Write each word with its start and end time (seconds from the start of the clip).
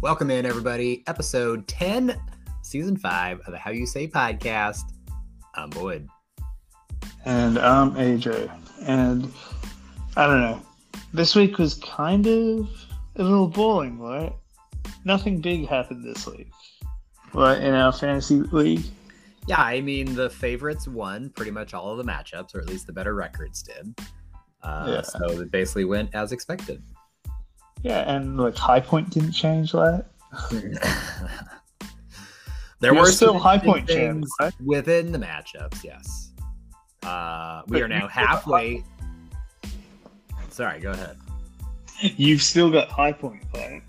Welcome 0.00 0.30
in, 0.30 0.46
everybody. 0.46 1.02
Episode 1.06 1.66
10, 1.66 2.14
season 2.62 2.96
5 2.96 3.40
of 3.40 3.52
the 3.52 3.58
How 3.58 3.70
You 3.70 3.86
Say 3.86 4.06
podcast. 4.06 4.82
I'm 5.54 5.70
Boyd. 5.70 6.08
And 7.24 7.58
I'm 7.58 7.92
AJ. 7.94 8.50
And 8.82 9.32
I 10.16 10.26
don't 10.26 10.40
know. 10.40 10.62
This 11.12 11.34
week 11.34 11.58
was 11.58 11.74
kind 11.74 12.26
of 12.26 12.68
a 13.16 13.22
little 13.22 13.48
boring, 13.48 13.98
right? 13.98 14.32
Nothing 15.04 15.40
big 15.40 15.66
happened 15.66 16.04
this 16.04 16.26
week. 16.26 16.50
Right, 17.34 17.58
in 17.58 17.74
our 17.74 17.92
fantasy 17.92 18.36
league. 18.36 18.84
Yeah, 19.48 19.60
I 19.60 19.80
mean, 19.80 20.14
the 20.14 20.30
favorites 20.30 20.86
won 20.86 21.30
pretty 21.30 21.50
much 21.50 21.74
all 21.74 21.90
of 21.90 21.98
the 21.98 22.04
matchups, 22.04 22.54
or 22.54 22.60
at 22.60 22.68
least 22.68 22.86
the 22.86 22.92
better 22.92 23.14
records 23.14 23.62
did. 23.62 23.98
Uh, 24.62 24.84
Yeah. 24.88 25.02
So 25.02 25.40
it 25.40 25.50
basically 25.50 25.84
went 25.86 26.14
as 26.14 26.32
expected. 26.32 26.82
Yeah, 27.82 28.10
and 28.12 28.38
like 28.38 28.56
High 28.56 28.80
Point 28.80 29.10
didn't 29.10 29.32
change 29.32 29.72
that. 29.72 30.06
there 32.80 32.92
You're 32.92 33.02
were 33.02 33.10
still 33.10 33.38
high 33.38 33.58
point 33.58 33.88
champ, 33.88 34.20
things 34.20 34.30
right? 34.40 34.52
within 34.64 35.12
the 35.12 35.18
matchups. 35.18 35.82
Yes, 35.82 36.32
uh, 37.02 37.62
we 37.66 37.74
But 37.74 37.82
are 37.82 37.88
now 37.88 38.08
halfway. 38.08 38.84
Sorry, 40.50 40.80
go 40.80 40.90
ahead. 40.90 41.16
You've 42.00 42.42
still 42.42 42.70
got 42.70 42.88
High 42.88 43.12
Point, 43.12 43.42
right? 43.54 43.82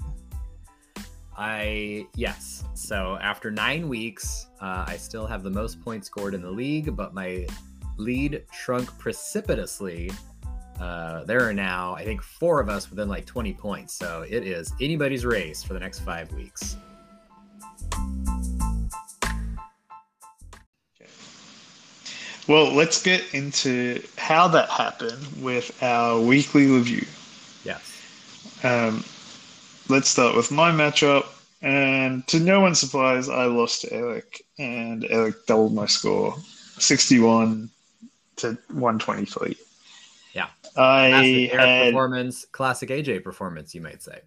I 1.38 2.08
yes. 2.16 2.64
So 2.74 3.18
after 3.22 3.52
nine 3.52 3.88
weeks, 3.88 4.48
uh, 4.62 4.86
I 4.88 4.98
still 4.98 5.26
have 5.28 5.44
the 5.44 5.50
most 5.50 5.82
points 5.82 6.08
scored 6.08 6.34
in 6.34 6.42
the 6.42 6.52
league, 6.52 6.96
but 6.96 7.14
my 7.14 7.48
lead 7.98 8.44
shrunk 8.52 8.98
precipitously. 8.98 10.12
Uh, 10.80 11.24
there 11.26 11.48
are 11.48 11.54
now, 11.54 11.94
I 11.96 12.06
think, 12.06 12.22
four 12.22 12.60
of 12.60 12.70
us 12.70 12.90
within 12.90 13.10
like 13.10 13.26
20 13.26 13.54
points. 13.54 13.94
So 13.94 14.26
it 14.28 14.46
is 14.46 14.74
anybody's 14.80 15.26
race 15.26 15.62
for 15.62 15.74
the 15.74 15.80
next 15.80 16.00
five 16.00 16.32
weeks. 16.34 16.78
Well, 22.48 22.74
let's 22.74 23.04
get 23.04 23.36
into 23.36 24.02
how 24.18 24.48
that 24.48 24.70
happened 24.70 25.24
with 25.40 25.84
our 25.84 26.20
weekly 26.20 26.66
review. 26.66 27.06
Yes. 27.64 28.64
Um, 28.64 29.04
let's 29.88 30.10
start 30.10 30.36
with 30.36 30.50
my 30.50 30.72
matchup. 30.72 31.28
And 31.62 32.26
to 32.28 32.40
no 32.40 32.62
one's 32.62 32.80
surprise, 32.80 33.30
I 33.30 33.46
lost 33.46 33.82
to 33.82 33.94
Eric, 33.94 34.42
and 34.58 35.06
Eric 35.10 35.46
doubled 35.46 35.76
my 35.76 35.86
score 35.86 36.36
61 36.80 37.70
to 38.38 38.58
123. 38.70 39.56
Yeah. 40.34 40.48
I 40.78 41.10
Classic 41.10 41.52
had, 41.52 41.86
performance, 41.88 42.46
classic 42.46 42.90
AJ 42.90 43.24
performance, 43.24 43.74
you 43.74 43.82
might 43.82 44.02
say. 44.04 44.22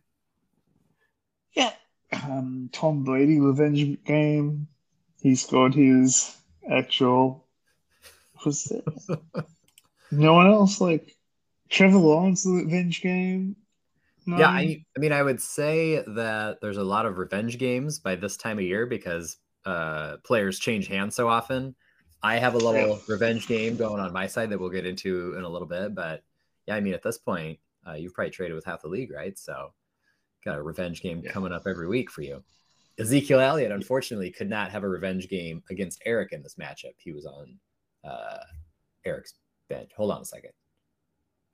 yeah, 1.55 1.73
um, 2.13 2.69
Tom 2.73 3.05
Brady 3.05 3.41
revenge 3.41 4.03
game. 4.05 4.67
He 5.21 5.35
scored 5.35 5.75
his 5.75 6.37
actual. 6.71 7.47
Was 8.45 8.73
no 10.11 10.35
one 10.35 10.49
else 10.49 10.81
like 10.81 11.17
Trevor 11.69 11.99
Lawrence 11.99 12.45
revenge 12.45 13.01
game. 13.01 13.57
No? 14.27 14.39
Yeah, 14.39 14.49
I, 14.49 14.85
I 14.97 15.01
mean, 15.01 15.13
I 15.13 15.23
would 15.23 15.41
say 15.41 16.03
that 16.07 16.61
there's 16.61 16.77
a 16.77 16.85
lot 16.85 17.07
of 17.07 17.19
revenge 17.19 17.59
games 17.59 17.99
by 17.99 18.17
this 18.17 18.37
time 18.37 18.59
of 18.59 18.65
year 18.65 18.87
because 18.87 19.37
uh, 19.65 20.17
players 20.25 20.59
change 20.59 20.87
hands 20.89 21.15
so 21.15 21.29
often. 21.29 21.75
I 22.23 22.37
have 22.37 22.55
a 22.55 22.59
little 22.59 23.01
revenge 23.09 23.49
game 23.49 23.77
going 23.77 24.01
on 24.01 24.13
my 24.13 24.27
side 24.27 24.51
that 24.51 24.59
we'll 24.61 24.71
get 24.71 24.87
into 24.87 25.35
in 25.37 25.45
a 25.45 25.49
little 25.49 25.67
bit, 25.67 25.95
but 25.95 26.23
yeah, 26.67 26.77
I 26.77 26.81
mean, 26.81 26.95
at 26.95 27.03
this 27.03 27.19
point, 27.19 27.59
uh, 27.87 27.95
you've 27.95 28.15
probably 28.15 28.31
traded 28.31 28.55
with 28.55 28.65
half 28.65 28.83
the 28.83 28.89
league, 28.89 29.11
right? 29.11 29.37
So, 29.37 29.73
got 30.45 30.59
a 30.59 30.63
revenge 30.63 31.03
game 31.03 31.23
Yeah. 31.25 31.33
coming 31.33 31.53
up 31.53 31.67
every 31.67 31.89
week 31.89 32.11
for 32.11 32.23
you. 32.23 32.43
Ezekiel 32.99 33.41
Elliott, 33.41 33.73
unfortunately, 33.73 34.31
could 34.31 34.49
not 34.49 34.71
have 34.71 34.85
a 34.85 34.89
revenge 34.89 35.29
game 35.29 35.63
against 35.71 36.01
Eric 36.05 36.33
in 36.33 36.43
this 36.43 36.55
matchup. 36.57 36.95
He 36.99 37.13
was 37.13 37.27
on 37.27 37.59
uh, 38.05 38.39
Eric's 39.05 39.35
bench. 39.69 39.91
Hold 39.97 40.13
on 40.13 40.23
a 40.23 40.25
second. 40.25 40.53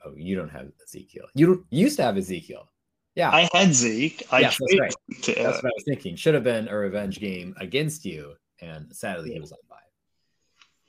Oh, 0.05 0.13
you 0.17 0.37
don't 0.37 0.49
have 0.51 0.71
Ezekiel. 0.83 1.27
You 1.35 1.67
used 1.71 1.97
to 1.97 2.03
have 2.03 2.17
Ezekiel. 2.17 2.71
Yeah, 3.15 3.31
I 3.31 3.49
had 3.53 3.75
Zeke. 3.75 4.23
I 4.31 4.41
Yes, 4.41 4.59
that's 4.61 4.79
right. 4.79 4.95
That's 5.27 5.63
what 5.63 5.65
I 5.67 5.73
was 5.75 5.85
thinking. 5.85 6.15
Should 6.17 6.35
have 6.35 6.45
been 6.45 6.69
a 6.69 6.77
revenge 6.77 7.19
game 7.19 7.55
against 7.59 8.05
you, 8.05 8.35
and 8.61 8.95
sadly 8.95 9.33
he 9.33 9.41
was 9.41 9.53
on. 9.53 9.59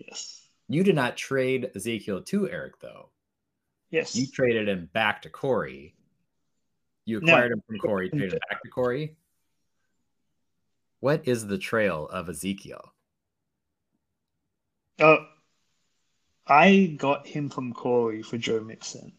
Yes. 0.09 0.47
You 0.67 0.83
did 0.83 0.95
not 0.95 1.17
trade 1.17 1.71
Ezekiel 1.75 2.21
to 2.23 2.49
Eric 2.49 2.79
though. 2.79 3.09
Yes. 3.91 4.15
You 4.15 4.27
traded 4.27 4.67
him 4.67 4.89
back 4.93 5.21
to 5.23 5.29
Corey. 5.29 5.95
You 7.05 7.21
No. 7.21 7.33
acquired 7.33 7.51
him 7.53 7.63
from 7.67 7.77
Corey, 7.79 8.09
traded 8.09 8.33
him 8.33 8.39
back 8.49 8.61
to 8.61 8.69
Corey. 8.69 9.15
What 10.99 11.27
is 11.27 11.47
the 11.47 11.57
trail 11.57 12.07
of 12.07 12.29
Ezekiel? 12.29 12.93
Uh, 14.99 15.25
I 16.45 16.95
got 16.97 17.25
him 17.25 17.49
from 17.49 17.73
Corey 17.73 18.21
for 18.21 18.37
Joe 18.37 18.59
Mixon, 18.59 19.13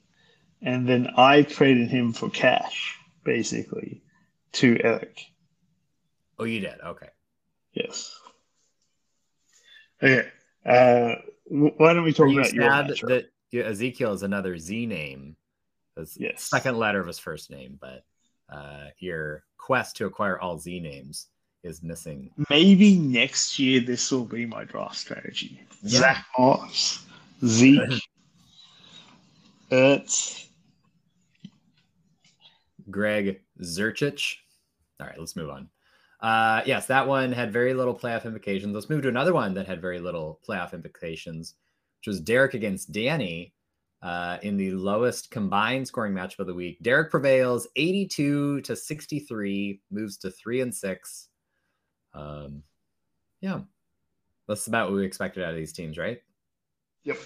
and 0.61 0.87
then 0.89 1.09
I 1.17 1.43
traded 1.43 1.89
him 1.89 2.13
for 2.13 2.29
cash, 2.29 2.99
basically, 3.25 4.03
to 4.53 4.79
Eric. 4.83 5.21
Oh, 6.39 6.45
you 6.45 6.61
did. 6.61 6.81
Okay. 6.85 7.09
Yes. 7.73 8.19
Okay. 10.03 10.29
Uh, 10.65 11.15
why 11.47 11.95
don't 11.95 12.05
we 12.05 12.13
talk 12.13 12.31
about 12.31 12.53
your 12.53 12.65
sad 12.71 12.87
matchup? 12.87 13.09
that 13.53 13.67
Ezekiel 13.67 14.13
is 14.13 14.23
another 14.23 14.57
Z 14.59 14.87
name? 14.87 15.37
That's 15.97 16.15
the 16.15 16.25
Yes. 16.25 16.45
second 16.45 16.79
letter 16.79 17.01
of 17.01 17.07
his 17.07 17.19
first 17.19 17.51
name, 17.51 17.79
but 17.81 18.05
uh, 18.49 18.89
your 18.99 19.45
quest 19.59 19.97
to 19.97 20.07
acquire 20.07 20.39
all 20.39 20.59
Z 20.59 20.81
names 20.81 21.27
is 21.63 21.83
missing. 21.83 22.31
Maybe 22.49 22.97
next 22.99 23.59
year 23.59 23.81
this 23.81 24.11
will 24.11 24.25
be 24.25 24.47
my 24.47 24.65
draft 24.65 24.97
strategy. 24.97 25.61
Yeah. 25.83 26.01
Zach 26.01 26.27
Moss, 26.39 27.05
Zeke, 27.45 27.81
Ertz. 29.71 30.47
Greg 32.91 33.41
Zerchich. 33.63 34.37
All 35.01 35.07
right, 35.07 35.19
let's 35.19 35.37
move 35.37 35.51
on. 35.51 35.69
Uh, 36.21 36.63
yes, 36.67 36.87
that 36.87 37.07
one 37.07 37.33
had 37.33 37.53
very 37.53 37.73
little 37.73 37.95
playoff 37.95 38.25
implications. 38.25 38.75
Let's 38.75 38.91
move 38.91 39.03
to 39.03 39.09
another 39.09 39.33
one 39.33 39.55
that 39.55 39.67
had 39.67 39.81
very 39.81 40.01
little 40.01 40.39
playoff 40.47 40.75
implications, 40.75 41.55
which 42.01 42.09
was 42.09 42.21
Derek 42.21 42.55
against 42.55 42.93
Danny 42.93 43.55
uh, 44.03 44.39
in 44.43 44.57
the 44.57 44.73
lowest 44.73 45.31
combined 45.31 45.87
scoring 45.87 46.13
matchup 46.13 46.41
of 46.41 46.47
the 46.47 46.55
week. 46.55 46.79
Derek 46.83 47.11
prevails 47.11 47.69
82 47.77 48.61
to 48.63 48.77
63, 48.77 49.81
moves 49.91 50.17
to 50.19 50.31
three 50.31 50.61
and 50.61 50.75
six. 50.75 51.29
Um, 52.13 52.63
yeah, 53.41 53.61
that's 54.49 54.67
about 54.67 54.91
what 54.91 54.97
we 54.97 55.07
expected 55.07 55.43
out 55.43 55.51
of 55.51 55.57
these 55.57 55.73
teams, 55.73 55.97
right? 55.97 56.21
Yep. 57.05 57.19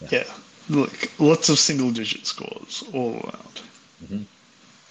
Yeah. 0.00 0.08
Yeah. 0.10 0.24
Look, 0.68 1.10
lots 1.20 1.48
of 1.48 1.58
single 1.58 1.92
digit 1.92 2.26
scores 2.26 2.82
all 2.92 3.12
around. 3.14 3.62
Mhm. 4.04 4.24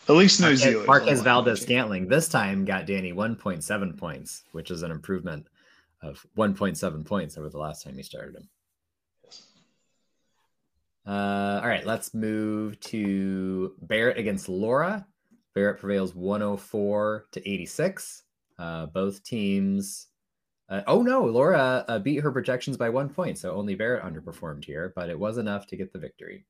At 0.08 0.16
least 0.16 0.40
no 0.40 0.48
Marquez, 0.48 0.62
zeros. 0.62 0.88
Marquez 0.88 1.22
Valdes 1.22 1.48
my. 1.48 1.56
Scantling 1.56 2.08
this 2.08 2.30
time 2.30 2.64
got 2.64 2.86
Danny 2.86 3.12
1.7 3.12 3.98
points, 3.98 4.44
which 4.52 4.70
is 4.70 4.84
an 4.84 4.92
improvement 4.92 5.48
of 6.04 6.26
1.7 6.38 7.06
points 7.06 7.38
over 7.38 7.50
the 7.50 7.58
last 7.58 7.84
time 7.84 7.96
he 7.96 8.04
started 8.04 8.36
him. 8.36 8.50
Uh, 11.08 11.60
all 11.62 11.68
right, 11.68 11.86
let's 11.86 12.14
move 12.14 12.80
to 12.80 13.74
Barrett 13.82 14.18
against 14.18 14.50
Laura. 14.50 15.06
Barrett 15.54 15.80
prevails 15.80 16.14
104 16.16 17.28
to 17.32 17.50
86. 17.50 18.24
Uh, 18.58 18.86
both 18.88 19.24
teams. 19.24 20.08
Uh, 20.68 20.82
oh 20.88 21.02
no, 21.02 21.26
Laura 21.26 21.86
uh, 21.88 22.00
beat 22.00 22.22
her 22.22 22.32
projections 22.32 22.78
by 22.78 22.90
one 22.90 23.10
point, 23.10 23.38
so 23.38 23.54
only 23.54 23.76
Barrett 23.76 24.04
underperformed 24.04 24.66
here, 24.66 24.94
but 24.96 25.10
it 25.10 25.20
was 25.20 25.38
enough 25.38 25.68
to 25.68 25.76
get 25.76 25.94
the 25.94 26.00
victory. 26.00 26.46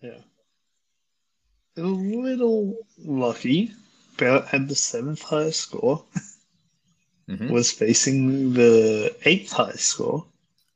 Yeah. 0.00 0.18
A 1.76 1.80
little 1.82 2.76
lucky. 2.98 3.72
Barrett 4.18 4.44
had 4.46 4.68
the 4.68 4.74
seventh 4.74 5.22
highest 5.22 5.60
score, 5.60 6.04
Mhm. 7.28 7.50
was 7.50 7.70
facing 7.72 8.52
the 8.52 9.16
eighth 9.24 9.52
highest 9.52 9.84
score. 9.86 10.26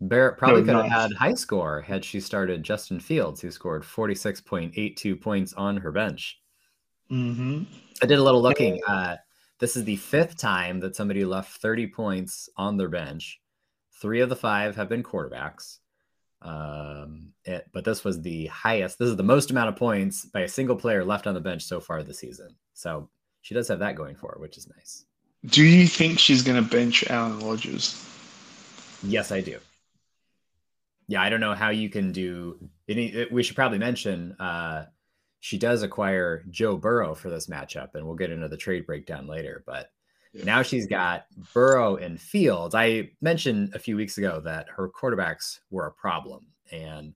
Barrett 0.00 0.38
probably 0.38 0.62
No, 0.62 0.82
could 0.82 0.90
have 0.90 1.10
had 1.10 1.16
high 1.16 1.34
score 1.34 1.80
had 1.82 2.04
she 2.04 2.20
started 2.20 2.62
Justin 2.62 3.00
Fields, 3.00 3.40
who 3.40 3.50
scored 3.50 3.84
46.82 3.84 5.16
points 5.16 5.52
on 5.54 5.76
her 5.78 5.92
bench. 5.92 6.40
Mm-hmm. 7.10 7.64
I 8.02 8.06
did 8.06 8.18
a 8.18 8.22
little 8.22 8.42
looking. 8.42 8.82
Uh, 8.86 9.16
this 9.58 9.76
is 9.76 9.84
the 9.84 9.96
fifth 9.96 10.36
time 10.36 10.80
that 10.80 10.96
somebody 10.96 11.24
left 11.24 11.60
30 11.60 11.86
points 11.86 12.48
on 12.56 12.76
their 12.76 12.88
bench. 12.88 13.40
Three 14.00 14.20
of 14.20 14.28
the 14.28 14.36
five 14.36 14.76
have 14.76 14.88
been 14.88 15.02
quarterbacks. 15.02 15.78
Um, 16.46 17.32
it, 17.44 17.68
but 17.72 17.84
this 17.84 18.04
was 18.04 18.22
the 18.22 18.46
highest. 18.46 18.98
This 18.98 19.08
is 19.08 19.16
the 19.16 19.22
most 19.24 19.50
amount 19.50 19.68
of 19.68 19.76
points 19.76 20.24
by 20.26 20.42
a 20.42 20.48
single 20.48 20.76
player 20.76 21.04
left 21.04 21.26
on 21.26 21.34
the 21.34 21.40
bench 21.40 21.64
so 21.64 21.80
far 21.80 22.02
this 22.02 22.20
season. 22.20 22.54
So 22.72 23.10
she 23.42 23.52
does 23.52 23.66
have 23.68 23.80
that 23.80 23.96
going 23.96 24.14
for 24.14 24.30
her, 24.32 24.40
which 24.40 24.56
is 24.56 24.68
nice. 24.68 25.04
Do 25.44 25.64
you 25.64 25.86
think 25.86 26.18
she's 26.18 26.42
going 26.42 26.62
to 26.62 26.70
bench 26.70 27.04
Aaron 27.10 27.40
Rodgers? 27.40 28.04
Yes, 29.02 29.32
I 29.32 29.40
do. 29.40 29.58
Yeah, 31.08 31.22
I 31.22 31.30
don't 31.30 31.40
know 31.40 31.54
how 31.54 31.70
you 31.70 31.88
can 31.88 32.12
do. 32.12 32.58
Any, 32.88 33.26
we 33.30 33.42
should 33.42 33.56
probably 33.56 33.78
mention 33.78 34.32
uh, 34.40 34.86
she 35.40 35.58
does 35.58 35.82
acquire 35.82 36.44
Joe 36.50 36.76
Burrow 36.76 37.14
for 37.14 37.28
this 37.28 37.46
matchup, 37.46 37.94
and 37.94 38.06
we'll 38.06 38.16
get 38.16 38.30
into 38.30 38.48
the 38.48 38.56
trade 38.56 38.86
breakdown 38.86 39.26
later. 39.26 39.64
But 39.66 39.90
Yeah. 40.36 40.44
now 40.44 40.62
she's 40.62 40.86
got 40.86 41.26
Burrow 41.54 41.96
and 41.96 42.20
Fields. 42.20 42.74
I 42.74 43.10
mentioned 43.20 43.74
a 43.74 43.78
few 43.78 43.96
weeks 43.96 44.18
ago 44.18 44.40
that 44.44 44.68
her 44.68 44.88
quarterbacks 44.88 45.60
were 45.70 45.86
a 45.86 45.92
problem, 45.92 46.46
and 46.70 47.14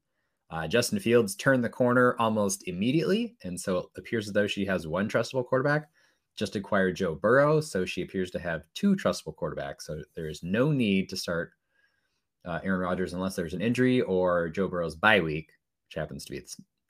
uh, 0.51 0.67
Justin 0.67 0.99
Fields 0.99 1.37
turned 1.37 1.63
the 1.63 1.69
corner 1.69 2.17
almost 2.19 2.67
immediately, 2.67 3.37
and 3.45 3.61
so 3.61 3.79
it 3.79 3.87
appears 3.97 4.27
as 4.27 4.33
though 4.33 4.47
she 4.47 4.65
has 4.65 4.87
one 4.87 5.09
trustable 5.09 5.47
quarterback. 5.47 5.89
Just 6.37 6.57
acquired 6.57 6.97
Joe 6.97 7.15
Burrow, 7.15 7.61
so 7.61 7.85
she 7.85 8.03
appears 8.03 8.31
to 8.33 8.39
have 8.39 8.65
two 8.75 8.97
trustable 8.97 9.35
quarterbacks. 9.35 9.83
So 9.83 10.03
there 10.17 10.29
is 10.29 10.43
no 10.43 10.73
need 10.73 11.09
to 11.11 11.17
start 11.17 11.53
uh, 12.45 12.61
Aaron 12.65 12.81
Rodgers 12.81 13.13
unless 13.13 13.37
there's 13.37 13.55
an 13.55 13.61
injury 13.61 14.01
or 14.01 14.49
Joe 14.49 14.69
Burrow's 14.69 14.97
bye 14.97 15.21
week, 15.21 15.51
which 15.89 15.97
happens 15.97 16.25
to 16.25 16.33
be 16.33 16.43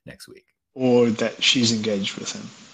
next 0.06 0.28
week. 0.28 0.46
Or 0.74 1.10
that 1.10 1.42
she's 1.42 1.72
engaged 1.72 2.16
with 2.16 2.32
him. 2.32 2.69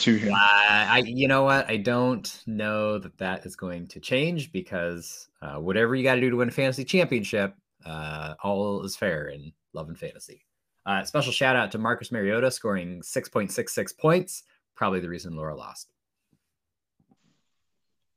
To 0.00 0.16
him. 0.16 0.32
Uh, 0.32 0.36
I, 0.38 1.02
you 1.04 1.28
know 1.28 1.44
what? 1.44 1.68
I 1.68 1.76
don't 1.76 2.42
know 2.46 2.98
that 2.98 3.18
that 3.18 3.44
is 3.44 3.54
going 3.54 3.86
to 3.88 4.00
change 4.00 4.50
because 4.50 5.28
uh, 5.42 5.56
whatever 5.56 5.94
you 5.94 6.02
got 6.02 6.14
to 6.14 6.20
do 6.22 6.30
to 6.30 6.36
win 6.36 6.48
a 6.48 6.52
fantasy 6.52 6.84
championship, 6.84 7.54
uh, 7.84 8.34
all 8.42 8.82
is 8.82 8.96
fair 8.96 9.28
in 9.28 9.52
love 9.74 9.88
and 9.88 9.98
fantasy. 9.98 10.46
Uh, 10.86 11.04
special 11.04 11.32
shout 11.32 11.54
out 11.54 11.70
to 11.72 11.78
Marcus 11.78 12.10
Mariota 12.10 12.50
scoring 12.50 13.02
6.66 13.02 13.98
points. 13.98 14.42
Probably 14.74 15.00
the 15.00 15.08
reason 15.08 15.36
Laura 15.36 15.54
lost. 15.54 15.92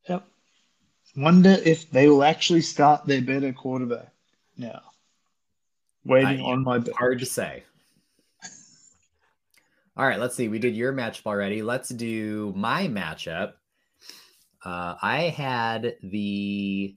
Yep. 0.07 0.25
Wonder 1.17 1.57
if 1.65 1.91
they 1.91 2.07
will 2.07 2.23
actually 2.23 2.61
start 2.61 3.05
their 3.05 3.21
better 3.21 3.51
quarterback 3.51 4.13
now. 4.57 4.81
Waiting 6.05 6.39
I- 6.39 6.51
on 6.51 6.63
my 6.63 6.79
bet. 6.79 6.95
Hard 6.95 7.19
to 7.19 7.25
say. 7.25 7.63
All 9.95 10.07
right, 10.07 10.19
let's 10.19 10.35
see. 10.35 10.47
We 10.47 10.57
did 10.57 10.75
your 10.75 10.91
matchup 10.91 11.27
already. 11.27 11.61
Let's 11.61 11.89
do 11.89 12.51
my 12.55 12.87
matchup. 12.87 13.53
Uh, 14.65 14.95
I 15.01 15.33
had 15.35 15.97
the 16.01 16.95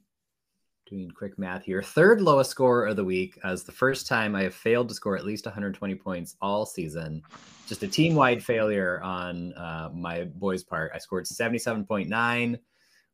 doing 0.88 1.10
quick 1.10 1.36
math 1.36 1.64
here 1.64 1.82
third 1.82 2.20
lowest 2.20 2.50
score 2.50 2.86
of 2.86 2.94
the 2.96 3.04
week 3.04 3.38
as 3.42 3.64
the 3.64 3.72
first 3.72 4.06
time 4.06 4.36
I 4.36 4.44
have 4.44 4.54
failed 4.54 4.88
to 4.88 4.94
score 4.94 5.16
at 5.16 5.26
least 5.26 5.44
120 5.44 5.94
points 5.96 6.36
all 6.40 6.64
season. 6.64 7.22
Just 7.66 7.82
a 7.82 7.88
team 7.88 8.14
wide 8.14 8.42
failure 8.42 9.02
on 9.02 9.52
uh, 9.54 9.90
my 9.92 10.24
boys' 10.24 10.62
part. 10.62 10.92
I 10.94 10.98
scored 10.98 11.24
77.9, 11.24 12.58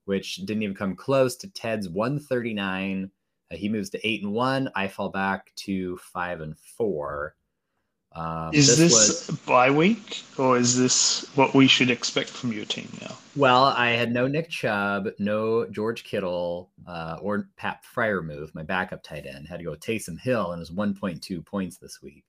which 0.05 0.37
didn't 0.37 0.62
even 0.62 0.76
come 0.76 0.94
close 0.94 1.34
to 1.37 1.50
Ted's 1.50 1.88
139. 1.88 3.11
Uh, 3.50 3.56
he 3.56 3.69
moves 3.69 3.90
to 3.90 4.06
eight 4.06 4.23
and 4.23 4.32
one. 4.32 4.70
I 4.76 4.87
fall 4.87 5.08
back 5.08 5.52
to 5.56 5.96
five 5.96 6.40
and 6.40 6.56
four. 6.56 7.34
Um, 8.14 8.53
Is 8.53 8.76
this, 8.76 8.93
was- 9.29 9.38
bye 9.47 9.70
week 9.70 10.23
or 10.37 10.59
is 10.59 10.76
this 10.79 11.25
what 11.35 11.55
we 11.55 11.67
should 11.67 11.91
expect 11.91 12.29
from 12.29 12.53
your 12.53 12.67
team 12.67 12.88
now? 13.00 13.17
well? 13.37 13.64
I 13.64 13.91
had 13.91 14.12
no 14.12 14.26
Nick 14.26 14.50
Chubb, 14.50 15.09
no 15.19 15.67
George 15.67 16.05
Kittle, 16.05 16.70
uh, 16.87 17.17
or 17.23 17.49
Pat 17.56 17.82
Freiermuth, 17.94 18.55
my 18.55 18.62
backup 18.62 19.03
tight 19.03 19.25
end. 19.26 19.49
Had 19.49 19.59
to 19.61 19.64
go 19.64 19.75
Taysom 19.75 20.20
Hill 20.20 20.53
and 20.53 20.61
was 20.61 20.70
1.2 20.70 21.44
points 21.47 21.79
this 21.79 22.03
week. 22.03 22.25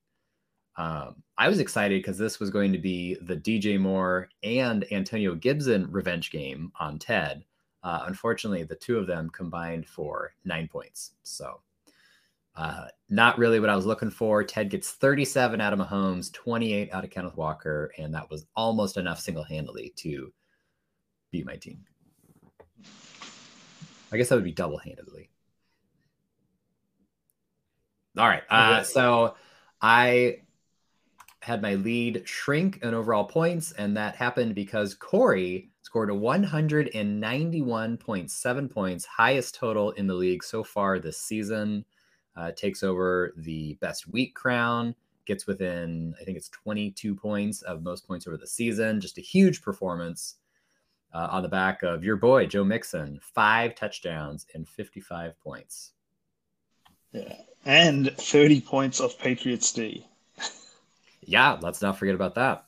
Um, 0.78 1.22
I 1.38 1.50
was 1.50 1.60
excited 1.60 2.00
because 2.02 2.18
this 2.18 2.40
was 2.40 2.50
going 2.50 2.72
to 2.72 2.80
be 2.80 3.16
the 3.22 3.36
DJ 3.36 3.80
Moore 3.80 4.30
and 4.42 4.86
Antonio 4.92 5.36
Gibson 5.36 5.92
revenge 5.92 6.32
game 6.32 6.72
on 6.80 6.98
Ted. 6.98 7.44
Uh, 7.84 8.04
unfortunately, 8.08 8.64
the 8.64 8.76
two 8.76 8.98
of 8.98 9.06
them 9.08 9.30
combined 9.30 9.86
for 9.88 10.34
nine 10.46 10.68
points. 10.68 11.12
So, 11.24 11.60
uh, 12.56 12.86
not 13.10 13.38
really 13.38 13.60
what 13.60 13.70
I 13.70 13.76
was 13.76 13.86
looking 13.86 14.12
for. 14.12 14.44
Ted 14.44 14.70
gets 14.70 14.92
37 14.92 15.60
out 15.60 15.74
of 15.74 15.80
Mahomes, 15.80 16.32
28 16.34 16.94
out 16.94 17.04
of 17.04 17.10
Kenneth 17.10 17.36
Walker, 17.36 17.92
and 17.98 18.14
that 18.14 18.30
was 18.30 18.46
almost 18.56 18.98
enough 18.98 19.20
single 19.20 19.44
handedly 19.44 19.92
to 19.98 20.32
beat 21.32 21.46
my 21.46 21.56
team. 21.56 21.80
I 24.12 24.18
guess 24.18 24.30
that 24.30 24.36
would 24.36 24.44
be 24.44 24.52
double 24.52 24.78
handedly. 24.78 25.32
All 28.18 28.28
right. 28.28 28.44
Uh, 28.48 28.84
so 28.84 29.34
I 29.82 30.42
had 31.42 31.64
my 31.64 31.76
lead 31.76 32.24
shrink 32.26 32.84
in 32.84 32.94
overall 32.94 33.26
points, 33.26 33.72
and 33.72 33.98
that 33.98 34.16
happened 34.16 34.54
because 34.54 34.94
Corey 34.94 35.72
scored 35.82 36.12
a 36.12 36.14
191.7 36.14 38.72
points, 38.72 39.06
highest 39.06 39.56
total 39.56 39.92
in 39.92 40.08
the 40.08 40.14
league 40.14 40.44
so 40.44 40.64
far 40.64 41.00
this 41.00 41.18
season. 41.18 41.86
Uh, 42.36 42.52
takes 42.52 42.82
over 42.82 43.34
the 43.38 43.76
best 43.76 44.08
week 44.08 44.34
crown, 44.34 44.96
gets 45.26 45.46
within, 45.46 46.16
I 46.20 46.24
think 46.24 46.36
it's 46.36 46.50
22 46.50 47.14
points 47.14 47.62
of 47.62 47.84
most 47.84 48.08
points 48.08 48.26
over 48.28 48.38
the 48.38 48.48
season. 48.48 49.00
Just 49.00 49.20
a 49.20 49.22
huge 49.22 49.62
performance 49.62 50.38
uh, 51.14 51.28
on 51.30 51.44
the 51.44 51.50
back 51.50 51.84
of 51.84 52.04
your 52.04 52.16
boy, 52.16 52.48
Joe 52.48 52.64
Mixon, 52.64 53.20
five 53.22 53.76
touchdowns 53.76 54.48
and 54.56 54.68
55 54.68 55.40
points. 55.40 55.92
Yeah. 57.12 57.36
And 57.66 58.12
30 58.18 58.62
points 58.62 59.00
off 59.00 59.18
Patriots 59.20 59.72
D. 59.72 60.08
Yeah, 61.22 61.58
let's 61.62 61.82
not 61.82 61.98
forget 61.98 62.16
about 62.16 62.36
that. 62.36 62.66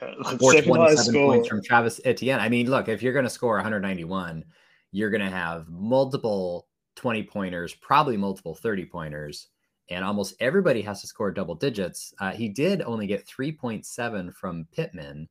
Yeah, 0.00 0.14
or 0.40 0.60
27 0.62 1.14
points 1.14 1.48
from 1.48 1.62
Travis 1.62 2.00
Etienne. 2.04 2.40
I 2.40 2.48
mean, 2.48 2.68
look, 2.68 2.88
if 2.88 3.02
you're 3.02 3.12
going 3.12 3.24
to 3.24 3.30
score 3.30 3.54
191, 3.56 4.44
you're 4.92 5.10
going 5.10 5.20
to 5.20 5.30
have 5.30 5.68
multiple 5.68 6.66
20 6.96 7.22
pointers, 7.24 7.74
probably 7.74 8.16
multiple 8.16 8.54
30 8.54 8.86
pointers, 8.86 9.48
and 9.88 10.04
almost 10.04 10.34
everybody 10.40 10.82
has 10.82 11.00
to 11.00 11.06
score 11.06 11.30
double 11.30 11.54
digits. 11.54 12.12
Uh, 12.20 12.30
he 12.32 12.48
did 12.48 12.82
only 12.82 13.06
get 13.06 13.26
3.7 13.26 14.32
from 14.34 14.66
Pittman 14.72 15.28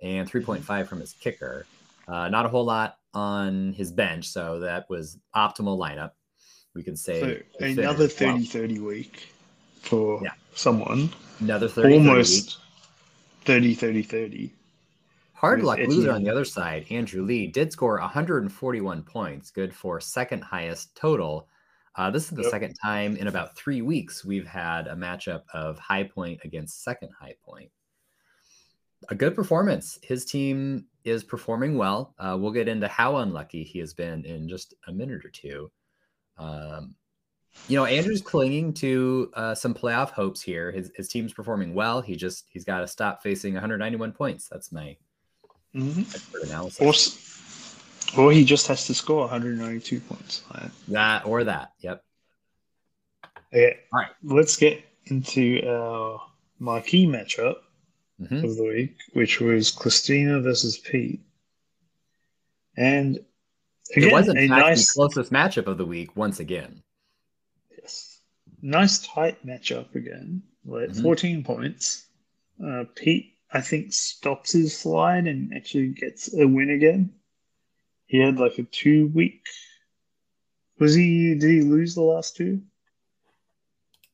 and 0.00 0.30
3.5 0.30 0.86
from 0.86 1.00
his 1.00 1.12
kicker. 1.14 1.66
Uh, 2.06 2.28
not 2.28 2.46
a 2.46 2.48
whole 2.48 2.64
lot 2.64 2.98
on 3.14 3.72
his 3.72 3.92
bench, 3.92 4.28
so 4.28 4.60
that 4.60 4.88
was 4.88 5.18
optimal 5.34 5.78
lineup. 5.78 6.12
We 6.74 6.82
can 6.82 6.96
say 6.96 7.42
So 7.58 7.64
another 7.64 8.04
well. 8.04 8.08
30 8.08 8.44
30 8.44 8.78
week 8.78 9.32
for 9.82 10.20
Yeah. 10.22 10.30
someone. 10.54 11.10
another 11.40 11.68
30 11.68 11.94
Almost 11.94 12.58
30 13.44 13.74
30 13.74 14.02
30. 14.02 14.52
Hard 15.38 15.62
luck 15.62 15.78
loser 15.78 16.10
on 16.10 16.24
the 16.24 16.30
other 16.30 16.44
side. 16.44 16.84
Andrew 16.90 17.22
Lee 17.22 17.46
did 17.46 17.70
score 17.70 18.00
141 18.00 19.04
points, 19.04 19.52
good 19.52 19.72
for 19.72 20.00
second 20.00 20.42
highest 20.42 20.96
total. 20.96 21.48
Uh, 21.94 22.10
this 22.10 22.24
is 22.24 22.30
the 22.30 22.42
Yep. 22.42 22.50
second 22.50 22.74
time 22.74 23.16
in 23.16 23.28
about 23.28 23.56
three 23.56 23.80
weeks 23.80 24.24
we've 24.24 24.48
had 24.48 24.88
a 24.88 24.96
matchup 24.96 25.42
of 25.54 25.78
high 25.78 26.02
point 26.02 26.40
against 26.42 26.82
second 26.82 27.10
high 27.12 27.36
point. 27.44 27.70
A 29.10 29.14
good 29.14 29.36
performance. 29.36 29.96
His 30.02 30.24
team 30.24 30.86
is 31.04 31.22
performing 31.22 31.76
well. 31.78 32.16
Uh, 32.18 32.36
we'll 32.38 32.50
get 32.50 32.66
into 32.66 32.88
how 32.88 33.18
unlucky 33.18 33.62
he 33.62 33.78
has 33.78 33.94
been 33.94 34.24
in 34.24 34.48
just 34.48 34.74
a 34.88 34.92
minute 34.92 35.24
or 35.24 35.30
two. 35.30 35.70
Um, 36.36 36.96
you 37.68 37.76
know, 37.76 37.84
Andrew's 37.84 38.22
clinging 38.22 38.74
to 38.74 39.30
uh, 39.34 39.54
some 39.54 39.72
playoff 39.72 40.10
hopes 40.10 40.42
here. 40.42 40.72
His, 40.72 40.90
his 40.96 41.08
team's 41.08 41.32
performing 41.32 41.74
well. 41.74 42.00
He 42.00 42.16
just 42.16 42.46
he's 42.48 42.64
got 42.64 42.80
to 42.80 42.88
stop 42.88 43.22
facing 43.22 43.54
191 43.54 44.10
points. 44.12 44.48
That's 44.48 44.72
my 44.72 44.96
hmm 45.72 46.02
analysis. 46.42 48.14
Or, 48.16 48.22
or 48.22 48.32
he 48.32 48.44
just 48.44 48.66
has 48.68 48.86
to 48.86 48.94
score 48.94 49.20
192 49.20 50.00
points. 50.00 50.42
Right? 50.54 50.70
That 50.88 51.26
or 51.26 51.44
that. 51.44 51.72
Yep. 51.80 52.02
Okay. 53.52 53.78
All 53.92 54.00
right. 54.00 54.10
Let's 54.22 54.56
get 54.56 54.82
into 55.06 55.62
our 55.68 56.20
marquee 56.58 57.06
matchup 57.06 57.56
Mhm. 58.20 58.42
of 58.44 58.56
the 58.56 58.64
week, 58.64 58.96
which 59.12 59.40
was 59.40 59.70
Christina 59.70 60.40
versus 60.40 60.76
Pete. 60.78 61.20
And 62.76 63.16
again, 63.94 64.08
it 64.08 64.12
was 64.12 64.28
in 64.28 64.36
a 64.38 64.48
fact 64.48 64.68
nice, 64.68 64.86
the 64.86 64.92
closest 64.94 65.32
matchup 65.32 65.66
of 65.66 65.78
the 65.78 65.86
week 65.86 66.16
once 66.16 66.40
again. 66.40 66.82
yes, 67.76 68.20
nice 68.62 68.98
tight 69.06 69.44
matchup 69.46 69.94
again. 69.94 70.42
Like 70.64 70.90
Mhm. 70.90 71.02
14 71.02 71.44
points. 71.44 72.06
Uh, 72.62 72.84
Pete, 72.94 73.37
I 73.52 73.60
think, 73.60 73.92
stops 73.92 74.52
his 74.52 74.76
slide 74.76 75.26
and 75.26 75.54
actually 75.54 75.88
gets 75.88 76.34
a 76.34 76.46
win 76.46 76.70
again. 76.70 77.14
He 78.06 78.18
had 78.18 78.38
like 78.38 78.58
a 78.58 78.62
two 78.64 79.06
week. 79.08 79.44
Was 80.78 80.94
he? 80.94 81.34
Did 81.34 81.50
he 81.50 81.60
lose 81.62 81.94
the 81.94 82.02
last 82.02 82.36
two? 82.36 82.62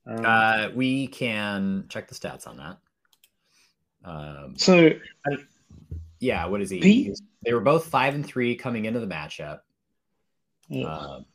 Um, 0.07 0.25
Uh, 0.25 0.69
we 0.75 1.07
can 1.09 1.87
check 1.89 2.09
the 2.09 2.15
stats 2.15 2.47
on 2.47 2.57
that. 2.59 2.79
Um, 4.05 4.55
so 4.57 4.91
yeah, 6.21 6.47
what 6.47 6.61
is 6.61 6.71
he? 6.71 6.81
Pete- 6.81 7.19
They 7.45 7.55
were 7.55 7.61
both 7.61 7.87
five 7.87 8.15
and 8.15 8.25
three 8.25 8.55
coming 8.57 8.85
into 8.85 9.01
the 9.01 9.07
matchup. 9.07 9.61
yeah. 10.69 10.87
Um, 10.95 11.27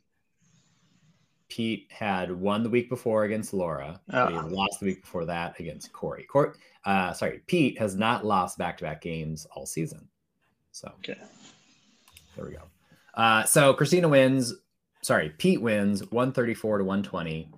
Pete 1.50 1.86
had 1.90 2.30
won 2.32 2.62
the 2.62 2.70
week 2.70 2.88
before 2.88 3.24
against 3.24 3.52
Laura. 3.52 4.00
he 4.06 4.16
Ah. 4.16 4.42
had 4.42 4.52
lost 4.52 4.80
the 4.80 4.86
week 4.86 5.02
before 5.02 5.24
that 5.26 5.58
against 5.60 5.92
Corey. 5.92 6.24
Cor- 6.24 6.54
uh, 6.86 7.12
sorry, 7.12 7.42
Pete 7.46 7.78
has 7.78 7.94
not 7.96 8.24
lost 8.24 8.56
back-to-back 8.56 9.02
games 9.02 9.46
all 9.54 9.66
season. 9.66 10.08
So 10.72 10.90
okay. 11.00 11.18
There 12.36 12.46
we 12.46 12.52
go. 12.52 12.62
Uh, 13.14 13.44
so 13.44 13.74
Christina 13.74 14.08
wins. 14.08 14.54
Sorry, 15.02 15.30
Pete 15.36 15.60
wins 15.60 16.00
134 16.10 16.78
to 16.78 16.84
120. 16.84 17.50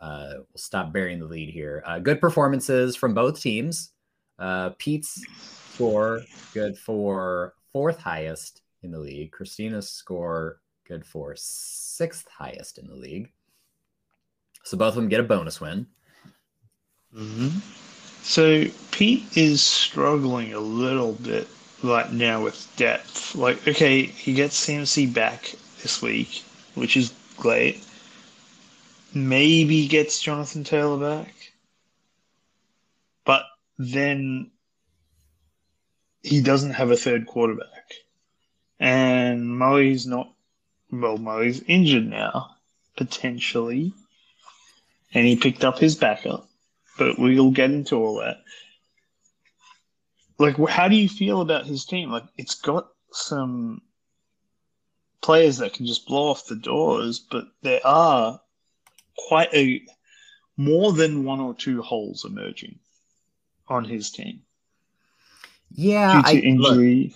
uh, 0.00 0.28
we'll 0.36 0.46
stop 0.56 0.92
burying 0.92 1.18
the 1.18 1.26
lead 1.26 1.50
here. 1.50 1.82
Uh, 1.84 1.98
good 1.98 2.20
performances 2.20 2.94
from 2.94 3.14
both 3.14 3.40
teams. 3.40 3.90
Uh, 4.38 4.70
Pete's 4.78 5.20
score 5.74 6.22
good 6.54 6.78
for 6.78 7.54
fourth 7.72 7.98
highest 7.98 8.62
in 8.84 8.92
the 8.92 8.98
league. 9.00 9.32
Christina's 9.32 9.90
score 9.90 10.60
good 10.88 11.04
for 11.04 11.34
sixth 11.36 12.26
highest 12.28 12.78
in 12.78 12.88
the 12.88 12.94
league. 12.94 13.30
So 14.64 14.76
both 14.76 14.88
of 14.88 14.94
them 14.96 15.08
get 15.08 15.20
a 15.20 15.24
bonus 15.24 15.60
win. 15.60 15.86
Mm-hmm. 17.14 17.58
So 18.22 18.64
Pete 18.90 19.36
is 19.36 19.62
struggling 19.62 20.52
a 20.52 20.60
little 20.60 21.12
bit 21.12 21.48
right 21.82 22.12
now 22.12 22.42
with 22.42 22.70
depth. 22.76 23.34
Like, 23.34 23.66
okay, 23.66 24.02
he 24.02 24.34
gets 24.34 24.66
CMC 24.66 25.12
back 25.14 25.54
this 25.82 26.02
week, 26.02 26.42
which 26.74 26.96
is 26.96 27.14
great. 27.36 27.84
Maybe 29.14 29.88
gets 29.88 30.20
Jonathan 30.20 30.64
Taylor 30.64 31.24
back. 31.24 31.34
But 33.24 33.44
then 33.78 34.50
he 36.22 36.42
doesn't 36.42 36.72
have 36.72 36.90
a 36.90 36.96
third 36.96 37.26
quarterback. 37.26 37.94
And 38.80 39.48
Murray's 39.48 40.06
not, 40.06 40.32
well, 40.90 41.18
Murray's 41.18 41.62
injured 41.62 42.06
now, 42.06 42.50
potentially. 42.96 43.92
And 45.14 45.26
he 45.26 45.36
picked 45.36 45.64
up 45.64 45.78
his 45.78 45.96
backup. 45.96 46.48
But 46.98 47.18
we'll 47.18 47.50
get 47.50 47.70
into 47.70 47.96
all 47.96 48.16
that. 48.20 48.38
Like, 50.38 50.56
how 50.68 50.88
do 50.88 50.96
you 50.96 51.08
feel 51.08 51.40
about 51.40 51.66
his 51.66 51.84
team? 51.84 52.10
Like, 52.10 52.24
it's 52.36 52.56
got 52.56 52.88
some 53.10 53.82
players 55.20 55.58
that 55.58 55.74
can 55.74 55.86
just 55.86 56.06
blow 56.06 56.30
off 56.30 56.46
the 56.46 56.56
doors, 56.56 57.18
but 57.18 57.46
there 57.62 57.80
are 57.84 58.40
quite 59.16 59.52
a 59.52 59.82
more 60.56 60.92
than 60.92 61.24
one 61.24 61.40
or 61.40 61.54
two 61.54 61.82
holes 61.82 62.24
emerging 62.24 62.78
on 63.68 63.84
his 63.84 64.10
team. 64.10 64.42
Yeah, 65.70 66.22
due 66.22 66.40
to 66.40 66.48
I, 66.48 66.52
look, 66.56 66.70
injury. 66.72 67.14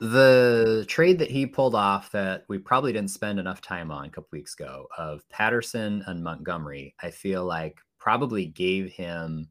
The 0.00 0.84
trade 0.88 1.18
that 1.18 1.30
he 1.30 1.46
pulled 1.46 1.74
off 1.74 2.12
that 2.12 2.44
we 2.48 2.58
probably 2.58 2.92
didn't 2.92 3.10
spend 3.10 3.38
enough 3.38 3.60
time 3.60 3.90
on 3.90 4.04
a 4.04 4.10
couple 4.10 4.28
weeks 4.32 4.54
ago 4.54 4.86
of 4.96 5.28
Patterson 5.28 6.04
and 6.06 6.22
Montgomery, 6.22 6.94
I 7.02 7.10
feel 7.10 7.44
like 7.44 7.78
probably 7.98 8.46
gave 8.46 8.92
him 8.92 9.48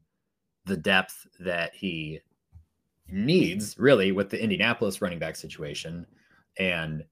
the 0.64 0.76
depth 0.76 1.26
that 1.40 1.74
he 1.74 2.20
needs 3.10 3.78
really 3.78 4.12
with 4.12 4.30
the 4.30 4.42
Indianapolis 4.42 5.00
running 5.00 5.18
back 5.18 5.36
situation 5.36 6.06
and 6.58 7.04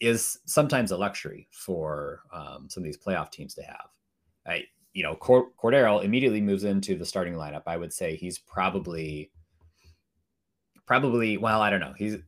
is 0.00 0.38
sometimes 0.44 0.90
a 0.90 0.96
luxury 0.96 1.48
for 1.50 2.22
um, 2.32 2.68
some 2.68 2.82
of 2.82 2.84
these 2.84 2.98
playoff 2.98 3.30
teams 3.30 3.54
to 3.54 3.62
have. 3.62 3.88
I, 4.46 4.64
you 4.92 5.02
know, 5.02 5.16
Cord- 5.16 5.56
Cordero 5.62 6.02
immediately 6.04 6.40
moves 6.40 6.64
into 6.64 6.96
the 6.96 7.04
starting 7.04 7.34
lineup. 7.34 7.62
I 7.66 7.76
would 7.76 7.92
say 7.92 8.14
he's 8.14 8.38
probably, 8.38 9.30
probably, 10.86 11.36
well, 11.36 11.60
I 11.60 11.70
don't 11.70 11.80
know. 11.80 11.94
He's, 11.96 12.18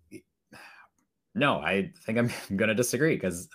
no, 1.35 1.61
I 1.61 1.93
think 2.05 2.19
I'm 2.19 2.31
going 2.57 2.69
to 2.69 2.75
disagree 2.75 3.15
because 3.15 3.49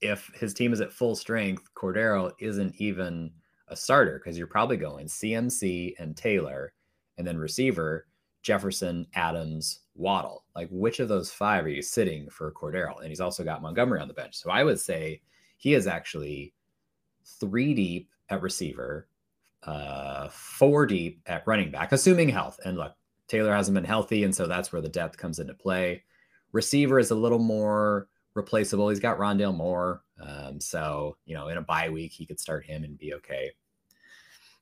if 0.00 0.30
his 0.34 0.52
team 0.52 0.72
is 0.72 0.80
at 0.80 0.92
full 0.92 1.14
strength, 1.14 1.68
Cordero 1.74 2.32
isn't 2.40 2.74
even 2.78 3.30
a 3.68 3.76
starter 3.76 4.18
because 4.18 4.36
you're 4.36 4.46
probably 4.46 4.76
going 4.76 5.06
CMC 5.06 5.94
and 5.98 6.16
Taylor 6.16 6.72
and 7.16 7.26
then 7.26 7.38
receiver 7.38 8.06
Jefferson, 8.42 9.06
Adams, 9.14 9.80
Waddle. 9.94 10.44
Like, 10.56 10.68
which 10.70 11.00
of 11.00 11.08
those 11.08 11.30
five 11.30 11.64
are 11.64 11.70
you 11.70 11.82
sitting 11.82 12.28
for 12.28 12.52
Cordero? 12.52 12.98
And 12.98 13.08
he's 13.08 13.20
also 13.20 13.44
got 13.44 13.62
Montgomery 13.62 14.00
on 14.00 14.08
the 14.08 14.14
bench. 14.14 14.34
So 14.36 14.50
I 14.50 14.64
would 14.64 14.80
say 14.80 15.22
he 15.56 15.74
is 15.74 15.86
actually 15.86 16.52
three 17.24 17.74
deep 17.74 18.10
at 18.28 18.42
receiver, 18.42 19.08
uh, 19.62 20.28
four 20.30 20.86
deep 20.86 21.20
at 21.26 21.46
running 21.46 21.70
back, 21.70 21.92
assuming 21.92 22.28
health. 22.28 22.58
And 22.64 22.76
look, 22.76 22.94
Taylor 23.28 23.54
hasn't 23.54 23.74
been 23.76 23.84
healthy, 23.84 24.24
and 24.24 24.34
so 24.34 24.46
that's 24.46 24.72
where 24.72 24.82
the 24.82 24.88
depth 24.88 25.16
comes 25.16 25.38
into 25.38 25.54
play. 25.54 26.02
Receiver 26.52 26.98
is 26.98 27.10
a 27.10 27.16
little 27.16 27.38
more 27.38 28.08
replaceable. 28.34 28.88
He's 28.88 29.00
got 29.00 29.18
Rondale 29.18 29.56
Moore, 29.56 30.02
um, 30.20 30.60
so 30.60 31.16
you 31.24 31.34
know, 31.34 31.48
in 31.48 31.58
a 31.58 31.62
bye 31.62 31.90
week, 31.90 32.12
he 32.12 32.26
could 32.26 32.40
start 32.40 32.64
him 32.64 32.84
and 32.84 32.98
be 32.98 33.14
okay. 33.14 33.50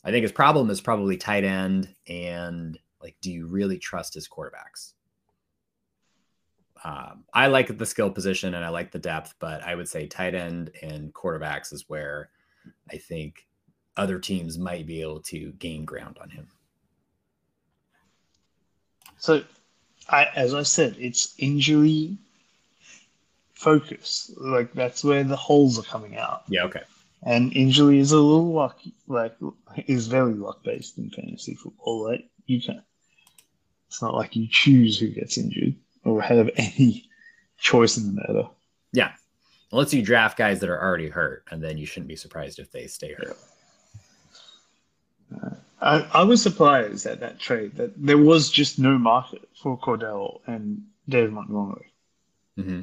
I 0.03 0.11
think 0.11 0.23
his 0.23 0.33
problem 0.33 0.71
is 0.71 0.81
probably 0.81 1.17
tight 1.17 1.45
end 1.45 1.95
and 2.09 2.79
like, 3.03 3.17
do 3.21 3.31
you 3.31 3.47
really 3.47 3.79
trust 3.79 4.15
his 4.15 4.29
quarterbacks? 4.29 4.95
Um, 6.83 7.25
I 7.35 7.49
like 7.49 7.77
the 7.77 7.87
skill 7.87 8.11
position 8.11 8.55
and 8.55 8.65
I 8.65 8.71
like 8.71 8.91
the 8.91 8.99
depth, 8.99 9.35
but 9.39 9.63
I 9.63 9.75
would 9.75 9.89
say 9.89 10.07
tight 10.07 10.35
end 10.35 10.71
and 10.83 11.13
quarterbacks 11.13 11.73
is 11.73 11.85
where 11.89 12.31
I 12.91 12.97
think 12.97 13.47
other 13.97 14.19
teams 14.19 14.59
might 14.59 14.87
be 14.87 15.03
able 15.03 15.21
to 15.21 15.53
gain 15.59 15.85
ground 15.85 16.19
on 16.21 16.31
him. 16.31 16.49
So, 19.19 19.45
I, 20.11 20.29
as 20.35 20.55
I 20.55 20.63
said, 20.63 20.97
it's 20.99 21.35
injury 21.39 22.17
focus. 23.55 24.31
Like 24.37 24.73
that's 24.73 25.05
where 25.05 25.25
the 25.25 25.37
holes 25.37 25.79
are 25.79 25.83
coming 25.83 26.17
out. 26.17 26.43
Yeah. 26.49 26.65
Okay. 26.65 26.83
And 27.23 27.53
injury 27.55 27.99
is 27.99 28.13
a 28.13 28.17
little 28.17 28.53
lucky, 28.53 28.95
like 29.07 29.37
is 29.87 30.07
very 30.07 30.33
luck 30.35 30.63
based 30.65 30.99
in 30.99 31.11
fantasy 31.11 31.55
football. 31.55 32.05
Like 32.05 32.25
you 32.47 32.61
can, 32.61 32.83
it's 33.89 34.01
not 34.01 34.15
like 34.15 34.35
you 34.37 34.49
choose 34.51 34.99
who 34.99 35.09
gets 35.09 35.37
injured 35.37 35.75
or 36.05 36.23
have 36.23 36.51
any 36.57 37.09
choice 37.59 37.99
in 37.99 38.07
the 38.07 38.13
matter. 38.13 38.49
Yeah. 38.93 39.13
Unless 39.71 39.95
you 39.95 40.03
draft 40.03 40.37
guys 40.37 40.61
that 40.61 40.71
are 40.71 40.83
already 40.83 41.09
hurt, 41.09 41.45
and 41.51 41.63
then 41.63 41.79
you 41.79 41.87
shouldn't 41.87 42.09
be 42.09 42.17
surprised 42.17 42.59
if 42.59 42.73
they 42.73 42.89
stay 42.89 43.13
hurt. 43.13 43.37
Uh, 45.33 45.51
I, 45.81 46.07
I 46.13 46.23
was 46.25 46.43
surprised 46.43 47.07
at 47.07 47.21
that 47.21 47.39
trade 47.39 47.77
that 47.77 47.93
there 47.97 48.19
was 48.19 48.51
just 48.51 48.79
no 48.79 48.99
market 48.99 49.49
for 49.63 49.79
Cordell 49.79 50.41
and 50.47 50.83
David 51.09 51.33
Montgomery. 51.33 51.93
Mm-hmm. 52.59 52.83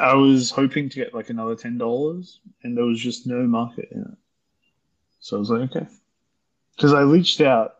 I 0.00 0.14
was 0.14 0.50
hoping 0.50 0.88
to 0.88 0.96
get 0.96 1.14
like 1.14 1.30
another 1.30 1.54
ten 1.56 1.78
dollars, 1.78 2.40
and 2.62 2.76
there 2.76 2.84
was 2.84 3.00
just 3.00 3.26
no 3.26 3.42
market 3.46 3.88
in 3.92 4.02
it. 4.02 4.18
So 5.20 5.36
I 5.36 5.40
was 5.40 5.50
like, 5.50 5.70
okay, 5.70 5.86
because 6.76 6.92
I 6.92 7.02
reached 7.02 7.40
out 7.40 7.76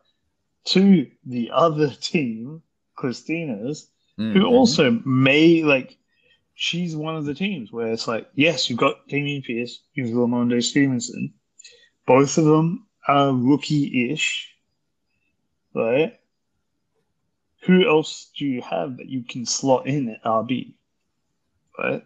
to 0.67 1.09
the 1.25 1.51
other 1.53 1.91
team, 2.01 2.63
Christina's, 2.97 3.89
Mm-hmm. 4.19 4.37
who 4.37 4.47
also 4.47 5.01
may 5.05 5.63
like. 5.63 5.97
She's 6.61 6.97
one 6.97 7.15
of 7.15 7.25
the 7.25 7.35
teams 7.35 7.71
where 7.71 7.93
it's 7.93 8.09
like, 8.09 8.29
yes, 8.35 8.69
you've 8.69 8.81
got 8.81 9.07
Dameon 9.09 9.45
Pierce, 9.45 9.81
you've 9.95 10.13
got 10.13 10.23
Rhamondre 10.23 10.61
Stevenson. 10.61 11.35
Both 12.05 12.37
of 12.37 12.47
them 12.47 12.88
are 13.09 13.33
rookie-ish, 13.33 14.55
right? 15.75 16.19
Who 17.63 17.89
else 17.89 18.31
do 18.37 18.45
you 18.47 18.63
have 18.63 18.99
that 18.99 19.09
you 19.09 19.25
can 19.25 19.45
slot 19.45 19.87
in 19.87 20.11
at 20.11 20.23
RB? 20.23 20.75
Right? 21.79 22.05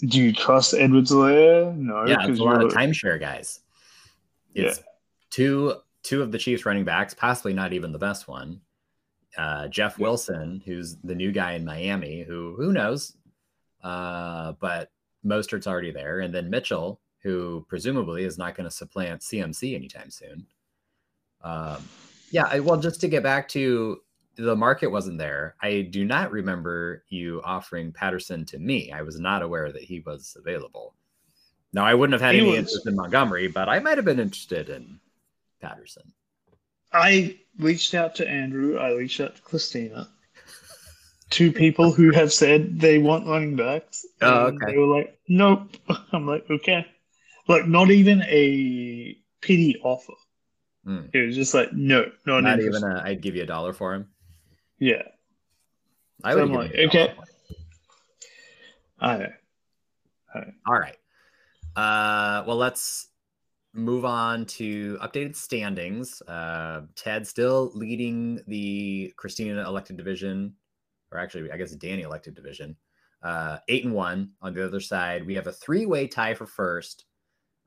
Do 0.00 0.20
you 0.20 0.32
trust 0.32 0.74
Edwards-Helaire? 0.74 1.76
No, 1.76 2.06
Yeah, 2.06 2.26
it's 2.26 2.40
a 2.40 2.44
lot 2.44 2.62
of 2.62 2.72
timeshare 2.72 3.20
guys. 3.20 3.60
It's 4.54 4.80
two 5.30 5.74
two 6.02 6.22
of 6.22 6.32
the 6.32 6.38
Chiefs 6.38 6.66
running 6.66 6.84
backs, 6.84 7.14
possibly 7.14 7.52
not 7.52 7.72
even 7.72 7.92
the 7.92 7.98
best 7.98 8.26
one. 8.26 8.60
Uh, 9.36 9.68
Jeff 9.68 9.98
Wilson, 9.98 10.62
who's 10.64 10.96
the 11.04 11.14
new 11.14 11.30
guy 11.30 11.52
in 11.52 11.64
Miami, 11.64 12.22
who 12.22 12.54
who 12.56 12.72
knows, 12.72 13.16
uh, 13.84 14.52
but 14.60 14.90
Mostert's 15.24 15.66
already 15.66 15.92
there, 15.92 16.20
and 16.20 16.34
then 16.34 16.50
Mitchell, 16.50 17.00
who 17.22 17.64
presumably 17.68 18.24
is 18.24 18.38
not 18.38 18.54
going 18.54 18.68
to 18.68 18.74
supplant 18.74 19.20
CMC 19.22 19.74
anytime 19.74 20.10
soon. 20.10 20.46
Um, 21.42 21.78
yeah, 22.30 22.46
I, 22.50 22.60
well, 22.60 22.78
just 22.78 23.00
to 23.02 23.08
get 23.08 23.22
back 23.22 23.48
to 23.50 24.00
the 24.36 24.56
market 24.56 24.88
wasn't 24.88 25.18
there. 25.18 25.54
I 25.60 25.82
do 25.82 26.04
not 26.04 26.30
remember 26.32 27.04
you 27.08 27.42
offering 27.44 27.92
Patterson 27.92 28.44
to 28.46 28.58
me. 28.58 28.90
I 28.92 29.02
was 29.02 29.18
not 29.18 29.42
aware 29.42 29.70
that 29.70 29.82
he 29.82 30.00
was 30.00 30.36
available. 30.38 30.94
Now, 31.72 31.84
I 31.84 31.94
wouldn't 31.94 32.14
have 32.14 32.22
had 32.22 32.34
He 32.34 32.40
any 32.40 32.50
was. 32.50 32.58
interest 32.58 32.86
in 32.86 32.96
Montgomery, 32.96 33.48
but 33.48 33.68
I 33.68 33.78
might 33.78 33.98
have 33.98 34.04
been 34.04 34.18
interested 34.20 34.70
in 34.70 34.98
Patterson. 35.60 36.12
I 36.92 37.38
reached 37.58 37.94
out 37.94 38.16
to 38.16 38.28
Andrew. 38.28 38.78
I 38.78 38.92
reached 38.92 39.20
out 39.20 39.36
to 39.36 39.42
Christina. 39.42 40.08
Two 41.28 41.52
people 41.52 41.92
who 41.92 42.10
have 42.10 42.32
said 42.32 42.80
they 42.80 42.98
want 42.98 43.26
running 43.26 43.54
backs. 43.54 44.04
Oh, 44.20 44.46
okay. 44.46 44.72
They 44.72 44.76
were 44.78 44.86
like, 44.96 45.18
nope. 45.28 45.76
I'm 46.12 46.26
like, 46.26 46.50
okay. 46.50 46.86
Like, 47.50 47.66
not 47.66 47.90
even 47.90 48.22
a 48.22 49.16
pity 49.40 49.76
offer. 49.82 50.14
Hmm. 50.84 51.06
It 51.12 51.26
was 51.26 51.34
just 51.34 51.52
like, 51.52 51.72
no, 51.72 52.10
not, 52.24 52.42
Not 52.42 52.60
even 52.60 52.84
a, 52.84 53.02
I'd 53.04 53.20
give 53.20 53.34
you 53.34 53.42
a 53.42 53.46
dollar 53.46 53.72
for 53.72 53.92
him. 53.92 54.08
Yeah. 54.78 55.02
I 56.22 56.32
So 56.32 56.46
would 56.46 56.50
like, 56.50 56.72
you 56.72 56.84
a 56.84 56.86
dollar 56.86 57.04
okay. 57.04 57.14
I 59.00 59.16
know. 59.18 59.32
All 60.66 60.78
right. 60.78 60.96
Uh, 61.74 62.44
well, 62.46 62.56
let's 62.56 63.08
move 63.72 64.04
on 64.04 64.44
to 64.44 64.96
updated 65.02 65.34
standings. 65.34 66.22
Uh, 66.22 66.82
Ted 66.94 67.26
still 67.26 67.72
leading 67.74 68.40
the 68.46 69.12
Christina 69.16 69.66
elected 69.66 69.96
division, 69.96 70.54
or 71.10 71.18
actually, 71.18 71.50
I 71.50 71.56
guess 71.56 71.72
Danny 71.72 72.02
elected 72.02 72.34
division. 72.34 72.76
Uh, 73.22 73.58
eight 73.68 73.84
and 73.84 73.94
one 73.94 74.30
on 74.40 74.54
the 74.54 74.64
other 74.64 74.80
side. 74.80 75.26
We 75.26 75.34
have 75.34 75.46
a 75.46 75.52
three 75.52 75.86
way 75.86 76.06
tie 76.06 76.34
for 76.34 76.46
first. 76.46 77.06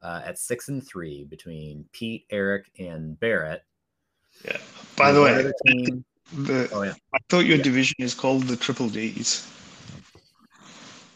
Uh, 0.04 0.22
at 0.26 0.38
six 0.38 0.68
and 0.70 0.86
three 0.86 1.24
between 1.24 1.86
Pete, 1.94 2.26
Eric, 2.30 2.70
and 2.78 3.20
Barrett. 3.20 3.64
Yeah. 4.46 4.58
By 4.98 5.12
the 5.12 5.22
way, 5.22 5.52
team. 5.66 6.04
the, 6.34 6.70
Oh 6.74 6.84
yeah. 6.84 6.94
I 7.14 7.18
thought 7.30 7.46
your 7.46 7.58
Yeah. 7.58 7.64
division 7.64 7.96
is 8.00 8.14
called 8.14 8.44
the 8.44 8.56
Triple 8.58 8.90
Ds 8.90 9.48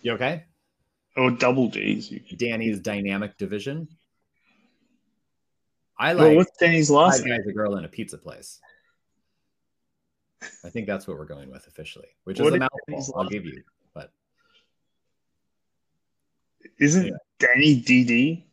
You 0.01 0.13
okay? 0.13 0.45
or 1.15 1.31
Double 1.31 1.67
Ds. 1.69 2.09
Danny's 2.37 2.79
dynamic 2.79 3.37
division. 3.37 3.87
I 5.99 6.13
Well, 6.13 6.27
like 6.27 6.37
what's 6.37 6.57
Danny's 6.57 6.89
last 6.91 7.25
name? 7.25 7.35
guys, 7.37 7.47
a 7.47 7.51
girl, 7.51 7.75
in 7.77 7.83
a 7.85 7.87
pizza 7.87 8.17
place. 8.17 8.59
I 10.63 10.69
think 10.69 10.85
that's 10.85 11.07
what 11.07 11.17
we're 11.17 11.25
going 11.25 11.49
with 11.49 11.65
officially, 11.67 12.07
which 12.23 12.39
What 12.39 12.49
is 12.49 12.53
a 12.53 12.59
mouthful. 12.59 13.19
I'll 13.19 13.27
give 13.27 13.45
you, 13.45 13.63
but 13.95 14.13
Isn't 16.79 17.07
Yeah. 17.07 17.17
Danny 17.39 17.81
DD? 17.81 18.46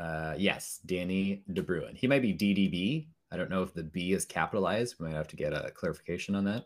Uh, 0.00 0.34
yes, 0.38 0.80
Danny 0.86 1.42
De 1.52 1.62
Bruin. 1.62 1.94
He 1.94 2.06
might 2.06 2.22
be 2.22 2.32
DDB. 2.32 3.08
I 3.30 3.36
don't 3.36 3.50
know 3.50 3.62
if 3.62 3.74
the 3.74 3.82
B 3.84 4.12
is 4.12 4.24
capitalized. 4.24 4.96
We 4.98 5.06
might 5.06 5.14
have 5.14 5.28
to 5.28 5.36
get 5.36 5.52
a 5.52 5.70
clarification 5.70 6.34
on 6.34 6.44
that. 6.44 6.64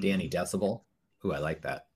Danny 0.00 0.28
Decibel. 0.28 0.82
Ooh, 1.24 1.32
I 1.32 1.38
like 1.38 1.62
that. 1.62 1.86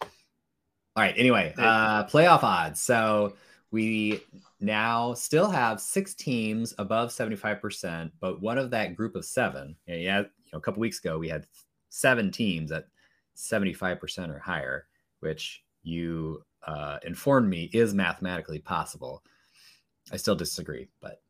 All 0.00 1.02
right. 1.02 1.14
Anyway, 1.16 1.54
uh, 1.58 2.04
playoff 2.04 2.42
odds. 2.42 2.80
So 2.80 3.34
we 3.70 4.20
now 4.60 5.14
still 5.14 5.50
have 5.50 5.80
six 5.80 6.14
teams 6.14 6.74
above 6.78 7.10
75%, 7.10 8.10
but 8.20 8.40
one 8.40 8.58
of 8.58 8.70
that 8.70 8.96
group 8.96 9.16
of 9.16 9.24
seven, 9.24 9.76
yeah, 9.86 9.96
yeah, 9.96 10.18
you 10.20 10.26
know, 10.52 10.58
a 10.58 10.60
couple 10.60 10.80
weeks 10.80 10.98
ago, 10.98 11.18
we 11.18 11.28
had 11.28 11.46
seven 11.88 12.30
teams 12.30 12.72
at 12.72 12.86
75% 13.36 14.28
or 14.28 14.38
higher, 14.38 14.86
which 15.20 15.64
you 15.82 16.42
uh, 16.66 16.98
informed 17.04 17.48
me 17.48 17.70
is 17.72 17.92
mathematically 17.94 18.58
possible. 18.58 19.22
I 20.12 20.16
still 20.16 20.36
disagree, 20.36 20.88
but 21.00 21.22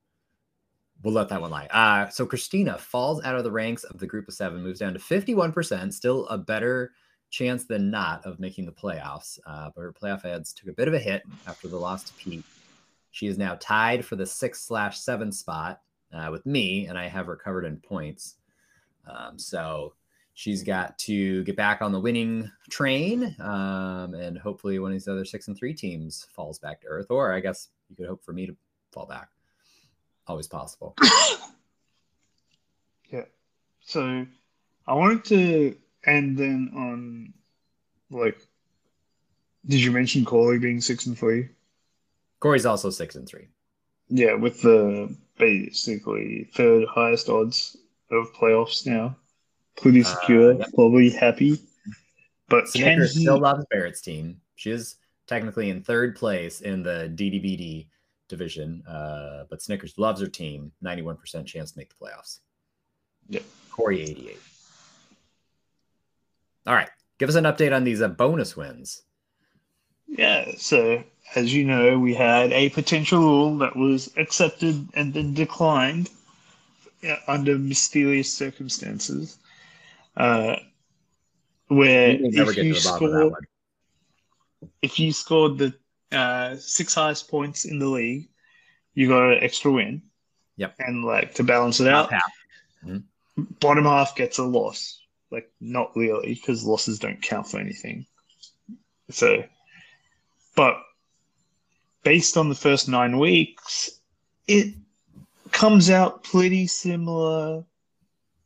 we'll 1.03 1.15
let 1.15 1.29
that 1.29 1.41
one 1.41 1.51
lie. 1.51 1.67
Uh, 1.67 2.09
so 2.09 2.27
Christina 2.27 2.79
falls 2.79 3.23
out 3.23 3.37
of 3.37 3.45
the 3.45 3.51
ranks 3.51 3.85
of 3.85 3.99
the 3.99 4.07
group 4.07 4.29
of 4.29 4.35
seven, 4.35 4.63
moves 4.63 4.81
down 4.81 4.93
to 4.95 4.99
51%, 4.99 5.93
still 5.93 6.27
a 6.27 6.37
better 6.37 6.93
chance 7.31 7.65
than 7.65 7.91
not 7.91 8.25
of 8.27 8.41
making 8.41 8.67
the 8.67 8.73
playoffs. 8.73 9.39
Uh, 9.47 9.71
but 9.75 9.83
her 9.83 9.93
playoff 9.93 10.25
odds 10.25 10.53
took 10.53 10.69
a 10.69 10.73
bit 10.73 10.89
of 10.89 10.95
a 10.95 10.99
hit 10.99 11.23
after 11.47 11.69
the 11.69 11.77
loss 11.77 12.05
to 12.05 12.15
Pete. 12.15 12.45
She 13.11 13.27
is 13.27 13.39
now 13.39 13.57
tied 13.61 14.05
for 14.05 14.17
the 14.17 14.27
six 14.27 14.63
slash 14.63 14.99
seven 14.99 15.33
spot 15.33 15.81
uh, 16.13 16.29
with 16.31 16.45
me, 16.47 16.87
and 16.87 16.99
I 16.99 17.09
have 17.09 17.27
her 17.27 17.37
covered 17.37 17.65
in 17.65 17.77
points. 17.77 18.37
Um, 19.07 19.39
so 19.39 19.95
she's 20.35 20.63
got 20.63 20.99
to 20.99 21.45
get 21.45 21.57
back 21.57 21.83
on 21.83 21.93
the 21.93 22.01
winning 22.01 22.51
train, 22.71 23.37
um, 23.41 24.15
and 24.15 24.39
hopefully 24.39 24.79
one 24.79 24.93
of 24.93 24.95
these 24.95 25.09
other 25.09 25.25
six 25.25 25.49
and 25.49 25.57
three 25.57 25.75
teams 25.75 26.27
falls 26.35 26.59
back 26.59 26.81
to 26.81 26.87
earth. 26.89 27.07
Or 27.11 27.33
I 27.33 27.41
guess 27.41 27.69
you 27.89 27.97
could 27.97 28.07
hope 28.07 28.25
for 28.25 28.33
me 28.33 28.47
to 28.47 28.57
fall 28.93 29.07
back. 29.07 29.29
Always 30.27 30.47
possible. 30.47 30.95
Yeah. 33.13 33.25
So 33.83 34.27
I 34.87 34.95
wanted 34.95 35.25
to 35.27 35.77
end 36.05 36.39
then 36.39 36.73
on 36.75 37.35
like 38.11 38.39
did 39.67 39.81
you 39.81 39.93
mention 39.93 40.25
Corley 40.25 40.59
being 40.59 40.81
six 40.81 41.07
and 41.07 41.17
three? 41.17 41.49
Corey's 42.41 42.67
also 42.67 42.91
six 42.91 43.15
and 43.15 43.29
three. 43.29 43.49
Yeah, 44.09 44.35
with 44.35 44.63
the 44.63 45.15
basically 45.39 46.49
third 46.55 46.89
highest 46.89 47.29
odds 47.29 47.77
of 48.11 48.33
playoffs 48.33 48.85
now. 48.87 49.17
Pretty 49.77 50.01
uh, 50.01 50.05
secure, 50.05 50.55
yep. 50.55 50.69
probably 50.75 51.11
happy. 51.11 51.61
But 52.49 52.65
can 52.75 53.01
he 53.01 53.07
still 53.07 53.39
loves 53.39 53.65
Barrett's 53.71 54.01
team. 54.01 54.41
She 54.57 54.71
is 54.71 54.97
technically 55.27 55.71
in 55.71 55.83
third 55.83 56.17
place 56.17 56.61
in 56.61 56.83
the 56.83 57.11
DDBD 57.15 57.87
division, 58.33 58.83
uh, 58.89 59.45
but 59.51 59.63
Snickers 59.63 59.95
loves 59.99 60.21
her 60.21 60.27
team. 60.27 60.73
Ninety-one 60.81 61.17
percent 61.17 61.47
chance 61.47 61.73
to 61.73 61.79
make 61.79 61.91
the 61.91 62.05
playoffs. 62.05 62.41
Yep. 63.29 63.45
Corey 63.71 64.03
eighty-eight. 64.03 64.41
All 66.67 66.75
right, 66.75 66.89
give 67.19 67.29
us 67.29 67.37
an 67.37 67.45
update 67.45 67.75
on 67.77 67.85
these 67.85 68.01
uh, 68.03 68.09
bonus 68.09 68.57
wins. 68.57 69.03
Yeah, 70.09 70.53
so 70.57 71.05
as 71.35 71.53
you 71.53 71.65
know, 71.65 71.99
we 71.99 72.15
had 72.15 72.53
a 72.53 72.71
potential 72.71 73.19
rule 73.19 73.59
that 73.59 73.77
was 73.77 74.11
accepted 74.17 74.89
and 74.95 75.13
then 75.15 75.35
declined 75.35 76.11
yeah, 77.03 77.19
under 77.27 77.59
mysterious 77.59 78.33
circumstances, 78.33 79.39
uh, 80.17 80.57
where 81.69 82.19
never 82.19 82.51
if 82.51 82.57
get 82.57 82.65
you 82.65 82.75
to 82.75 82.81
the 82.81 82.89
bottom 82.89 83.07
of 83.07 83.13
that 83.13 83.31
one. 83.31 83.43
if 84.83 84.99
you 84.99 85.13
scored 85.13 85.59
the 85.59 85.75
uh, 86.13 86.57
six 86.57 86.95
highest 86.95 87.29
points 87.29 87.65
in 87.65 87.79
the 87.79 87.87
league, 87.87 88.29
you 88.95 89.09
got 89.09 89.33
an 89.33 89.43
extra 89.43 89.71
win. 89.71 90.03
Yep. 90.57 90.75
And 90.81 91.05
like 91.05 91.35
to 91.35 91.45
balance 91.45 91.81
it 91.81 91.89
out, 91.89 92.13
half. 92.13 92.33
bottom 93.61 93.85
half 93.85 94.15
gets 94.15 94.39
a 94.39 94.45
loss. 94.45 95.01
Like 95.31 95.51
not 95.61 95.97
really, 95.97 96.35
because 96.35 96.65
losses 96.65 96.99
don't 96.99 97.23
count 97.23 97.49
for 97.49 97.59
anything. 97.59 98.07
So, 99.11 99.45
but 100.55 100.77
based 102.03 102.37
on 102.37 102.49
the 102.49 102.55
first 102.55 102.89
nine 102.89 103.19
weeks, 103.19 103.91
it 104.47 104.75
comes 105.53 105.91
out 105.91 106.25
pretty 106.25 106.67
similar, 106.67 107.65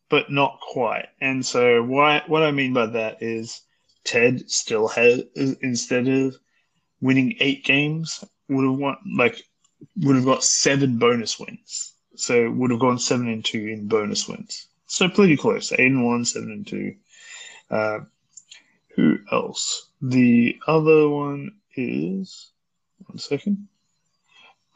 but 0.09 0.31
not 0.31 0.61
quite. 0.61 1.09
And 1.21 1.45
so, 1.45 1.83
why, 1.83 2.23
what 2.27 2.43
I 2.43 2.53
mean 2.53 2.73
by 2.73 2.87
that 2.87 3.23
is 3.23 3.63
Ted 4.05 4.49
still 4.49 4.87
has, 4.89 5.25
instead 5.35 6.07
of 6.07 6.37
winning 7.01 7.37
eight 7.41 7.65
games, 7.65 8.25
would 8.49 8.65
have 8.65 8.79
won, 8.79 8.97
like, 9.17 9.43
would 9.99 10.17
have 10.17 10.25
got 10.25 10.45
seven 10.45 10.99
bonus 10.99 11.39
wins. 11.39 11.93
So, 12.17 12.51
would 12.51 12.71
have 12.71 12.81
gone 12.81 12.99
seven 12.99 13.29
and 13.29 13.45
two 13.45 13.67
in 13.67 13.89
bonus 13.89 14.29
wins. 14.29 14.69
So, 14.87 15.09
pretty 15.09 15.37
close. 15.37 15.73
Eight 15.73 15.91
and 15.91 16.05
one, 16.05 16.25
seven 16.25 16.51
and 16.51 16.67
two. 16.67 16.95
Uh, 17.71 18.01
who 18.95 19.19
else? 19.31 19.91
The 20.01 20.59
other 20.67 21.09
one 21.09 21.53
is 21.75 22.51
one 23.07 23.19
second. 23.19 23.69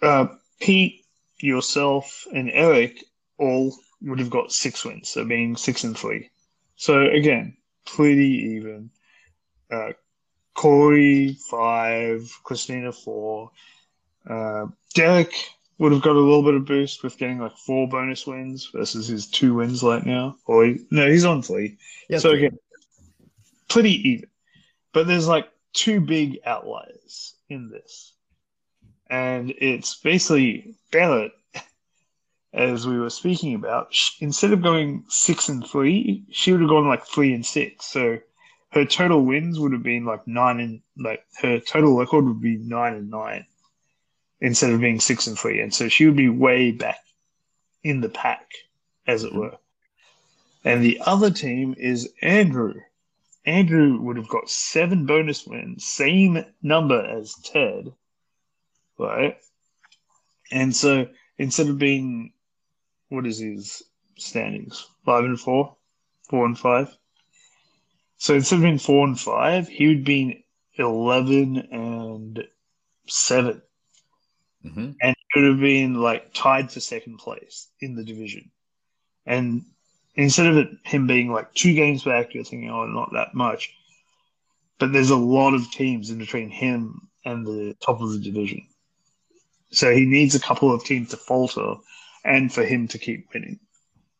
Uh, 0.02 0.26
Pete, 0.60 1.04
yourself, 1.38 2.26
and 2.32 2.50
Eric 2.50 3.02
all 3.38 3.74
would 4.02 4.18
have 4.18 4.30
got 4.30 4.52
six 4.52 4.84
wins, 4.84 5.08
so 5.08 5.24
being 5.24 5.56
six 5.56 5.84
and 5.84 5.96
three. 5.96 6.30
So 6.76 7.02
again, 7.02 7.56
pretty 7.86 8.56
even. 8.56 8.90
Uh, 9.70 9.92
Corey 10.54 11.36
five, 11.50 12.30
Christina 12.44 12.92
four. 12.92 13.50
Uh, 14.28 14.66
Derek 14.94 15.32
would 15.78 15.92
have 15.92 16.02
got 16.02 16.14
a 16.14 16.20
little 16.20 16.42
bit 16.42 16.54
of 16.54 16.66
boost 16.66 17.02
with 17.02 17.16
getting 17.16 17.38
like 17.38 17.56
four 17.56 17.88
bonus 17.88 18.26
wins 18.26 18.70
versus 18.74 19.08
his 19.08 19.26
two 19.26 19.54
wins 19.54 19.82
right 19.82 20.04
now. 20.04 20.36
Or 20.46 20.66
he, 20.66 20.80
no, 20.90 21.10
he's 21.10 21.24
on 21.24 21.42
three. 21.42 21.78
Yes, 22.08 22.22
so 22.22 22.30
again, 22.30 22.58
pretty 23.68 24.08
even. 24.08 24.28
But 24.92 25.06
there's 25.06 25.26
like 25.26 25.48
two 25.72 26.00
big 26.00 26.40
outliers 26.44 27.34
in 27.48 27.70
this. 27.70 28.12
And 29.08 29.54
it's 29.56 29.96
basically 29.96 30.74
Barrett, 30.92 31.32
as 32.52 32.86
we 32.86 32.98
were 32.98 33.10
speaking 33.10 33.54
about, 33.54 33.94
instead 34.20 34.52
of 34.52 34.62
going 34.62 35.04
six 35.08 35.48
and 35.48 35.66
three, 35.66 36.24
she 36.30 36.52
would 36.52 36.60
have 36.60 36.70
gone 36.70 36.88
like 36.88 37.06
three 37.06 37.32
and 37.32 37.46
six. 37.46 37.86
So 37.86 38.18
her 38.72 38.84
total 38.84 39.24
wins 39.24 39.58
would 39.58 39.72
have 39.72 39.82
been 39.82 40.04
like 40.04 40.26
nine 40.26 40.60
and 40.60 40.80
like 40.96 41.24
her 41.40 41.58
total 41.60 41.96
record 41.96 42.24
would 42.24 42.40
be 42.40 42.56
nine 42.56 42.94
and 42.94 43.10
nine 43.10 43.46
instead 44.40 44.70
of 44.70 44.80
being 44.80 45.00
six 45.00 45.26
and 45.26 45.38
three. 45.38 45.60
And 45.60 45.74
so 45.74 45.88
she 45.88 46.06
would 46.06 46.16
be 46.16 46.28
way 46.28 46.70
back 46.70 47.00
in 47.82 48.00
the 48.00 48.08
pack, 48.08 48.50
as 49.06 49.24
it 49.24 49.30
mm-hmm. 49.30 49.40
were. 49.40 49.58
And 50.64 50.84
the 50.84 51.00
other 51.04 51.30
team 51.30 51.74
is 51.78 52.12
Andrew. 52.22 52.74
Andrew 53.46 53.98
would 54.00 54.18
have 54.18 54.28
got 54.28 54.50
seven 54.50 55.06
bonus 55.06 55.46
wins, 55.46 55.86
same 55.86 56.44
number 56.62 57.02
as 57.02 57.34
Ted, 57.42 57.92
right? 58.98 59.38
And 60.52 60.76
so 60.76 61.08
instead 61.38 61.68
of 61.68 61.78
being, 61.78 62.34
what 63.08 63.26
is 63.26 63.38
his 63.38 63.82
standings? 64.18 64.86
Five 65.06 65.24
and 65.24 65.40
four, 65.40 65.76
four 66.28 66.44
and 66.44 66.58
five. 66.58 66.94
So 68.20 68.34
instead 68.34 68.56
of 68.56 68.62
being 68.62 68.78
four 68.78 69.06
and 69.06 69.18
five, 69.18 69.66
he 69.66 69.88
would 69.88 70.04
be 70.04 70.44
eleven 70.74 71.56
and 71.72 72.46
seven, 73.08 73.62
hmm 74.62 74.90
and 75.00 75.16
he 75.32 75.40
would 75.40 75.48
have 75.52 75.60
been 75.60 75.94
like 75.94 76.34
tied 76.34 76.70
for 76.70 76.80
second 76.80 77.16
place 77.16 77.68
in 77.80 77.94
the 77.94 78.04
division. 78.04 78.50
And 79.24 79.64
instead 80.16 80.48
of 80.48 80.58
it, 80.58 80.68
him 80.84 81.06
being 81.06 81.32
like 81.32 81.54
two 81.54 81.72
games 81.72 82.04
back, 82.04 82.34
you're 82.34 82.44
thinking, 82.44 82.68
oh, 82.70 82.84
not 82.84 83.14
that 83.14 83.32
much. 83.32 83.74
But 84.78 84.92
there's 84.92 85.10
a 85.10 85.16
lot 85.16 85.54
of 85.54 85.70
teams 85.70 86.10
in 86.10 86.18
between 86.18 86.50
him 86.50 87.08
and 87.24 87.46
the 87.46 87.74
top 87.80 88.02
of 88.02 88.12
the 88.12 88.18
division. 88.18 88.66
So 89.70 89.94
he 89.94 90.04
needs 90.04 90.34
a 90.34 90.40
couple 90.40 90.74
of 90.74 90.84
teams 90.84 91.08
to 91.10 91.16
falter 91.16 91.76
and 92.22 92.52
for 92.52 92.64
him 92.64 92.86
to 92.88 92.98
keep 92.98 93.28
winning, 93.32 93.60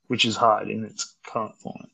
which 0.07 0.25
is 0.25 0.37
hard 0.37 0.71
in 0.71 0.85
its 0.85 1.17
current 1.27 1.57
format. 1.59 1.91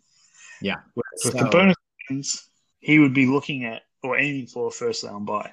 Yeah. 0.63 0.77
With 0.95 1.05
So- 1.17 1.31
the 1.31 1.47
bonus 1.47 1.77
wins, 2.09 2.49
he 2.81 2.99
would 2.99 3.15
be 3.15 3.27
looking 3.27 3.65
at 3.65 3.83
or 4.03 4.19
aiming 4.19 4.47
for 4.47 4.69
a 4.69 4.71
first 4.71 5.05
round 5.05 5.27
buy. 5.27 5.53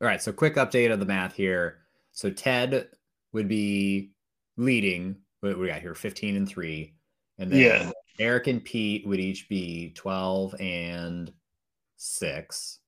All 0.00 0.08
right. 0.08 0.22
So 0.22 0.32
quick 0.32 0.54
update 0.56 0.92
of 0.92 1.00
the 1.00 1.06
math 1.06 1.34
here. 1.34 1.78
So 2.12 2.30
Ted 2.30 2.88
would 3.32 3.48
be 3.48 4.10
leading. 4.56 5.16
What 5.40 5.58
we 5.58 5.68
got 5.68 5.80
here? 5.80 5.94
15 5.94 6.36
and 6.36 6.48
three. 6.48 6.94
And 7.38 7.50
then 7.50 7.60
Yeah. 7.60 7.90
Eric 8.18 8.48
and 8.48 8.62
Pete 8.62 9.06
would 9.06 9.20
each 9.20 9.48
be 9.48 9.92
12 9.94 10.54
and 10.60 11.32
six. 11.96 12.78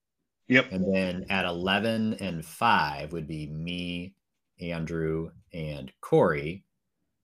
Yep. 0.48 0.72
And 0.72 0.94
then 0.94 1.26
at 1.31 1.46
11 1.46 2.14
and 2.14 2.44
five 2.44 3.12
would 3.12 3.26
be 3.26 3.46
me, 3.46 4.14
Andrew, 4.61 5.31
and 5.52 5.90
Corey. 6.00 6.64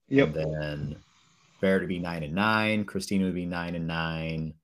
Yep. 0.09 0.29
And 0.29 0.35
then 0.35 1.05
Barrett 1.61 1.83
would 1.83 1.89
be 1.89 1.99
nine 1.99 2.23
and 2.23 2.35
nine. 2.35 2.85
Christina 2.85 3.25
would 3.25 3.35
be 3.35 3.47
nine 3.47 3.75
and 3.75 3.87
nine. 3.87 4.55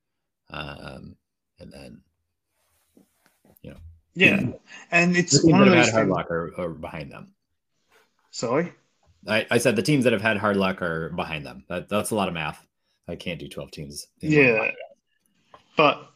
Um, 0.51 1.17
and 1.59 1.73
then 1.73 2.01
you 3.63 3.71
know. 3.71 3.77
Yeah. 4.15 4.47
And 4.91 5.17
it's 5.17 5.43
teams 5.43 5.53
one 5.53 5.63
that 5.63 5.69
of 5.69 5.75
have 5.75 5.87
those 5.87 5.93
had 5.93 5.95
hard 5.95 6.09
luck 6.09 6.31
are, 6.31 6.53
are 6.59 6.69
behind 6.71 7.11
them. 7.11 7.35
Sorry. 8.31 8.73
I, 9.27 9.47
I 9.51 9.59
said 9.59 9.77
the 9.77 9.83
teams 9.83 10.05
that 10.05 10.13
have 10.13 10.23
had 10.23 10.37
hard 10.37 10.57
luck 10.57 10.83
are 10.83 11.11
behind 11.11 11.47
them. 11.47 11.65
That, 11.69 11.89
that's 11.89 12.11
a 12.11 12.15
lot 12.15 12.29
of 12.29 12.35
math. 12.35 12.65
I 13.09 13.17
can't 13.17 13.41
do 13.41 13.49
12 13.49 13.71
teams. 13.71 14.07
Yeah. 14.21 14.71
But 15.77 16.11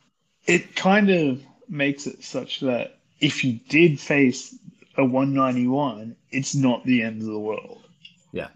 it 0.47 0.77
kind 0.77 1.11
of 1.11 1.43
makes 1.69 2.07
it 2.07 2.23
such 2.23 2.61
that 2.61 2.99
if 3.21 3.45
you 3.45 3.61
did 3.69 3.99
face 3.99 4.57
a 4.97 5.05
191, 5.05 6.17
it's 6.31 6.55
not 6.55 6.85
the 6.85 7.03
end 7.03 7.23
of 7.23 7.29
the 7.29 7.39
world. 7.39 7.85
Yeah. 8.33 8.49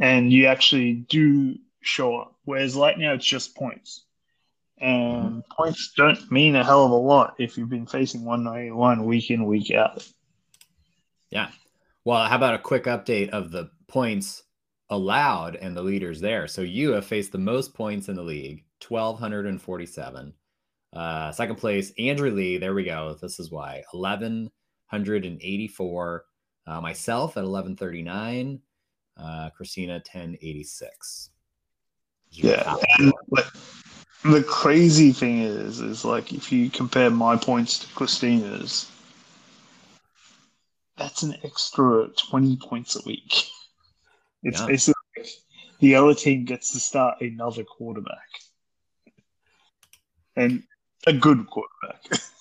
And 0.00 0.32
you 0.32 0.46
actually 0.46 0.94
do 1.08 1.56
show 1.80 2.16
up. 2.16 2.34
Whereas 2.44 2.74
right 2.74 2.98
now, 2.98 3.14
it's 3.14 3.24
just 3.24 3.56
points. 3.56 4.04
And 4.80 5.42
points 5.56 5.92
don't 5.96 6.30
mean 6.30 6.54
a 6.54 6.62
hell 6.64 6.84
of 6.84 6.92
a 6.92 6.94
lot 6.94 7.34
if 7.38 7.58
you've 7.58 7.68
been 7.68 7.86
facing 7.86 8.24
191 8.24 9.04
week 9.04 9.28
in, 9.30 9.44
week 9.44 9.72
out. 9.72 10.08
Yeah. 11.30 11.48
Well, 12.04 12.26
how 12.26 12.36
about 12.36 12.54
a 12.54 12.58
quick 12.58 12.84
update 12.84 13.30
of 13.30 13.50
the 13.50 13.70
points 13.88 14.44
allowed 14.88 15.56
and 15.56 15.76
the 15.76 15.82
leaders 15.82 16.20
there? 16.20 16.46
So 16.46 16.62
you 16.62 16.92
have 16.92 17.06
faced 17.06 17.32
the 17.32 17.38
most 17.38 17.74
points 17.74 18.08
in 18.08 18.14
the 18.14 18.22
league, 18.22 18.62
1,247. 18.86 20.32
Uh, 20.92 21.32
second 21.32 21.56
place, 21.56 21.92
Andrew 21.98 22.30
Lee. 22.30 22.58
There 22.58 22.74
we 22.74 22.84
go. 22.84 23.16
This 23.20 23.40
is 23.40 23.50
why 23.50 23.82
1,184. 23.92 26.24
Uh, 26.66 26.80
myself 26.80 27.36
at 27.36 27.44
1139. 27.44 28.60
Uh, 29.16 29.50
Christina 29.50 29.94
1086. 29.94 31.30
Yeah, 32.30 32.76
and 32.98 33.12
like, 33.30 33.46
the 34.22 34.42
crazy 34.42 35.12
thing 35.12 35.40
is, 35.40 35.80
is 35.80 36.04
like 36.04 36.32
if 36.32 36.52
you 36.52 36.70
compare 36.70 37.10
my 37.10 37.36
points 37.36 37.78
to 37.80 37.94
Christina's, 37.94 38.90
that's 40.96 41.22
an 41.22 41.36
extra 41.42 42.08
twenty 42.16 42.56
points 42.56 42.96
a 42.96 43.00
week. 43.06 43.44
It's 44.42 44.60
Yeah. 44.60 44.66
basically 44.66 44.94
like 45.16 45.28
the 45.80 45.94
other 45.96 46.14
team 46.14 46.44
gets 46.44 46.72
to 46.72 46.80
start 46.80 47.20
another 47.20 47.64
quarterback, 47.64 48.28
and 50.36 50.62
a 51.06 51.12
good 51.12 51.46
quarterback. 51.48 52.04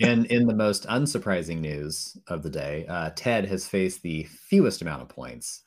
And 0.00 0.26
in 0.26 0.46
the 0.46 0.54
most 0.54 0.86
unsurprising 0.86 1.58
news 1.58 2.16
of 2.28 2.44
the 2.44 2.50
day, 2.50 2.86
uh, 2.86 3.10
Ted 3.16 3.46
has 3.46 3.66
faced 3.66 4.02
the 4.02 4.22
fewest 4.24 4.80
amount 4.80 5.02
of 5.02 5.08
points. 5.08 5.64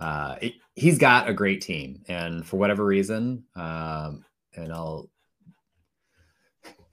Uh, 0.00 0.36
it- 0.40 0.54
he's 0.74 0.98
got 0.98 1.28
a 1.28 1.34
great 1.34 1.60
team, 1.60 2.02
and 2.08 2.44
for 2.46 2.56
whatever 2.56 2.84
reason, 2.84 3.44
um, 3.54 4.24
and 4.56 4.72
I'll 4.72 5.10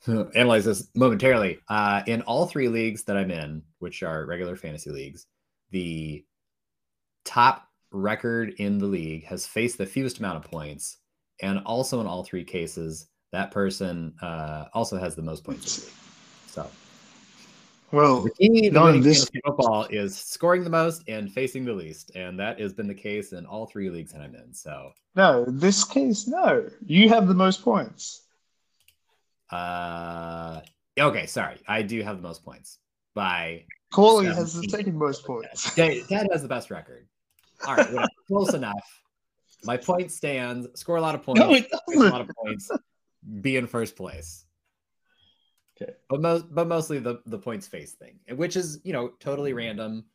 analyze 0.36 0.66
this 0.66 0.90
momentarily. 0.96 1.60
Uh, 1.70 2.04
in 2.06 2.22
all 2.24 2.46
three 2.48 2.68
leagues 2.68 3.04
that 3.06 3.18
I'm 3.18 3.32
in, 3.32 3.64
which 3.80 4.04
are 4.04 4.26
regular 4.26 4.56
fantasy 4.56 4.90
leagues, 4.90 5.26
the 5.72 6.26
top 7.26 7.68
record 7.92 8.54
in 8.58 8.78
the 8.78 8.86
league 8.86 9.26
has 9.26 9.48
faced 9.48 9.78
the 9.78 9.86
fewest 9.86 10.20
amount 10.20 10.44
of 10.44 10.52
points, 10.52 10.98
and 11.42 11.60
also 11.66 12.02
in 12.02 12.08
all 12.08 12.24
three 12.24 12.44
cases, 12.44 13.08
that 13.32 13.52
person 13.52 14.14
uh, 14.22 14.66
also 14.74 14.98
has 14.98 15.16
the 15.16 15.22
most 15.22 15.44
points. 15.44 15.92
So 16.48 16.70
Well, 17.92 18.22
the 18.22 18.32
key 18.32 18.70
to 18.70 18.80
winning 18.82 19.02
this- 19.02 19.30
football 19.46 19.86
is 19.90 20.18
scoring 20.18 20.64
the 20.64 20.70
most 20.70 21.04
and 21.08 21.32
facing 21.32 21.64
the 21.64 21.74
least, 21.74 22.12
and 22.16 22.40
that 22.40 22.60
has 22.60 22.74
been 22.74 22.88
the 22.88 22.94
case 22.94 23.32
in 23.32 23.46
all 23.46 23.66
three 23.66 23.90
leagues 23.90 24.12
that 24.12 24.22
I'm 24.22 24.36
in. 24.36 24.54
So, 24.54 24.92
no, 25.16 25.46
this 25.48 25.84
case, 25.84 26.28
no, 26.28 26.68
you 26.86 27.10
have 27.10 27.28
the 27.28 27.34
most 27.34 27.62
points. 27.64 28.24
uh, 29.52 30.60
okay, 31.00 31.26
sorry, 31.26 31.58
I 31.68 31.82
do 31.82 32.02
have 32.02 32.18
the 32.18 32.28
most 32.28 32.44
points 32.44 32.80
by 33.14 33.64
Corley 33.92 34.26
has 34.28 34.54
the 34.54 34.68
second 34.70 34.98
most 34.98 35.26
points. 35.26 35.74
Ted 35.74 36.04
Ted 36.10 36.28
has 36.32 36.42
the 36.42 36.48
best 36.48 36.70
record. 36.70 37.08
All 37.66 37.76
right, 37.76 37.88
whatever. 37.92 38.08
close 38.28 38.54
enough. 38.54 39.02
My 39.64 39.78
point 39.78 40.12
stands. 40.12 40.68
Score 40.80 40.98
a 40.98 41.02
lot 41.02 41.16
of 41.16 41.24
points. 41.24 41.40
No, 41.40 41.54
it 41.54 41.70
face 41.88 41.98
a 41.98 42.10
lot 42.10 42.22
of 42.22 42.30
points. 42.44 42.70
Be 43.42 43.58
in 43.58 43.66
first 43.66 43.96
place. 43.96 44.46
Okay. 45.80 45.94
but 46.10 46.22
most 46.22 46.46
but 46.54 46.68
mostly 46.68 46.98
the 47.00 47.22
the 47.28 47.38
points 47.38 47.68
face 47.68 47.94
thing 47.94 48.20
which 48.36 48.56
is 48.56 48.80
you 48.84 48.94
know 48.94 49.10
totally 49.20 49.54
random. 49.54 50.06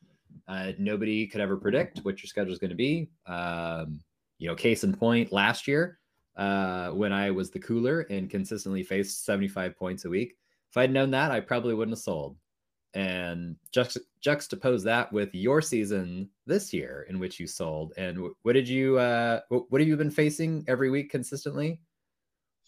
Uh 0.48 0.72
nobody 0.79 1.27
could 1.27 1.40
ever 1.40 1.57
predict 1.57 2.01
what 2.01 2.20
your 2.20 2.27
schedule 2.29 2.53
is 2.53 2.59
going 2.59 2.70
to 2.70 2.77
be. 2.77 3.11
Um 3.27 4.01
you 4.38 4.48
know 4.48 4.55
case 4.57 4.83
in 4.83 4.92
point 4.92 5.31
last 5.31 5.68
year 5.68 5.98
uh 6.37 6.88
when 6.90 7.12
i 7.12 7.31
was 7.31 7.51
the 7.51 7.61
cooler 7.61 8.01
and 8.11 8.31
consistently 8.31 8.83
faced 8.83 9.25
75 9.25 9.77
points 9.77 10.05
a 10.07 10.09
week 10.09 10.35
if 10.70 10.77
i'd 10.79 10.90
known 10.90 11.11
that 11.11 11.31
i 11.31 11.38
probably 11.40 11.75
wouldn't 11.75 11.96
have 11.96 12.03
sold. 12.03 12.37
And 12.94 13.57
juxt- 13.75 13.98
juxtapose 14.27 14.83
that 14.85 15.12
with 15.12 15.35
your 15.35 15.62
season 15.62 16.29
this 16.46 16.72
year 16.72 17.07
in 17.09 17.18
which 17.18 17.38
you 17.40 17.46
sold 17.46 17.92
and 17.96 18.18
wh- 18.18 18.44
what 18.44 18.55
did 18.55 18.68
you 18.68 18.98
uh 18.98 19.40
wh- 19.48 19.70
what 19.70 19.81
have 19.81 19.88
you 19.88 19.96
been 19.96 20.11
facing 20.11 20.64
every 20.66 20.90
week 20.90 21.11
consistently? 21.11 21.81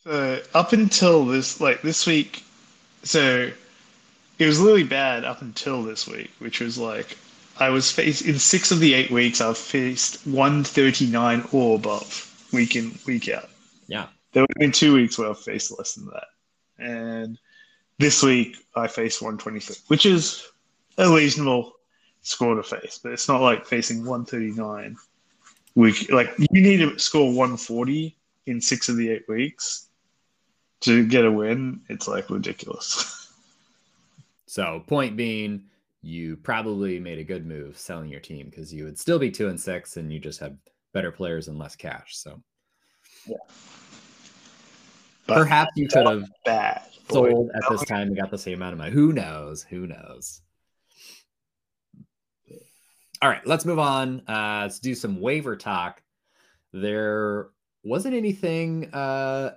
So 0.03 0.41
up 0.53 0.73
until 0.75 1.25
this, 1.25 1.61
like 1.61 1.81
this 1.83 2.07
week, 2.07 2.45
so 3.05 3.51
it 4.39 4.47
was 4.47 4.59
really 4.59 4.83
bad 4.83 5.25
up 5.25 5.43
until 5.43 5.83
this 5.83 6.09
week, 6.09 6.31
which 6.39 6.61
was 6.61 6.77
like 6.79 7.17
I 7.59 7.69
was 7.71 7.93
faced 7.93 8.25
in 8.25 8.39
six 8.39 8.73
of 8.73 8.81
the 8.81 8.95
eight 8.95 9.11
weeks. 9.11 9.41
I've 9.41 9.59
faced 9.59 10.27
one 10.27 10.65
thirty 10.65 11.07
nine 11.07 11.47
or 11.53 11.77
above 11.77 12.49
week 12.53 12.77
in 12.77 12.99
week 13.07 13.29
out. 13.29 13.49
yeah 13.87 14.09
There 14.33 14.43
have 14.43 14.49
been 14.59 14.73
two 14.73 14.95
weeks 14.95 15.19
where 15.19 15.31
I've 15.31 15.39
faced 15.39 15.77
less 15.79 15.95
than 15.95 16.07
that, 16.07 16.27
and 16.79 17.39
this 17.99 18.23
week 18.23 18.57
I 18.75 18.89
faced 18.89 19.23
one 19.23 19.39
twenty 19.39 19.61
three, 19.61 19.77
which 19.87 20.07
is 20.07 20.47
a 20.99 21.13
reasonable 21.13 21.75
score 22.23 22.55
to 22.57 22.63
face, 22.63 22.99
but 23.03 23.13
it's 23.13 23.29
not 23.29 23.41
like 23.41 23.67
facing 23.67 24.05
one 24.05 24.25
thirty 24.25 24.51
nine. 24.51 24.97
Week 25.77 26.11
like 26.11 26.33
you 26.39 26.63
need 26.63 26.79
to 26.79 26.99
score 26.99 27.33
one 27.33 27.57
forty 27.57 28.17
in 28.47 28.61
six 28.61 28.89
of 28.89 28.97
the 28.97 29.11
eight 29.11 29.29
weeks 29.29 29.89
to 30.85 31.07
get 31.07 31.25
a 31.25 31.31
win, 31.31 31.81
it's 31.89 32.09
like 32.09 32.31
ridiculous. 32.31 33.21
So, 34.47 34.85
point 34.87 35.17
being, 35.17 35.65
you 36.01 36.37
probably 36.37 37.01
made 37.01 37.19
a 37.19 37.25
good 37.25 37.45
move 37.45 37.77
selling 37.77 38.09
your 38.09 38.21
team 38.21 38.47
because 38.49 38.73
you 38.73 38.85
would 38.85 38.97
still 38.97 39.19
be 39.19 39.29
two 39.29 39.49
and 39.49 39.61
six, 39.61 39.97
and 39.97 40.13
you 40.13 40.21
just 40.21 40.39
have 40.39 40.55
better 40.93 41.11
players 41.11 41.49
and 41.49 41.59
less 41.59 41.75
cash. 41.75 42.17
So, 42.17 42.41
But 45.27 45.35
perhaps 45.35 45.73
you 45.75 45.89
could 45.89 46.07
have 46.07 46.29
bad. 46.45 46.83
boy. 47.09 47.31
sold 47.33 47.51
at 47.57 47.65
this 47.69 47.85
time 47.87 48.07
and 48.09 48.17
got 48.17 48.31
the 48.31 48.39
same 48.39 48.55
amount 48.55 48.75
of 48.75 48.79
money. 48.79 48.93
Who 48.93 49.13
knows? 49.13 49.65
Who 49.65 49.89
knows? 49.89 50.41
All 53.21 53.29
right, 53.29 53.45
let's 53.45 53.65
move 53.65 53.81
on. 53.81 54.23
Uh, 54.29 54.61
let's 54.63 54.79
do 54.79 54.95
some 54.95 55.21
waiver 55.21 55.57
talk. 55.57 56.01
There 56.73 57.49
wasn't 57.83 58.15
anything 58.15 58.93
uh, 58.95 59.55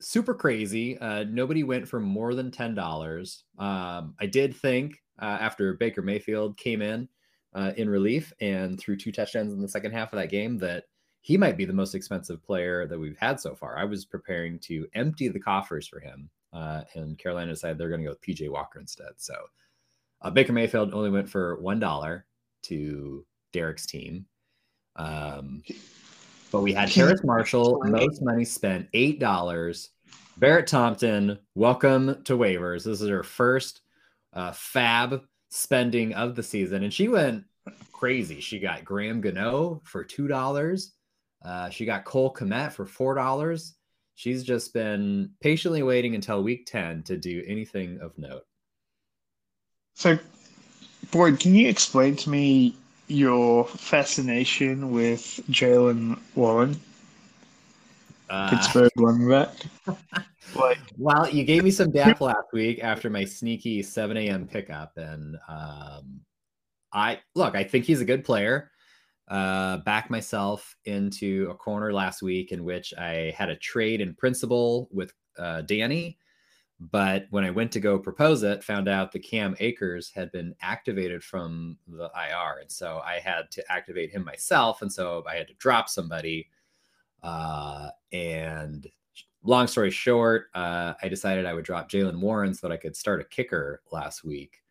super 0.00 0.34
crazy. 0.34 0.98
Uh, 0.98 1.24
nobody 1.24 1.62
went 1.62 1.88
for 1.88 2.00
more 2.00 2.34
than 2.34 2.50
ten 2.50 2.74
dollars. 2.74 3.44
Um, 3.58 4.14
I 4.20 4.26
did 4.26 4.56
think 4.56 5.00
uh, 5.20 5.38
after 5.40 5.74
Baker 5.74 6.02
Mayfield 6.02 6.56
came 6.56 6.82
in 6.82 7.08
uh, 7.54 7.72
in 7.76 7.88
relief 7.88 8.32
and 8.40 8.78
threw 8.78 8.96
two 8.96 9.12
touchdowns 9.12 9.52
in 9.52 9.60
the 9.60 9.68
second 9.68 9.92
half 9.92 10.12
of 10.12 10.18
that 10.18 10.30
game 10.30 10.58
that 10.58 10.84
he 11.22 11.36
might 11.36 11.56
be 11.56 11.64
the 11.66 11.72
most 11.72 11.94
expensive 11.94 12.42
player 12.42 12.86
that 12.86 12.98
we've 12.98 13.18
had 13.18 13.38
so 13.38 13.54
far. 13.54 13.78
I 13.78 13.84
was 13.84 14.04
preparing 14.06 14.58
to 14.60 14.86
empty 14.94 15.28
the 15.28 15.40
coffers 15.40 15.86
for 15.86 16.00
him, 16.00 16.30
uh, 16.52 16.82
and 16.94 17.18
Carolina 17.18 17.52
decided 17.52 17.76
they're 17.76 17.90
going 17.90 18.00
to 18.00 18.06
go 18.06 18.10
with 18.10 18.22
PJ 18.22 18.50
Walker 18.50 18.80
instead. 18.80 19.12
So 19.18 19.34
uh, 20.22 20.30
Baker 20.30 20.52
Mayfield 20.52 20.94
only 20.94 21.10
went 21.10 21.28
for 21.28 21.60
one 21.60 21.78
dollar 21.78 22.26
to 22.62 23.24
Derek's 23.52 23.86
team. 23.86 24.26
Um, 24.96 25.62
but 26.50 26.62
we 26.62 26.72
had 26.72 26.90
Terrace 26.90 27.22
Marshall, 27.24 27.80
most 27.84 28.22
money 28.22 28.44
spent 28.44 28.88
eight 28.92 29.20
dollars. 29.20 29.90
Barrett 30.36 30.66
Thompson, 30.66 31.38
welcome 31.54 32.22
to 32.24 32.36
waivers. 32.36 32.84
This 32.84 33.00
is 33.00 33.08
her 33.08 33.22
first 33.22 33.82
uh, 34.32 34.52
FAAB 34.52 35.22
spending 35.50 36.14
of 36.14 36.34
the 36.34 36.42
season, 36.42 36.82
and 36.82 36.92
she 36.92 37.08
went 37.08 37.44
crazy. 37.92 38.40
She 38.40 38.58
got 38.58 38.84
Graham 38.84 39.20
Gano 39.20 39.82
for 39.84 40.02
two 40.04 40.28
dollars. 40.28 40.92
Uh, 41.44 41.70
she 41.70 41.84
got 41.84 42.04
Cole 42.04 42.32
Kmet 42.32 42.72
for 42.72 42.86
four 42.86 43.14
dollars. 43.14 43.74
She's 44.14 44.42
just 44.42 44.74
been 44.74 45.30
patiently 45.40 45.82
waiting 45.82 46.14
until 46.14 46.42
week 46.42 46.66
ten 46.66 47.02
to 47.04 47.16
do 47.16 47.42
anything 47.46 48.00
of 48.00 48.16
note. 48.18 48.42
So 49.94 50.18
Boyd, 51.10 51.40
can 51.40 51.54
you 51.54 51.68
explain 51.68 52.16
to 52.16 52.30
me 52.30 52.74
your 53.10 53.66
fascination 53.66 54.90
with 54.90 55.40
Jaylen 55.50 56.18
Warren, 56.34 56.80
Uh, 58.28 58.48
Pittsburgh 58.50 58.92
running 58.96 59.28
back? 59.28 59.50
like, 60.54 60.78
well, 60.96 61.28
you 61.28 61.42
gave 61.42 61.64
me 61.64 61.70
some 61.72 61.90
dap 61.90 62.20
last 62.20 62.52
week 62.52 62.78
after 62.82 63.10
my 63.10 63.24
sneaky 63.24 63.82
7 63.82 64.16
a.m. 64.16 64.46
pickup, 64.46 64.96
and 64.96 65.36
um, 65.48 66.20
I 66.92 67.18
look. 67.34 67.56
I 67.56 67.64
think 67.64 67.84
he's 67.84 68.00
a 68.00 68.04
good 68.04 68.24
player. 68.24 68.70
Uh, 69.28 69.78
back 69.78 70.10
myself 70.10 70.76
into 70.84 71.48
a 71.50 71.54
corner 71.54 71.92
last 71.92 72.20
week 72.20 72.50
in 72.50 72.64
which 72.64 72.92
I 72.98 73.32
had 73.36 73.48
a 73.48 73.56
trade 73.56 74.00
in 74.00 74.14
principle 74.14 74.88
with 74.92 75.12
uh, 75.38 75.62
Danny, 75.62 76.18
but 76.80 77.26
when 77.28 77.44
I 77.44 77.50
went 77.50 77.72
to 77.72 77.80
go 77.80 77.98
propose 77.98 78.42
it, 78.42 78.64
found 78.64 78.88
out 78.88 79.12
the 79.12 79.18
Cam 79.18 79.54
Akers 79.60 80.10
had 80.14 80.32
been 80.32 80.54
activated 80.62 81.22
from 81.22 81.76
the 81.86 82.10
IR, 82.14 82.60
and 82.62 82.72
so 82.72 83.02
I 83.04 83.18
had 83.18 83.50
to 83.50 83.72
activate 83.72 84.10
him 84.10 84.24
myself, 84.24 84.80
and 84.80 84.90
so 84.90 85.22
I 85.28 85.36
had 85.36 85.48
to 85.48 85.54
drop 85.54 85.90
somebody. 85.90 86.48
Uh, 87.22 87.90
and 88.12 88.88
long 89.42 89.66
story 89.66 89.90
short, 89.90 90.46
uh, 90.54 90.94
I 91.02 91.08
decided 91.08 91.44
I 91.44 91.52
would 91.52 91.66
drop 91.66 91.90
Jaylen 91.90 92.18
Warren 92.18 92.54
so 92.54 92.66
that 92.66 92.74
I 92.74 92.78
could 92.78 92.96
start 92.96 93.20
a 93.20 93.24
kicker 93.24 93.82
last 93.92 94.24
week, 94.24 94.62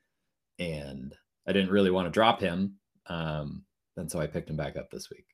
and 0.58 1.16
I 1.48 1.54
didn't 1.54 1.72
really 1.72 1.92
want 1.92 2.08
to 2.08 2.12
drop 2.12 2.42
him. 2.42 2.76
Um, 3.06 3.64
and 3.98 4.10
so 4.10 4.20
I 4.20 4.26
picked 4.26 4.50
him 4.50 4.58
back 4.58 4.78
up 4.78 4.90
this 4.90 5.12
week. 5.12 5.29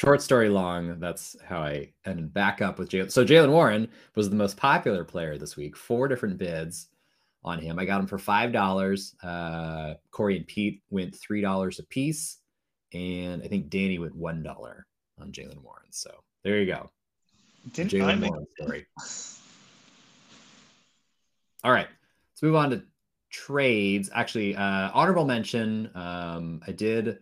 Short 0.00 0.22
story 0.22 0.48
long, 0.48 0.98
that's 0.98 1.36
how 1.44 1.58
I 1.60 1.92
ended 2.06 2.32
back 2.32 2.62
up 2.62 2.78
with 2.78 2.88
Jaylen. 2.88 3.10
So 3.10 3.22
Jaylen 3.22 3.50
Warren 3.50 3.86
was 4.14 4.30
the 4.30 4.34
most 4.34 4.56
popular 4.56 5.04
player 5.04 5.36
this 5.36 5.58
week. 5.58 5.76
Four 5.76 6.08
different 6.08 6.38
bids 6.38 6.86
on 7.44 7.58
him. 7.58 7.78
I 7.78 7.84
got 7.84 8.00
him 8.00 8.06
for 8.06 8.16
five 8.16 8.50
dollars. 8.50 9.14
Uh, 9.22 9.96
Corey 10.10 10.38
and 10.38 10.46
Pete 10.46 10.80
went 10.88 11.14
three 11.14 11.42
dollars 11.42 11.80
a 11.80 11.82
piece, 11.82 12.38
and 12.94 13.42
I 13.42 13.48
think 13.48 13.68
Danny 13.68 13.98
went 13.98 14.16
one 14.16 14.42
dollar 14.42 14.86
on 15.20 15.32
Jaylen 15.32 15.62
Warren. 15.62 15.90
So 15.90 16.10
there 16.44 16.58
you 16.58 16.64
go. 16.64 16.90
didn't 17.74 18.00
I 18.00 18.14
make 18.14 18.30
Warren 18.30 18.46
story. 18.58 18.86
All 21.62 21.72
right, 21.72 21.88
let's 22.32 22.42
move 22.42 22.56
on 22.56 22.70
to 22.70 22.82
trades. 23.28 24.08
Actually, 24.14 24.56
uh, 24.56 24.92
honorable 24.94 25.26
mention. 25.26 25.90
Um, 25.94 26.62
I 26.66 26.72
did 26.72 27.18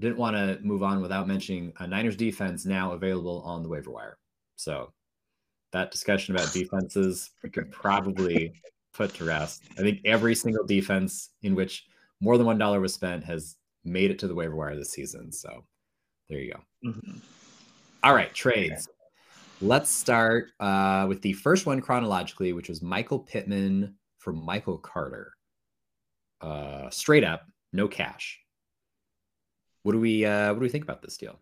didn't 0.00 0.16
want 0.16 0.34
to 0.34 0.58
move 0.62 0.82
on 0.82 1.00
without 1.00 1.28
mentioning 1.28 1.72
a 1.78 1.86
Niners 1.86 2.16
defense 2.16 2.64
now 2.64 2.92
available 2.92 3.42
on 3.44 3.62
the 3.62 3.68
waiver 3.68 3.90
wire. 3.90 4.18
So 4.56 4.92
that 5.72 5.90
discussion 5.90 6.34
about 6.34 6.52
defenses 6.52 7.30
we 7.42 7.50
could 7.50 7.70
probably 7.70 8.52
put 8.92 9.14
to 9.14 9.24
rest. 9.24 9.62
I 9.78 9.82
think 9.82 10.00
every 10.04 10.34
single 10.34 10.64
defense 10.64 11.30
in 11.42 11.54
which 11.54 11.86
more 12.20 12.36
than 12.36 12.46
one 12.46 12.58
dollar 12.58 12.80
was 12.80 12.94
spent 12.94 13.24
has 13.24 13.56
made 13.84 14.10
it 14.10 14.18
to 14.18 14.28
the 14.28 14.34
waiver 14.34 14.56
wire 14.56 14.76
this 14.76 14.90
season. 14.90 15.30
So 15.30 15.64
there 16.28 16.38
you 16.38 16.54
go. 16.54 16.90
Mhm. 16.90 17.20
All 18.02 18.14
right, 18.14 18.32
trades. 18.34 18.88
Let's 19.60 19.90
start 19.90 20.48
uh, 20.58 21.04
with 21.06 21.20
the 21.20 21.34
first 21.34 21.66
one 21.66 21.82
chronologically, 21.82 22.54
which 22.54 22.70
was 22.70 22.80
Michael 22.80 23.18
Pittman 23.18 23.94
for 24.18 24.32
Michael 24.32 24.78
Carter. 24.78 25.34
Uh, 26.40 26.88
straight 26.88 27.24
up, 27.24 27.42
no 27.74 27.86
cash. 27.86 28.40
What 29.82 29.92
do 29.92 30.00
we 30.00 30.24
uh, 30.24 30.48
what 30.48 30.54
do 30.58 30.60
we 30.60 30.68
think 30.68 30.84
about 30.84 31.02
this 31.02 31.16
deal? 31.16 31.38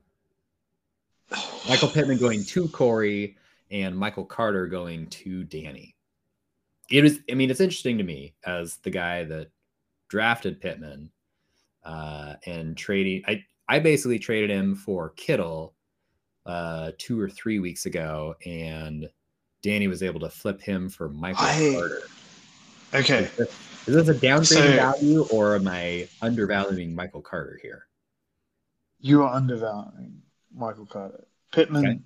Michael 1.68 1.88
Pittman 1.92 2.18
going 2.18 2.44
to 2.44 2.68
Corey 2.68 3.37
and 3.70 3.96
Michael 3.96 4.24
Carter 4.24 4.66
going 4.66 5.07
to 5.09 5.44
Danny. 5.44 5.94
It 6.90 7.05
is, 7.05 7.20
I 7.31 7.35
mean, 7.35 7.51
it's 7.51 7.61
interesting 7.61 7.98
to 7.98 8.05
me 8.05 8.35
as 8.46 8.77
the 8.77 8.90
guy 8.90 9.24
that 9.24 9.51
drafted 10.09 10.61
Pittman 10.61 11.11
uh, 11.85 12.35
and 12.46 12.77
trading. 12.77 13.22
I 13.27 13.44
I 13.68 13.79
basically 13.79 14.18
traded 14.18 14.51
him 14.51 14.74
for 14.74 15.11
Kittle 15.11 15.74
uh, 16.46 16.92
two 16.96 17.20
or 17.20 17.29
three 17.29 17.59
weeks 17.59 17.85
ago, 17.85 18.35
and 18.46 19.11
Danny 19.62 19.88
was 19.88 20.03
able 20.03 20.20
to 20.20 20.31
flip 20.31 20.62
him 20.62 20.88
for 20.88 21.09
Michael 21.11 21.44
I- 21.44 21.74
Carter. 21.74 22.03
Okay. 22.94 23.24
Is 23.24 23.37
this, 23.37 23.48
is 23.87 23.94
this 24.07 24.09
a 24.09 24.14
downgrading 24.14 24.46
So- 24.46 24.77
value, 24.77 25.27
or 25.31 25.57
am 25.57 25.68
I 25.68 26.09
undervaluing 26.22 26.94
Michael 26.94 27.20
Carter 27.20 27.59
here? 27.61 27.85
You 29.00 29.22
are 29.22 29.34
undervaluing 29.34 30.22
Michael 30.54 30.87
Carter. 30.87 31.24
Pittman 31.52 31.87
Okay. 31.87 32.00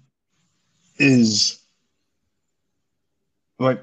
is 0.99 1.59
like 3.59 3.81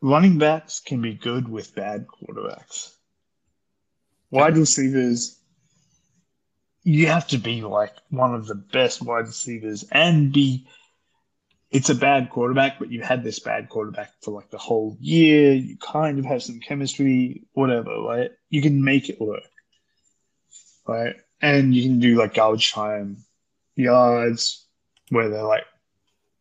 running 0.00 0.38
backs 0.38 0.80
can 0.80 1.00
be 1.00 1.14
good 1.14 1.48
with 1.48 1.74
bad 1.74 2.06
quarterbacks. 2.06 2.92
Wide 4.30 4.58
receivers, 4.58 5.38
you 6.84 7.06
have 7.06 7.26
to 7.28 7.38
be 7.38 7.62
like 7.62 7.94
one 8.10 8.34
of 8.34 8.46
the 8.46 8.54
best 8.54 9.02
wide 9.02 9.26
receivers 9.26 9.84
and 9.90 10.32
be. 10.32 10.66
It's 11.70 11.90
a 11.90 11.94
bad 11.94 12.30
quarterback, 12.30 12.78
but 12.78 12.90
you 12.90 13.02
had 13.02 13.22
this 13.22 13.40
bad 13.40 13.68
quarterback 13.68 14.10
for 14.22 14.30
like 14.30 14.50
the 14.50 14.58
whole 14.58 14.96
year. 15.00 15.52
You 15.52 15.76
kind 15.76 16.18
of 16.18 16.24
have 16.24 16.42
some 16.42 16.60
chemistry, 16.60 17.42
whatever, 17.52 18.00
right? 18.00 18.30
You 18.48 18.62
can 18.62 18.82
make 18.82 19.10
it 19.10 19.20
work 19.20 19.42
right? 20.88 21.16
And 21.40 21.74
you 21.74 21.82
can 21.82 22.00
do 22.00 22.16
like 22.16 22.34
garbage 22.34 22.72
time 22.72 23.18
yards 23.76 24.66
where 25.10 25.28
they're 25.28 25.42
like, 25.42 25.64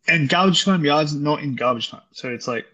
and 0.07 0.29
garbage 0.29 0.65
time 0.65 0.85
yards 0.85 1.13
not 1.13 1.41
in 1.41 1.55
garbage 1.55 1.91
time. 1.91 2.01
So 2.13 2.29
it's 2.29 2.47
like, 2.47 2.65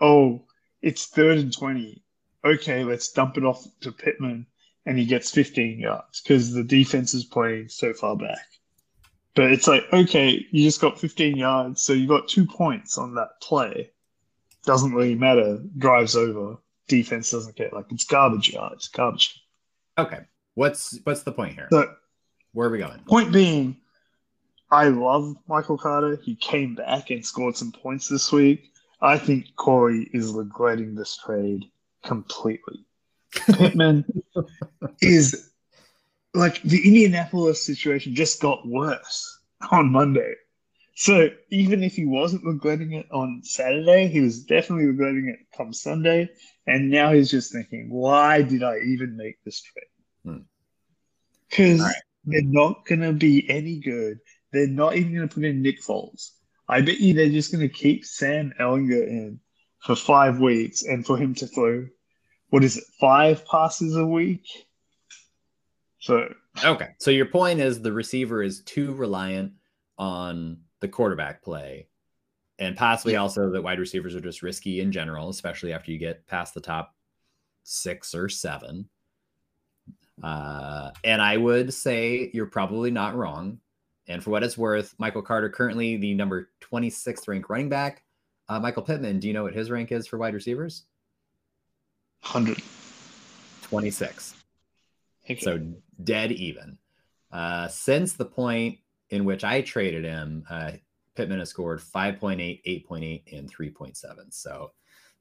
oh, 0.00 0.42
it's 0.82 1.06
third 1.06 1.38
and 1.38 1.52
20. 1.52 2.02
Okay, 2.44 2.84
let's 2.84 3.10
dump 3.12 3.38
it 3.38 3.44
off 3.44 3.64
to 3.80 3.92
Pittman 3.92 4.46
and 4.84 4.98
he 4.98 5.04
gets 5.04 5.30
15 5.30 5.78
yards 5.78 6.20
because 6.20 6.52
the 6.52 6.64
defense 6.64 7.14
is 7.14 7.24
playing 7.24 7.68
so 7.68 7.92
far 7.92 8.16
back. 8.16 8.46
But 9.34 9.52
it's 9.52 9.66
like, 9.66 9.84
okay, 9.92 10.44
you 10.50 10.64
just 10.64 10.80
got 10.80 11.00
15 11.00 11.36
yards, 11.36 11.80
so 11.80 11.92
you 11.92 12.06
got 12.06 12.28
two 12.28 12.44
points 12.44 12.98
on 12.98 13.14
that 13.14 13.40
play. 13.40 13.90
Doesn't 14.64 14.94
really 14.94 15.14
matter. 15.14 15.58
Drives 15.78 16.16
over. 16.16 16.58
Defense 16.88 17.30
doesn't 17.30 17.56
get 17.56 17.72
like 17.72 17.86
it's 17.90 18.04
garbage 18.04 18.52
yards, 18.52 18.88
garbage. 18.88 19.42
Okay, 19.96 20.20
what's 20.54 20.98
what's 21.04 21.22
the 21.22 21.32
point 21.32 21.54
here? 21.54 21.68
So 21.70 21.94
Where 22.52 22.68
are 22.68 22.70
we 22.70 22.78
going? 22.78 22.98
Point 23.00 23.32
being, 23.32 23.76
I 24.70 24.88
love 24.88 25.34
Michael 25.48 25.78
Carter. 25.78 26.18
He 26.22 26.36
came 26.36 26.74
back 26.74 27.10
and 27.10 27.24
scored 27.24 27.56
some 27.56 27.72
points 27.72 28.08
this 28.08 28.32
week. 28.32 28.70
I 29.00 29.18
think 29.18 29.56
Corey 29.56 30.08
is 30.12 30.32
regretting 30.32 30.94
this 30.94 31.16
trade 31.16 31.64
completely. 32.04 32.84
Pittman 33.52 34.04
is 35.00 35.50
like 36.34 36.62
the 36.62 36.86
Indianapolis 36.86 37.64
situation 37.64 38.14
just 38.14 38.40
got 38.40 38.66
worse 38.66 39.40
on 39.70 39.90
Monday. 39.90 40.34
So 40.94 41.30
even 41.50 41.82
if 41.82 41.96
he 41.96 42.04
wasn't 42.04 42.44
regretting 42.44 42.92
it 42.92 43.06
on 43.10 43.40
Saturday, 43.42 44.08
he 44.08 44.20
was 44.20 44.44
definitely 44.44 44.86
regretting 44.86 45.28
it 45.28 45.56
come 45.56 45.72
Sunday. 45.72 46.28
And 46.66 46.90
now 46.90 47.12
he's 47.12 47.30
just 47.30 47.52
thinking, 47.52 47.90
why 47.90 48.42
did 48.42 48.62
I 48.62 48.78
even 48.78 49.16
make 49.16 49.42
this 49.44 49.60
trade? 49.62 49.86
Hmm. 50.24 50.38
Because 51.48 51.80
right. 51.80 51.94
they're 52.24 52.42
not 52.42 52.86
going 52.86 53.00
to 53.00 53.12
be 53.12 53.48
any 53.48 53.80
good. 53.80 54.18
They're 54.52 54.66
not 54.66 54.96
even 54.96 55.14
going 55.14 55.28
to 55.28 55.34
put 55.34 55.44
in 55.44 55.62
Nick 55.62 55.82
Foles. 55.82 56.30
I 56.68 56.80
bet 56.80 57.00
you 57.00 57.14
they're 57.14 57.28
just 57.28 57.52
going 57.52 57.68
to 57.68 57.74
keep 57.74 58.04
Sam 58.04 58.52
Ehlinger 58.58 59.06
in 59.06 59.40
for 59.80 59.96
five 59.96 60.38
weeks 60.40 60.84
and 60.84 61.04
for 61.04 61.16
him 61.16 61.34
to 61.34 61.46
throw, 61.46 61.86
what 62.50 62.64
is 62.64 62.78
it, 62.78 62.84
five 63.00 63.44
passes 63.46 63.96
a 63.96 64.06
week? 64.06 64.46
So, 65.98 66.32
Okay, 66.64 66.88
so 66.98 67.10
your 67.10 67.26
point 67.26 67.60
is 67.60 67.80
the 67.80 67.92
receiver 67.92 68.42
is 68.42 68.62
too 68.62 68.92
reliant 68.92 69.52
on 69.98 70.58
the 70.80 70.88
quarterback 70.88 71.42
play, 71.42 71.88
and 72.58 72.76
possibly 72.76 73.16
also 73.16 73.50
that 73.50 73.62
wide 73.62 73.78
receivers 73.78 74.14
are 74.14 74.20
just 74.20 74.42
risky 74.42 74.80
in 74.80 74.92
general, 74.92 75.30
especially 75.30 75.72
after 75.72 75.90
you 75.90 75.98
get 75.98 76.26
past 76.26 76.54
the 76.54 76.60
top 76.60 76.94
six 77.64 78.14
or 78.14 78.28
seven. 78.28 78.88
Uh, 80.22 80.90
and 81.04 81.20
I 81.20 81.36
would 81.36 81.74
say 81.74 82.30
you're 82.32 82.46
probably 82.46 82.90
not 82.90 83.16
wrong. 83.16 83.58
And 84.08 84.22
for 84.22 84.30
what 84.30 84.42
it's 84.42 84.58
worth, 84.58 84.94
Michael 84.98 85.22
Carter 85.22 85.48
currently 85.48 85.96
the 85.96 86.14
number 86.14 86.50
26th 86.60 87.26
ranked 87.28 87.48
running 87.48 87.68
back. 87.68 88.04
Uh, 88.48 88.60
Michael 88.60 88.82
Pittman, 88.82 89.20
do 89.20 89.28
you 89.28 89.34
know 89.34 89.44
what 89.44 89.54
his 89.54 89.70
rank 89.70 89.92
is 89.92 90.06
for 90.06 90.18
wide 90.18 90.34
receivers? 90.34 90.84
100. 92.22 92.62
26. 93.62 94.34
Okay. 95.24 95.40
So 95.40 95.60
dead 96.02 96.32
even. 96.32 96.78
Uh, 97.30 97.68
since 97.68 98.12
the 98.12 98.24
point 98.24 98.78
in 99.10 99.24
which 99.24 99.44
I 99.44 99.62
traded 99.62 100.04
him, 100.04 100.44
uh, 100.50 100.72
Pittman 101.14 101.38
has 101.38 101.50
scored 101.50 101.80
5.8, 101.80 102.86
8.8, 102.88 103.38
and 103.38 103.52
3.7. 103.54 104.32
So 104.32 104.72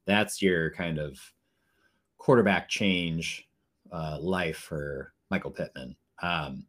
that's 0.06 0.42
your 0.42 0.72
kind 0.72 0.98
of 1.00 1.20
quarterback 2.18 2.70
change 2.70 3.48
uh, 3.92 4.18
life 4.20 4.58
for 4.58 5.14
Michael 5.30 5.52
Pittman. 5.52 5.96
Um, 6.22 6.66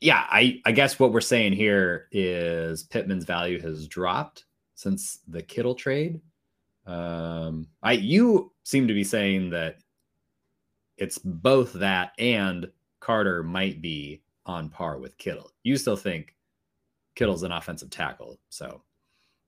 yeah, 0.00 0.26
I, 0.30 0.60
I 0.64 0.72
guess 0.72 0.98
what 0.98 1.12
we're 1.12 1.20
saying 1.20 1.52
here 1.52 2.08
is 2.10 2.84
Pittman's 2.84 3.24
value 3.24 3.60
has 3.60 3.86
dropped 3.86 4.44
since 4.74 5.20
the 5.28 5.42
Kittle 5.42 5.74
trade. 5.74 6.20
Um, 6.86 7.68
I 7.82 7.92
you 7.92 8.52
seem 8.64 8.88
to 8.88 8.94
be 8.94 9.04
saying 9.04 9.50
that 9.50 9.76
it's 10.96 11.18
both 11.18 11.74
that 11.74 12.12
and 12.18 12.70
Carter 13.00 13.42
might 13.42 13.82
be 13.82 14.22
on 14.46 14.70
par 14.70 14.98
with 14.98 15.18
Kittle. 15.18 15.52
You 15.62 15.76
still 15.76 15.96
think 15.96 16.34
Kittle's 17.14 17.42
an 17.42 17.52
offensive 17.52 17.90
tackle, 17.90 18.38
so 18.48 18.82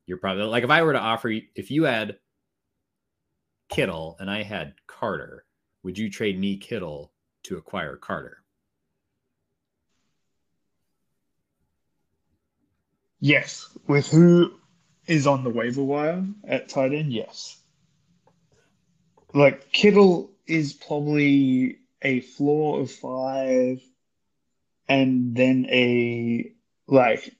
you're 0.06 0.18
probably 0.18 0.44
like 0.44 0.64
if 0.64 0.70
I 0.70 0.82
were 0.82 0.92
to 0.92 1.00
offer 1.00 1.30
you 1.30 1.42
if 1.54 1.70
you 1.70 1.84
had 1.84 2.18
Kittle 3.70 4.16
and 4.20 4.30
I 4.30 4.42
had 4.42 4.74
Carter, 4.86 5.46
would 5.82 5.98
you 5.98 6.10
trade 6.10 6.38
me 6.38 6.56
Kittle 6.56 7.12
to 7.44 7.56
acquire 7.56 7.96
Carter? 7.96 8.38
Yes, 13.20 13.68
with 13.86 14.08
who 14.08 14.52
is 15.06 15.26
on 15.26 15.44
the 15.44 15.50
waiver 15.50 15.82
wire 15.82 16.24
at 16.44 16.68
tight 16.68 16.92
end, 16.92 17.12
yes. 17.12 17.56
Like 19.32 19.72
Kittle 19.72 20.32
is 20.46 20.72
probably 20.72 21.78
a 22.02 22.20
floor 22.20 22.80
of 22.80 22.90
five 22.90 23.80
and 24.88 25.36
then 25.36 25.66
a 25.70 26.52
like 26.88 27.32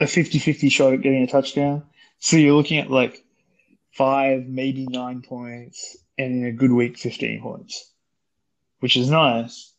a 0.00 0.04
50-50 0.04 0.70
shot 0.70 0.92
at 0.92 1.02
getting 1.02 1.22
a 1.22 1.28
touchdown. 1.28 1.84
So 2.18 2.36
you're 2.36 2.56
looking 2.56 2.78
at 2.78 2.90
like 2.90 3.24
five, 3.92 4.46
maybe 4.46 4.86
nine 4.86 5.22
points, 5.22 5.96
and 6.18 6.42
in 6.42 6.46
a 6.46 6.52
good 6.52 6.72
week, 6.72 6.98
15 6.98 7.42
points, 7.42 7.92
which 8.80 8.96
is 8.96 9.10
nice, 9.10 9.72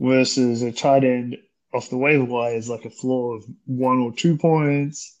versus 0.00 0.62
a 0.62 0.72
tight 0.72 1.04
end 1.04 1.36
off 1.72 1.90
the 1.90 1.96
waiver 1.96 2.24
wire 2.24 2.54
is 2.54 2.68
like 2.68 2.84
a 2.84 2.90
floor 2.90 3.36
of 3.36 3.44
one 3.66 3.98
or 3.98 4.12
two 4.12 4.36
points, 4.36 5.18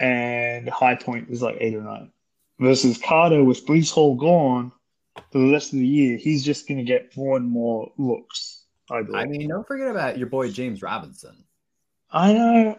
and 0.00 0.68
high 0.68 0.94
point 0.94 1.28
is 1.30 1.42
like 1.42 1.56
eight 1.60 1.74
or 1.74 1.82
nine. 1.82 2.10
Versus 2.58 2.98
Carter 2.98 3.44
with 3.44 3.66
Breece 3.66 3.92
Hall 3.92 4.16
gone 4.16 4.72
for 5.30 5.38
the 5.38 5.52
rest 5.52 5.72
of 5.72 5.78
the 5.78 5.86
year, 5.86 6.16
he's 6.16 6.44
just 6.44 6.66
going 6.66 6.78
to 6.78 6.84
get 6.84 7.16
more 7.16 7.36
and 7.36 7.48
more 7.48 7.92
looks. 7.98 8.64
I 8.90 9.02
believe. 9.02 9.22
I 9.22 9.26
mean, 9.26 9.48
don't 9.48 9.66
forget 9.66 9.88
about 9.88 10.18
your 10.18 10.28
boy 10.28 10.50
James 10.50 10.82
Robinson. 10.82 11.44
I 12.10 12.32
know. 12.32 12.78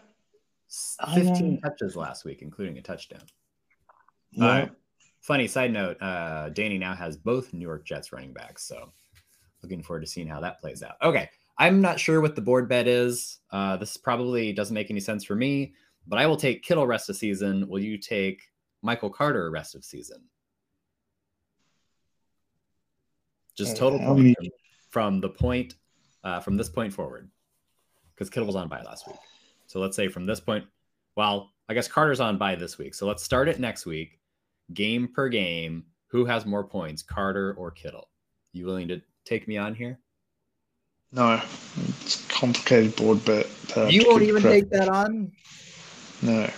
15 1.13 1.35
I 1.35 1.39
know. 1.39 1.57
touches 1.63 1.95
last 1.95 2.25
week, 2.25 2.41
including 2.41 2.77
a 2.77 2.81
touchdown. 2.81 3.21
Yeah. 4.31 4.45
Uh, 4.45 4.67
funny 5.21 5.47
side 5.47 5.71
note, 5.71 6.01
uh, 6.01 6.49
Danny 6.49 6.77
now 6.77 6.95
has 6.95 7.17
both 7.17 7.53
New 7.53 7.65
York 7.65 7.85
Jets 7.85 8.11
running 8.11 8.33
backs. 8.33 8.63
So 8.63 8.91
looking 9.61 9.83
forward 9.83 10.01
to 10.01 10.07
seeing 10.07 10.27
how 10.27 10.39
that 10.41 10.59
plays 10.59 10.83
out. 10.83 10.95
Okay. 11.01 11.29
I'm 11.57 11.81
not 11.81 11.99
sure 11.99 12.21
what 12.21 12.35
the 12.35 12.41
board 12.41 12.69
bet 12.69 12.87
is. 12.87 13.39
Uh, 13.51 13.75
this 13.75 13.97
probably 13.97 14.53
doesn't 14.53 14.73
make 14.73 14.89
any 14.89 15.01
sense 15.01 15.25
for 15.25 15.35
me, 15.35 15.73
but 16.07 16.17
I 16.17 16.25
will 16.25 16.37
take 16.37 16.63
Kittle 16.63 16.87
rest 16.87 17.09
of 17.09 17.17
season. 17.17 17.67
Will 17.67 17.81
you 17.81 17.97
take 17.97 18.43
Michael 18.81 19.09
Carter 19.09 19.51
rest 19.51 19.75
of 19.75 19.83
season? 19.83 20.23
Just 23.57 23.75
total 23.75 23.99
many- 23.99 24.33
from, 24.35 24.49
from 24.89 25.19
the 25.19 25.27
point, 25.27 25.75
uh, 26.23 26.39
from 26.39 26.55
this 26.55 26.69
point 26.69 26.93
forward, 26.93 27.29
because 28.15 28.29
Kittle 28.29 28.47
was 28.47 28.55
on 28.55 28.69
bye 28.69 28.81
last 28.83 29.05
week. 29.05 29.17
So 29.67 29.81
let's 29.81 29.97
say 29.97 30.07
from 30.07 30.25
this 30.25 30.39
point, 30.39 30.63
well, 31.17 31.51
I 31.67 31.73
guess 31.73 31.89
Carter's 31.89 32.21
on 32.21 32.37
bye 32.37 32.55
this 32.55 32.77
week. 32.77 32.93
So 32.93 33.05
let's 33.05 33.21
start 33.21 33.49
it 33.49 33.59
next 33.59 33.85
week, 33.85 34.18
game 34.73 35.07
per 35.07 35.29
game. 35.29 35.83
Who 36.07 36.25
has 36.25 36.45
more 36.45 36.63
points, 36.63 37.01
Carter 37.03 37.53
or 37.53 37.71
Kittle? 37.71 38.09
You 38.53 38.65
willing 38.65 38.87
to 38.87 39.01
take 39.25 39.47
me 39.47 39.57
on 39.57 39.75
here? 39.75 39.99
No, 41.11 41.41
it's 42.01 42.23
a 42.25 42.27
complicated 42.29 42.95
board 42.95 43.19
but 43.25 43.47
to 43.69 43.79
have 43.81 43.91
you 43.91 44.03
won't 44.07 44.21
even 44.23 44.41
track. 44.41 44.53
take 44.53 44.69
that 44.71 44.89
on. 44.89 45.31
No, 46.21 46.49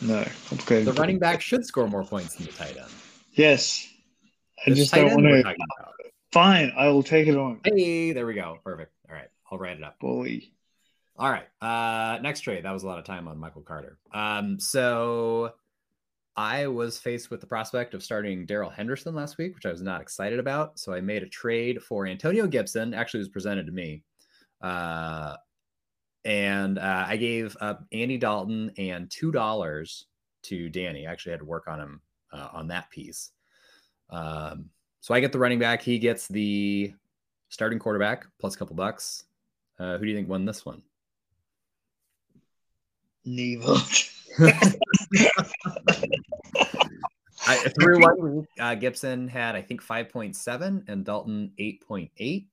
no, 0.00 0.24
complicated. 0.48 0.86
The 0.86 0.90
board 0.92 0.98
running 0.98 1.18
back 1.18 1.40
should 1.40 1.64
score 1.64 1.88
more 1.88 2.04
points 2.04 2.36
than 2.36 2.46
the 2.46 2.52
tight 2.52 2.76
end. 2.76 2.90
Yes, 3.32 3.88
I 4.66 4.70
It's 4.70 4.78
just 4.78 4.94
don't 4.94 5.06
want 5.10 5.22
we're 5.24 5.36
to. 5.38 5.42
talking 5.42 5.66
about. 5.78 5.92
Fine, 6.32 6.72
I 6.76 6.88
will 6.88 7.02
take 7.02 7.26
it 7.28 7.36
on. 7.36 7.60
Hey, 7.64 8.12
there 8.12 8.26
we 8.26 8.34
go. 8.34 8.58
Perfect. 8.64 8.92
All 9.08 9.14
right, 9.14 9.28
I'll 9.50 9.58
write 9.58 9.76
it 9.76 9.82
up. 9.84 9.98
Bully. 10.00 10.52
All 11.18 11.30
right. 11.30 11.46
Uh 11.60 12.18
next 12.22 12.40
trade. 12.40 12.64
That 12.64 12.72
was 12.72 12.84
a 12.84 12.86
lot 12.86 12.98
of 12.98 13.04
time 13.04 13.28
on 13.28 13.38
Michael 13.38 13.62
Carter. 13.62 13.98
Um, 14.12 14.58
so 14.58 15.52
I 16.36 16.66
was 16.66 16.98
faced 16.98 17.30
with 17.30 17.40
the 17.40 17.46
prospect 17.46 17.92
of 17.94 18.02
starting 18.02 18.46
Darrell 18.46 18.70
Henderson 18.70 19.14
last 19.14 19.36
week, 19.36 19.54
which 19.54 19.66
I 19.66 19.70
was 19.70 19.82
not 19.82 20.00
excited 20.00 20.38
about. 20.38 20.78
So 20.78 20.94
I 20.94 21.00
made 21.00 21.22
a 21.22 21.28
trade 21.28 21.82
for 21.82 22.06
Antonio 22.06 22.46
Gibson. 22.46 22.94
Actually, 22.94 23.20
was 23.20 23.28
presented 23.28 23.66
to 23.66 23.72
me. 23.72 24.02
Uh 24.60 25.36
and 26.24 26.78
uh, 26.78 27.04
I 27.08 27.16
gave 27.16 27.56
up 27.60 27.84
Andy 27.92 28.16
Dalton 28.16 28.70
and 28.78 29.10
two 29.10 29.32
dollars 29.32 30.06
to 30.44 30.68
Danny. 30.68 31.06
I 31.06 31.12
actually 31.12 31.32
had 31.32 31.40
to 31.40 31.46
work 31.46 31.66
on 31.66 31.80
him 31.80 32.00
uh, 32.32 32.48
on 32.52 32.68
that 32.68 32.90
piece. 32.90 33.30
Um, 34.10 34.70
so 35.00 35.14
I 35.14 35.20
get 35.20 35.32
the 35.32 35.38
running 35.38 35.58
back. 35.58 35.82
He 35.82 35.98
gets 35.98 36.28
the 36.28 36.92
starting 37.48 37.78
quarterback 37.78 38.26
plus 38.38 38.54
a 38.54 38.58
couple 38.58 38.76
bucks. 38.76 39.24
Uh, 39.78 39.98
who 39.98 40.04
do 40.04 40.10
you 40.10 40.16
think 40.16 40.28
won 40.28 40.44
this 40.44 40.64
one? 40.64 40.82
Neither. 43.24 43.74
I, 47.46 47.56
through 47.78 48.00
one 48.00 48.36
week, 48.36 48.46
uh, 48.60 48.74
Gibson 48.76 49.28
had 49.28 49.56
I 49.56 49.62
think 49.62 49.82
five 49.82 50.08
point 50.10 50.36
seven 50.36 50.84
and 50.88 51.04
Dalton 51.04 51.52
eight 51.58 51.86
point 51.86 52.10
eight. 52.18 52.48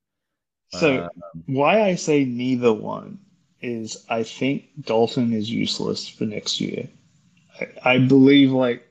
So 0.72 1.00
Uh, 1.00 1.10
why 1.46 1.82
I 1.84 1.96
say 1.96 2.26
neither 2.26 2.74
one 2.74 3.20
is 3.62 4.06
I 4.10 4.24
think 4.24 4.70
Dalton 4.82 5.34
is 5.34 5.50
useless 5.50 6.08
for 6.08 6.26
next 6.26 6.62
year. 6.62 6.88
I, 7.60 7.94
I 7.94 7.98
believe 8.00 8.52
like 8.52 8.86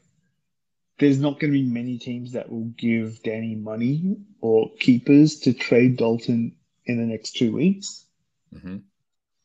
there's 0.98 1.18
not 1.18 1.38
going 1.38 1.52
to 1.52 1.58
be 1.58 1.64
many 1.64 1.98
teams 1.98 2.32
that 2.32 2.50
will 2.50 2.66
give 2.76 3.22
Danny 3.22 3.54
money 3.54 4.16
or 4.40 4.70
keepers 4.80 5.38
to 5.40 5.52
trade 5.52 5.96
Dalton 5.96 6.56
in 6.86 6.98
the 6.98 7.06
next 7.06 7.36
two 7.36 7.52
weeks. 7.52 8.04
mhm. 8.54 8.82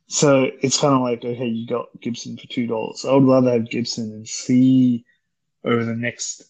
So 0.08 0.50
it's 0.62 0.80
kind 0.80 0.94
of 0.94 1.02
like, 1.02 1.24
okay, 1.24 1.48
you 1.48 1.66
got 1.66 1.88
Gibson 2.02 2.38
for 2.38 2.48
two 2.48 2.68
dollars. 2.68 3.06
I 3.06 3.14
would 3.14 3.24
rather 3.24 3.52
have 3.52 3.70
Gibson 3.70 4.12
and 4.12 4.28
see 4.28 5.06
over 5.64 5.84
the 5.86 5.96
next 5.96 6.44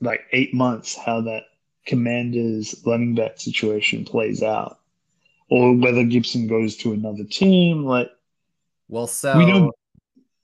like 0.00 0.22
eight 0.32 0.54
months 0.54 0.96
how 0.96 1.20
that 1.22 1.44
Commanders 1.86 2.82
running 2.86 3.14
back 3.14 3.38
situation 3.38 4.04
plays 4.04 4.42
out, 4.42 4.78
or 5.50 5.74
whether 5.76 6.04
Gibson 6.04 6.46
goes 6.46 6.76
to 6.78 6.92
another 6.92 7.24
team. 7.24 7.84
Like, 7.84 8.08
Well, 8.88 9.06
so 9.06 9.36
We 9.36 9.70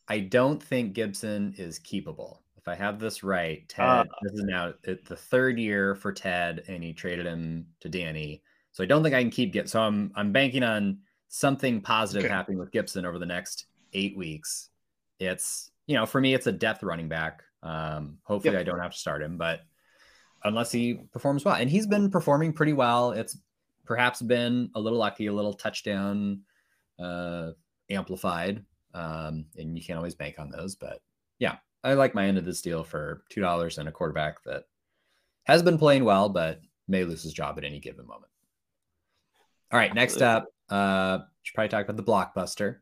I 0.08 0.18
don't 0.18 0.62
think 0.62 0.92
Gibson 0.92 1.54
is 1.56 1.78
keepable. 1.78 2.38
If 2.58 2.68
I 2.68 2.74
have 2.74 2.98
this 2.98 3.22
right, 3.22 3.66
Ted, 3.68 3.86
Ah. 3.86 4.04
this 4.22 4.32
is 4.32 4.42
now 4.42 4.74
the 4.82 4.96
third 5.16 5.58
year 5.58 5.94
for 5.94 6.12
Ted, 6.12 6.64
and 6.68 6.82
he 6.82 6.92
traded 6.92 7.24
him 7.26 7.68
to 7.80 7.88
Danny. 7.88 8.42
So 8.72 8.82
I 8.84 8.86
don't 8.86 9.02
think 9.02 9.14
I 9.14 9.22
can 9.22 9.30
keep 9.30 9.52
Gibson. 9.52 9.70
So 9.70 9.80
I'm 9.80 10.12
I'm 10.14 10.32
banking 10.32 10.62
on 10.62 10.98
something 11.32 11.80
positive 11.80 12.24
Okay. 12.24 12.34
happening 12.34 12.58
with 12.58 12.72
Gibson 12.72 13.06
over 13.06 13.18
the 13.18 13.24
next 13.26 13.66
eight 13.92 14.16
weeks. 14.16 14.68
It's 15.18 15.70
you 15.86 15.94
know 15.94 16.04
for 16.04 16.20
me 16.20 16.34
it's 16.34 16.46
a 16.46 16.52
depth 16.52 16.82
running 16.82 17.08
back. 17.08 17.42
Um, 17.62 18.18
hopefully 18.24 18.54
Yep. 18.54 18.60
I 18.60 18.64
don't 18.64 18.80
have 18.80 18.92
to 18.92 18.98
start 18.98 19.22
him, 19.22 19.36
but 19.38 19.60
unless 20.44 20.72
he 20.72 20.94
performs 21.12 21.44
well, 21.44 21.54
and 21.54 21.70
he's 21.70 21.86
been 21.86 22.10
performing 22.10 22.52
pretty 22.52 22.72
well. 22.72 23.12
It's 23.12 23.38
perhaps 23.84 24.20
been 24.22 24.70
a 24.74 24.80
little 24.80 24.98
lucky, 24.98 25.26
a 25.26 25.32
little 25.32 25.52
touchdown 25.54 26.40
uh, 26.98 27.50
amplified, 27.90 28.64
um, 28.94 29.44
and 29.56 29.76
you 29.78 29.84
can't 29.84 29.98
always 29.98 30.14
bank 30.14 30.36
on 30.38 30.50
those. 30.50 30.74
But 30.74 31.00
yeah, 31.38 31.56
I 31.84 31.94
like 31.94 32.14
my 32.14 32.26
end 32.26 32.38
of 32.38 32.44
this 32.44 32.62
deal 32.62 32.82
for 32.82 33.22
two 33.30 33.40
dollars 33.40 33.78
and 33.78 33.88
a 33.88 33.92
quarterback 33.92 34.42
that 34.44 34.64
has 35.44 35.62
been 35.62 35.78
playing 35.78 36.04
well, 36.04 36.28
but 36.28 36.60
may 36.88 37.04
lose 37.04 37.22
his 37.22 37.32
job 37.32 37.56
at 37.58 37.64
any 37.64 37.78
given 37.78 38.06
moment. 38.06 38.30
All 39.72 39.78
right, 39.78 39.94
next 39.94 40.22
up, 40.22 40.46
uh, 40.70 41.18
should 41.42 41.54
probably 41.54 41.68
talk 41.68 41.84
about 41.88 41.96
the 41.96 42.02
blockbuster. 42.02 42.76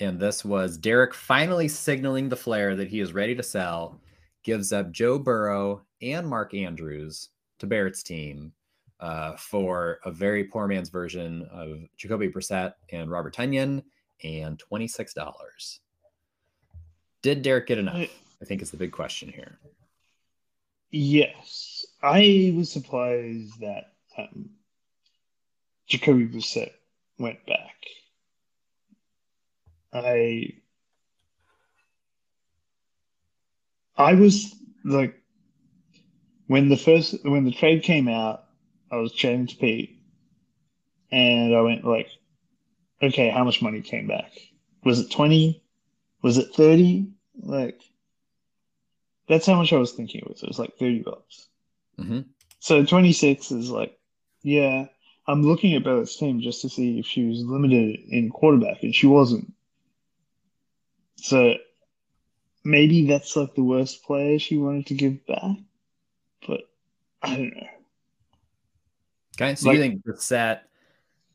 And 0.00 0.18
this 0.18 0.44
was 0.44 0.78
Derek 0.78 1.12
finally 1.12 1.68
signaling 1.68 2.28
the 2.28 2.36
flare 2.36 2.74
that 2.76 2.88
he 2.88 3.00
is 3.00 3.12
ready 3.12 3.34
to 3.34 3.42
sell, 3.42 4.00
gives 4.44 4.72
up 4.72 4.90
Joe 4.92 5.18
Burrow 5.18 5.82
and 6.00 6.26
Mark 6.26 6.54
Andrews 6.54 7.28
to 7.58 7.66
Barrett's 7.66 8.02
team 8.02 8.52
uh, 9.00 9.36
for 9.36 9.98
a 10.04 10.10
very 10.10 10.44
poor 10.44 10.66
man's 10.66 10.88
version 10.88 11.46
of 11.52 11.80
Jacoby 11.98 12.28
Brissett 12.28 12.72
and 12.90 13.10
Robert 13.10 13.34
Tonyan 13.34 13.82
and 14.24 14.62
$26. 14.72 15.78
Did 17.22 17.42
Derek 17.42 17.66
get 17.66 17.78
enough? 17.78 17.96
I- 17.96 18.10
I 18.42 18.46
think 18.46 18.62
is 18.62 18.70
the 18.70 18.78
big 18.78 18.92
question 18.92 19.28
here. 19.30 19.58
yes, 20.90 21.84
I 22.02 22.54
was 22.56 22.70
surprised 22.72 23.60
that 23.60 23.92
um, 24.16 24.48
Jacoby 25.86 26.26
Brissett 26.26 26.72
went 27.20 27.44
back. 27.46 27.76
I 29.92 30.54
I 33.96 34.14
was 34.14 34.54
like 34.84 35.14
when 36.46 36.68
the 36.68 36.76
first 36.76 37.16
when 37.24 37.44
the 37.44 37.52
trade 37.52 37.82
came 37.84 38.08
out, 38.08 38.44
I 38.90 38.96
was 38.96 39.12
chatting 39.12 39.46
to 39.48 39.56
Pete, 39.56 40.00
and 41.12 41.54
I 41.54 41.60
went 41.62 41.84
like, 41.84 42.08
"Okay, 43.02 43.30
how 43.30 43.44
much 43.44 43.62
money 43.62 43.82
came 43.82 44.08
back? 44.08 44.32
Was 44.84 45.00
it 45.00 45.10
twenty? 45.10 45.62
Was 46.22 46.38
it 46.38 46.54
thirty? 46.54 47.12
Like, 47.42 47.80
That's 49.28 49.46
how 49.46 49.56
much 49.56 49.72
I 49.72 49.78
was 49.78 49.92
thinking 49.92 50.20
it 50.22 50.28
was. 50.28 50.42
It 50.42 50.48
was 50.48 50.58
like 50.58 50.76
30 50.76 51.02
bucks. 51.02 51.48
Mm-hmm. 51.98 52.20
So 52.58 52.84
26 52.84 53.50
is 53.52 53.70
like, 53.70 53.96
yeah, 54.42 54.86
I'm 55.30 55.42
looking 55.44 55.74
at 55.74 55.84
Barrett's 55.84 56.16
team 56.16 56.40
just 56.40 56.60
to 56.62 56.68
see 56.68 56.98
if 56.98 57.06
she 57.06 57.24
was 57.24 57.44
limited 57.44 58.00
in 58.08 58.30
quarterback, 58.30 58.82
and 58.82 58.94
she 58.94 59.06
wasn't. 59.06 59.52
So 61.16 61.54
maybe 62.64 63.06
that's 63.06 63.36
like 63.36 63.54
the 63.54 63.62
worst 63.62 64.02
player 64.02 64.38
she 64.38 64.56
wanted 64.56 64.86
to 64.86 64.94
give 64.94 65.24
back, 65.26 65.56
but 66.46 66.62
I 67.22 67.36
don't 67.36 67.56
know. 67.56 67.66
Okay, 69.40 69.54
so 69.54 69.68
Like- 69.68 69.76
you 69.76 69.82
think 69.82 70.04
Brissett 70.04 70.60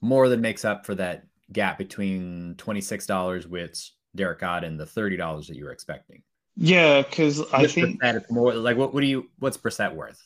more 0.02 0.28
than 0.30 0.42
makes 0.42 0.66
up 0.66 0.86
for 0.86 0.96
that 0.96 1.26
gap 1.54 1.78
between 1.78 2.56
twenty 2.58 2.82
six 2.82 3.06
dollars, 3.06 3.48
which 3.48 3.94
Derek 4.14 4.40
got, 4.40 4.64
and 4.64 4.78
the 4.80 4.86
thirty 4.86 5.16
dollars 5.16 5.48
that 5.48 5.56
you 5.56 5.66
were 5.66 5.72
expecting? 5.72 6.22
Yeah, 6.58 7.02
because 7.02 7.42
I 7.54 7.68
think 7.68 8.02
that 8.02 8.16
is 8.16 8.24
more 8.30 8.54
like 8.54 8.76
what? 8.78 8.94
What 8.94 9.02
do 9.02 9.08
you? 9.08 9.30
What's 9.40 9.58
Brissett 9.58 9.94
worth? 9.96 10.22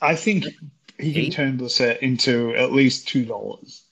I 0.00 0.16
think 0.16 0.46
he 0.98 1.12
can 1.12 1.22
Eight? 1.22 1.32
turn 1.32 1.58
Brissett 1.58 1.98
into 2.00 2.54
at 2.54 2.72
least 2.72 3.08
two 3.08 3.24
dollars 3.24 3.84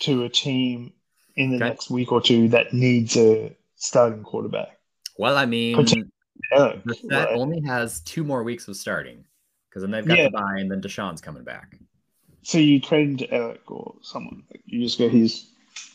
to 0.00 0.24
a 0.24 0.28
team 0.28 0.92
in 1.36 1.50
the 1.50 1.56
Okay. 1.56 1.64
next 1.68 1.90
week 1.90 2.10
or 2.12 2.20
two 2.20 2.48
that 2.48 2.72
needs 2.72 3.16
a 3.16 3.54
starting 3.76 4.22
quarterback. 4.22 4.78
Well, 5.18 5.36
I 5.36 5.46
mean, 5.46 5.76
Eric, 6.52 6.80
right? 7.10 7.28
only 7.32 7.60
has 7.62 8.00
two 8.00 8.24
more 8.24 8.42
weeks 8.44 8.68
of 8.68 8.76
starting 8.76 9.24
because 9.68 9.82
then 9.82 9.90
they've 9.90 10.06
got 10.06 10.16
Yeah. 10.18 10.24
the 10.24 10.30
bye, 10.30 10.58
and 10.58 10.70
then 10.70 10.80
Deshaun's 10.80 11.20
coming 11.20 11.44
back. 11.44 11.76
So 12.42 12.58
you 12.58 12.80
trade 12.80 13.08
him 13.08 13.16
to 13.18 13.30
Eric 13.32 13.70
or 13.70 13.96
someone. 14.02 14.44
Like, 14.50 14.62
you 14.64 14.80
just 14.82 14.96
get 14.98 15.10
his 15.12 15.50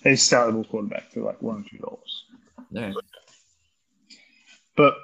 a 0.06 0.10
startable 0.14 0.68
quarterback 0.68 1.12
for 1.12 1.22
like 1.22 1.42
one 1.42 1.62
or 1.62 1.70
two 1.70 1.78
dollars. 1.78 2.26
Yeah. 2.72 2.94
But 4.76 4.96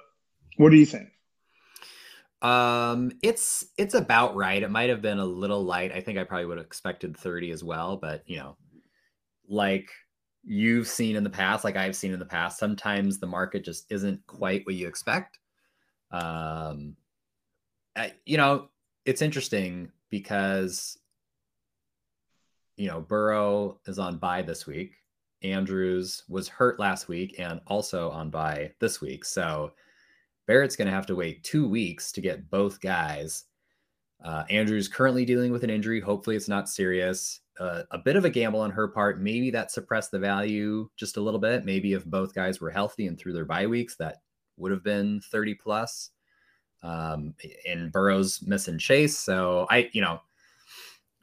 what 0.57 0.69
do 0.71 0.77
you 0.77 0.85
think? 0.85 1.09
Um, 2.41 3.11
it's 3.21 3.65
it's 3.77 3.93
about 3.93 4.35
right. 4.35 4.61
It 4.63 4.71
might 4.71 4.89
have 4.89 5.01
been 5.01 5.19
a 5.19 5.25
little 5.25 5.63
light. 5.63 5.91
I 5.91 6.01
think 6.01 6.17
I 6.17 6.23
probably 6.23 6.45
would 6.45 6.57
have 6.57 6.65
expected 6.65 7.17
30 7.17 7.51
as 7.51 7.63
well, 7.63 7.97
but 7.97 8.23
you 8.25 8.37
know, 8.37 8.57
like 9.47 9.89
you've 10.43 10.87
seen 10.87 11.15
in 11.15 11.23
the 11.23 11.29
past, 11.29 11.63
like 11.63 11.75
I've 11.75 11.95
seen 11.95 12.13
in 12.13 12.19
the 12.19 12.25
past, 12.25 12.59
sometimes 12.59 13.19
the 13.19 13.27
market 13.27 13.63
just 13.65 13.91
isn't 13.91 14.25
quite 14.25 14.65
what 14.65 14.75
you 14.75 14.87
expect. 14.87 15.37
Um, 16.11 16.95
I, 17.95 18.13
you 18.25 18.37
know, 18.37 18.69
it's 19.05 19.21
interesting 19.21 19.91
because 20.09 20.97
you 22.77 22.87
know, 22.87 23.01
Burrow 23.01 23.77
is 23.87 23.99
on 23.99 24.17
bye 24.17 24.41
this 24.41 24.65
week. 24.65 24.93
Andrews 25.43 26.23
was 26.29 26.47
hurt 26.47 26.79
last 26.79 27.09
week 27.09 27.35
and 27.37 27.59
also 27.67 28.09
on 28.09 28.29
bye 28.29 28.71
this 28.79 29.01
week. 29.01 29.25
So 29.25 29.73
Barrett's 30.49 30.75
going 30.75 30.87
to 30.87 30.91
have 30.91 31.05
to 31.05 31.15
wait 31.15 31.43
two 31.43 31.69
weeks 31.69 32.11
to 32.11 32.21
get 32.21 32.49
both 32.49 32.81
guys. 32.81 33.43
Uh, 34.25 34.45
Andrews 34.49 34.87
currently 34.87 35.23
dealing 35.23 35.51
with 35.51 35.63
an 35.63 35.69
injury. 35.69 35.99
Hopefully, 36.01 36.35
it's 36.35 36.47
not 36.47 36.67
serious. 36.67 37.41
Uh, 37.59 37.83
a 37.91 37.99
bit 37.99 38.15
of 38.15 38.25
a 38.25 38.31
gamble 38.31 38.61
on 38.61 38.71
her 38.71 38.87
part. 38.87 39.21
Maybe 39.21 39.51
that 39.51 39.69
suppressed 39.69 40.09
the 40.09 40.17
value 40.17 40.89
just 40.97 41.17
a 41.17 41.21
little 41.21 41.39
bit. 41.39 41.65
Maybe 41.65 41.93
if 41.93 42.03
both 42.03 42.33
guys 42.33 42.59
were 42.59 42.71
healthy 42.71 43.05
and 43.05 43.15
through 43.15 43.33
their 43.33 43.45
bye 43.45 43.67
weeks, 43.67 43.95
that 43.97 44.23
would 44.57 44.71
have 44.71 44.83
been 44.83 45.21
30 45.29 45.53
plus. 45.53 46.09
Um, 46.81 47.35
and 47.67 47.91
Burrow's 47.91 48.41
missing 48.41 48.79
Chase. 48.79 49.19
So 49.19 49.67
I, 49.69 49.91
you 49.93 50.01
know, 50.01 50.19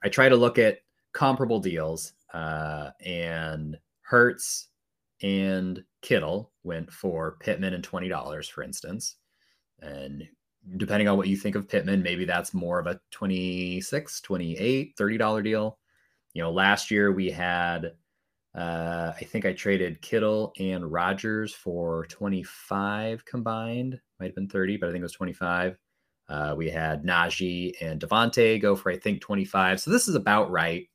I 0.04 0.08
try 0.08 0.28
to 0.28 0.36
look 0.36 0.56
at 0.56 0.78
comparable 1.12 1.58
deals. 1.58 2.12
Uh, 2.32 2.90
and 3.04 3.76
Hurts 4.02 4.68
and 5.22 5.82
Kittle 6.02 6.52
went 6.64 6.92
for 6.92 7.36
Pittman 7.40 7.74
and 7.74 7.84
twenty 7.84 8.08
dollars, 8.08 8.48
for 8.48 8.62
instance. 8.62 9.16
And 9.80 10.26
depending 10.76 11.08
on 11.08 11.16
what 11.16 11.28
you 11.28 11.36
think 11.36 11.54
of 11.54 11.68
Pittman, 11.68 12.02
maybe 12.02 12.24
that's 12.24 12.54
more 12.54 12.78
of 12.78 12.86
a 12.86 13.00
26, 13.12 14.20
28, 14.20 14.94
30 14.96 15.18
dollar 15.18 15.42
deal. 15.42 15.78
You 16.34 16.42
know, 16.42 16.50
last 16.50 16.90
year 16.90 17.12
we 17.12 17.30
had 17.30 17.92
uh, 18.56 19.12
I 19.14 19.24
think 19.24 19.44
I 19.44 19.52
traded 19.52 20.00
Kittle 20.00 20.52
and 20.58 20.90
Rodgers 20.90 21.52
for 21.52 22.06
25 22.06 23.24
combined. 23.26 24.00
Might 24.18 24.26
have 24.26 24.34
been 24.34 24.48
30, 24.48 24.78
but 24.78 24.88
I 24.88 24.92
think 24.92 25.00
it 25.00 25.04
was 25.04 25.12
25. 25.12 25.76
Uh, 26.28 26.54
we 26.56 26.70
had 26.70 27.04
Najee 27.04 27.74
and 27.82 28.00
Devontae 28.00 28.60
go 28.60 28.74
for 28.74 28.90
I 28.90 28.96
think 28.96 29.20
25. 29.20 29.80
So 29.80 29.90
this 29.90 30.08
is 30.08 30.14
about 30.14 30.50
right 30.50 30.88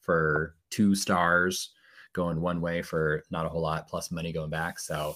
for 0.00 0.56
two 0.70 0.94
stars 0.94 1.72
going 2.16 2.40
one 2.40 2.60
way 2.60 2.82
for 2.82 3.22
not 3.30 3.46
a 3.46 3.48
whole 3.48 3.60
lot 3.60 3.86
plus 3.86 4.10
money 4.10 4.32
going 4.32 4.50
back. 4.50 4.80
So, 4.80 5.14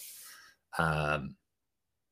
um, 0.78 1.34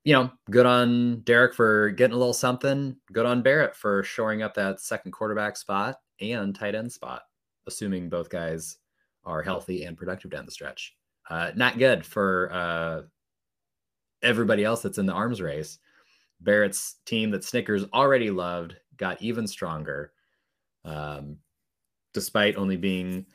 you 0.03 0.14
know, 0.14 0.30
good 0.51 0.64
on 0.64 1.20
Derek 1.20 1.55
for 1.55 1.91
getting 1.91 2.14
a 2.14 2.18
little 2.18 2.32
something. 2.32 2.97
Good 3.12 3.26
on 3.26 3.43
Barrett 3.43 3.76
for 3.76 4.03
shoring 4.03 4.43
up 4.43 4.55
that 4.55 4.80
second 4.80 5.12
quarterback 5.12 5.59
spot 5.59 5.97
and 6.20 6.55
tight 6.55 6.74
end 6.74 6.91
spot, 6.91 7.22
assuming 7.66 8.09
both 8.09 8.30
guys 8.30 8.78
are 9.24 9.43
healthy 9.43 9.84
and 9.84 9.99
productive 9.99 10.30
down 10.30 10.47
the 10.47 10.51
stretch. 10.51 10.97
Uh, 11.28 11.51
not 11.55 11.78
good 11.78 12.07
for 12.07 12.51
uh, 12.51 13.03
everybody 14.22 14.64
else 14.64 14.80
that's 14.80 14.97
in 14.97 15.05
the 15.05 15.12
arms 15.12 15.43
race. 15.43 15.78
Barrett's 16.41 16.97
team 17.05 17.30
that 17.32 17.45
Snickers 17.45 17.84
already 17.93 18.30
loved 18.30 18.76
got 18.97 19.20
even 19.20 19.47
stronger, 19.47 20.12
um, 20.86 21.36
despite 22.14 22.57
only 22.57 22.78
being 22.78 23.26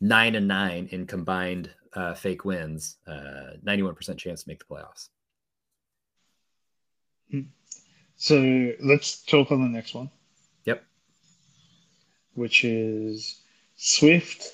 nine 0.00 0.34
and 0.34 0.48
nine 0.48 0.88
in 0.90 1.06
combined 1.06 1.70
uh, 1.94 2.14
fake 2.14 2.44
wins. 2.44 2.96
Uh, 3.06 3.56
91% 3.64 4.16
chance 4.18 4.44
to 4.44 4.48
make 4.48 4.58
the 4.58 4.64
playoffs. 4.64 5.08
So 8.20 8.74
let's 8.80 9.22
talk 9.22 9.50
on 9.50 9.62
the 9.62 9.68
next 9.68 9.94
one. 9.94 10.10
Yep. 10.66 10.84
Which 12.34 12.66
is 12.66 13.40
Swift, 13.76 14.44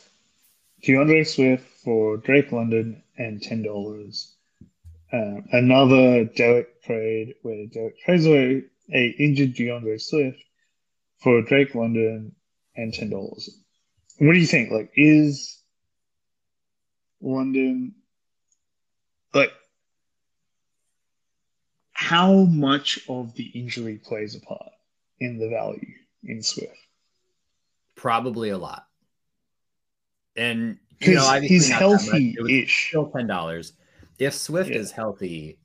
DeAndre 0.86 1.26
Swift 1.26 1.64
for 1.82 2.16
Drake 2.16 2.52
London 2.52 3.02
and 3.18 3.42
ten 3.42 3.62
dollars. 3.62 4.36
Um, 5.12 5.48
another 5.50 6.26
Derek 6.26 6.80
trade 6.84 7.34
where 7.42 7.66
Derek 7.66 7.98
trades 7.98 8.24
away 8.24 8.62
a 8.94 9.08
injured 9.18 9.56
DeAndre 9.56 10.00
Swift 10.00 10.38
for 11.18 11.42
Drake 11.42 11.74
London 11.74 12.36
and 12.76 12.94
ten 12.94 13.10
dollars. 13.10 13.50
What 14.18 14.32
do 14.32 14.38
you 14.38 14.46
think? 14.46 14.70
Like, 14.70 14.92
is 14.96 15.58
London 17.20 17.94
like 19.34 19.52
how 21.92 22.44
much 22.44 23.00
of 23.08 23.34
the 23.34 23.44
injury 23.44 23.98
plays 24.02 24.34
a 24.34 24.40
part 24.40 24.70
in 25.20 25.38
the 25.38 25.48
value 25.48 25.94
in 26.24 26.42
Swift? 26.42 26.76
Probably 27.94 28.50
a 28.50 28.58
lot. 28.58 28.86
And 30.36 30.78
you 31.00 31.14
know, 31.14 31.40
he's 31.40 31.70
not 31.70 31.80
that 31.80 31.88
much. 31.88 32.20
It 32.20 32.42
was 32.42 32.50
healthy-ish. 32.50 32.88
still 32.88 33.10
ten 33.10 33.26
dollars. 33.26 33.72
If 34.18 34.34
Swift 34.34 34.70
Yeah. 34.70 34.76
is 34.78 34.92
healthy, 34.92 35.58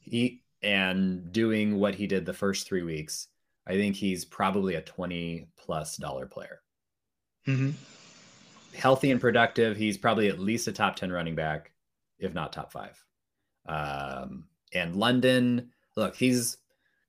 he 0.00 0.42
and 0.62 1.30
doing 1.32 1.78
what 1.78 1.94
he 1.94 2.06
did 2.06 2.26
the 2.26 2.32
first 2.34 2.66
three 2.66 2.82
weeks, 2.82 3.28
I 3.66 3.74
think 3.74 3.96
he's 3.96 4.24
probably 4.24 4.74
a 4.74 4.82
twenty 4.82 5.48
plus 5.56 5.96
dollar 5.96 6.26
player. 6.26 6.60
Mm-hmm. 7.48 7.70
Healthy 8.76 9.10
and 9.10 9.20
productive, 9.20 9.76
he's 9.76 9.98
probably 9.98 10.28
at 10.28 10.38
least 10.38 10.68
a 10.68 10.72
top 10.72 10.96
ten 10.96 11.10
running 11.10 11.34
back, 11.34 11.72
if 12.18 12.34
not 12.34 12.52
top 12.52 12.70
five. 12.70 13.02
Um, 13.66 14.44
and 14.72 14.94
London, 14.94 15.70
look, 15.96 16.14
he's 16.14 16.58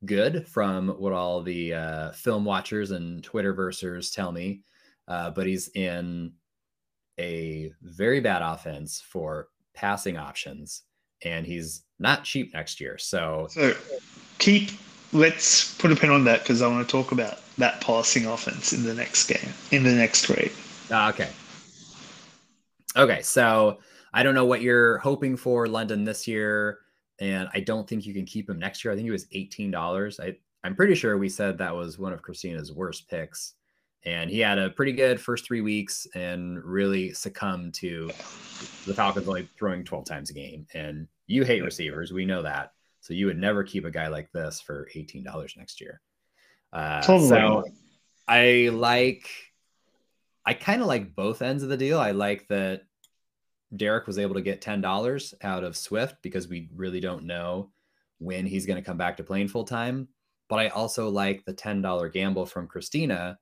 good 0.06 0.48
from 0.48 0.90
what 0.90 1.14
all 1.14 1.42
the 1.42 1.74
uh, 1.74 2.12
film 2.12 2.46
watchers 2.46 2.92
and 2.92 3.22
Twitterversers 3.22 4.14
tell 4.14 4.32
me, 4.32 4.64
uh, 5.08 5.30
but 5.32 5.46
he's 5.46 5.68
in 5.76 6.32
a 7.20 7.72
very 7.82 8.22
bad 8.22 8.42
offense 8.42 9.02
for 9.02 9.50
passing 9.74 10.18
options, 10.18 10.84
and 11.24 11.46
he's 11.46 11.84
not 12.00 12.24
cheap 12.24 12.54
next 12.54 12.80
year. 12.80 12.98
So 12.98 13.48
So 13.50 13.74
keep. 14.38 14.72
Let's 15.12 15.74
put 15.76 15.92
a 15.92 15.96
pin 15.96 16.12
on 16.12 16.24
that 16.26 16.44
because 16.44 16.62
I 16.62 16.68
want 16.68 16.88
to 16.88 16.92
talk 16.92 17.12
about 17.12 17.40
that 17.58 17.82
passing 17.82 18.26
offense 18.26 18.74
in 18.74 18.84
the 18.84 18.94
next 18.94 19.28
game, 19.28 19.54
in 19.72 19.84
the 19.84 19.92
next 19.92 20.26
trade. 20.26 20.52
Ah, 20.92 21.10
okay. 21.10 21.30
Okay, 22.96 23.22
so 23.22 23.80
I 24.14 24.24
don't 24.24 24.36
know 24.36 24.46
what 24.46 24.62
you're 24.62 24.98
hoping 25.00 25.36
for 25.36 25.68
London 25.68 26.04
this 26.04 26.28
year, 26.28 26.80
and 27.20 27.50
I 27.54 27.60
don't 27.60 27.88
think 27.88 28.06
you 28.06 28.14
can 28.14 28.26
keep 28.26 28.50
him 28.50 28.60
next 28.60 28.84
year. 28.84 28.92
I 28.92 28.96
think 28.96 29.06
he 29.06 29.12
was 29.12 29.28
eighteen 29.32 29.72
dollars. 29.72 30.20
I 30.20 30.36
I'm 30.64 30.76
pretty 30.76 30.96
sure 30.96 31.18
we 31.18 31.30
said 31.30 31.58
that 31.58 31.76
was 31.76 31.98
one 31.98 32.14
of 32.14 32.22
Christina's 32.22 32.72
worst 32.72 33.10
picks, 33.10 33.54
and 34.04 34.30
he 34.30 34.40
had 34.40 34.60
a 34.60 34.70
pretty 34.70 34.92
good 34.92 35.20
first 35.20 35.46
three 35.46 35.62
weeks 35.62 36.08
and 36.16 36.64
really 36.64 37.14
succumbed 37.14 37.74
to 37.76 38.08
the 38.86 38.94
Falcons 38.94 39.28
only 39.28 39.50
throwing 39.58 39.84
twelve 39.84 40.06
times 40.06 40.30
a 40.30 40.34
game. 40.34 40.68
And 40.74 41.08
you 41.28 41.44
hate 41.44 41.64
receivers, 41.64 42.12
we 42.12 42.26
know 42.26 42.44
that. 42.44 42.74
So 43.10 43.16
you 43.16 43.26
would 43.26 43.40
never 43.40 43.64
keep 43.64 43.86
a 43.86 43.92
guy 43.92 44.08
like 44.08 44.32
this 44.32 44.62
for 44.62 44.88
eighteen 44.94 45.24
dollars 45.24 45.56
next 45.58 45.82
year. 45.82 46.00
Uh, 46.72 47.02
Totally. 47.02 47.28
So 47.28 47.64
I 48.28 48.70
like 48.72 49.28
I 50.46 50.54
kind 50.54 50.80
of 50.80 50.88
like 50.88 51.16
both 51.16 51.42
ends 51.42 51.64
of 51.64 51.70
the 51.70 51.78
deal. 51.78 52.00
I 52.00 52.12
like 52.12 52.48
that 52.50 52.84
Derek 53.76 54.06
was 54.06 54.20
able 54.20 54.36
to 54.36 54.42
get 54.42 54.62
ten 54.62 54.80
dollars 54.80 55.34
out 55.42 55.64
of 55.64 55.76
Swift 55.76 56.18
because 56.22 56.48
we 56.48 56.70
really 56.76 57.00
don't 57.00 57.24
know 57.24 57.72
when 58.20 58.46
he's 58.46 58.68
going 58.68 58.78
to 58.78 58.86
come 58.86 58.98
back 58.98 59.18
to 59.18 59.24
playing 59.24 59.48
full 59.48 59.64
time. 59.64 60.08
But 60.48 60.60
I 60.60 60.68
also 60.68 61.10
like 61.10 61.46
the 61.46 61.54
$10 61.54 62.14
gamble 62.14 62.46
from 62.46 62.68
Christina 62.68 63.40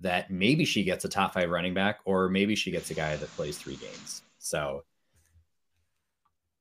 that 0.00 0.30
maybe 0.30 0.64
she 0.64 0.84
gets 0.84 1.04
a 1.04 1.08
top 1.08 1.34
five 1.34 1.50
running 1.50 1.74
back, 1.74 1.98
or 2.04 2.28
maybe 2.28 2.54
she 2.54 2.70
gets 2.70 2.90
a 2.90 2.94
guy 2.94 3.16
that 3.16 3.36
plays 3.36 3.58
three 3.58 3.76
games. 3.76 4.22
So, 4.38 4.84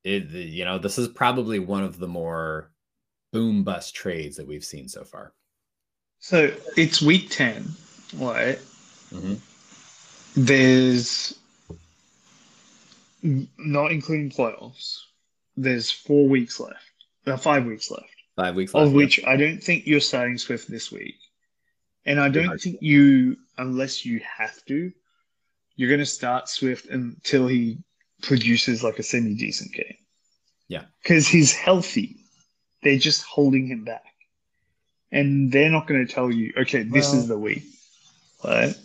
it, 0.03 0.29
you 0.29 0.65
know, 0.65 0.77
this 0.77 0.97
is 0.97 1.07
probably 1.07 1.59
one 1.59 1.83
of 1.83 1.99
the 1.99 2.07
more 2.07 2.71
boom 3.31 3.63
bust 3.63 3.93
trades 3.93 4.37
that 4.37 4.47
we've 4.47 4.63
seen 4.63 4.87
so 4.87 5.03
far. 5.03 5.33
So 6.19 6.53
it's 6.75 7.01
week 7.01 7.29
10, 7.29 7.69
right? 8.17 8.59
Mm-hmm. 9.13 9.35
There's 10.35 11.37
not 13.23 13.91
including 13.91 14.29
playoffs, 14.29 14.99
there's 15.57 15.91
four 15.91 16.27
weeks 16.27 16.59
left, 16.59 16.77
uh, 17.25 17.37
five 17.37 17.65
weeks 17.65 17.91
left. 17.91 18.05
Five 18.35 18.55
weeks 18.55 18.73
left. 18.73 18.87
Of 18.87 18.93
which 18.93 19.23
I 19.25 19.35
don't 19.35 19.61
think 19.61 19.85
you're 19.85 19.99
starting 19.99 20.37
Swift 20.37 20.69
this 20.69 20.91
week. 20.91 21.15
And 22.05 22.19
I 22.19 22.29
don't 22.29 22.57
think 22.57 22.77
you, 22.81 23.37
unless 23.57 24.05
you 24.05 24.21
have 24.37 24.63
to, 24.65 24.91
you're 25.75 25.89
going 25.89 25.99
to 25.99 26.05
start 26.05 26.47
Swift 26.47 26.87
until 26.87 27.47
he 27.47 27.79
produces 28.21 28.83
like 28.83 28.99
a 28.99 29.03
semi 29.03 29.35
decent 29.35 29.73
game. 29.73 29.97
Yeah. 30.67 30.83
Because 31.01 31.27
he's 31.27 31.53
healthy. 31.53 32.17
They're 32.83 32.97
just 32.97 33.23
holding 33.23 33.67
him 33.67 33.83
back. 33.83 34.03
And 35.11 35.51
they're 35.51 35.71
not 35.71 35.87
going 35.87 36.05
to 36.05 36.13
tell 36.13 36.31
you, 36.31 36.53
okay, 36.55 36.83
this 36.83 37.11
well, 37.11 37.19
is 37.19 37.27
the 37.27 37.37
week. 37.37 37.63
Right? 38.43 38.75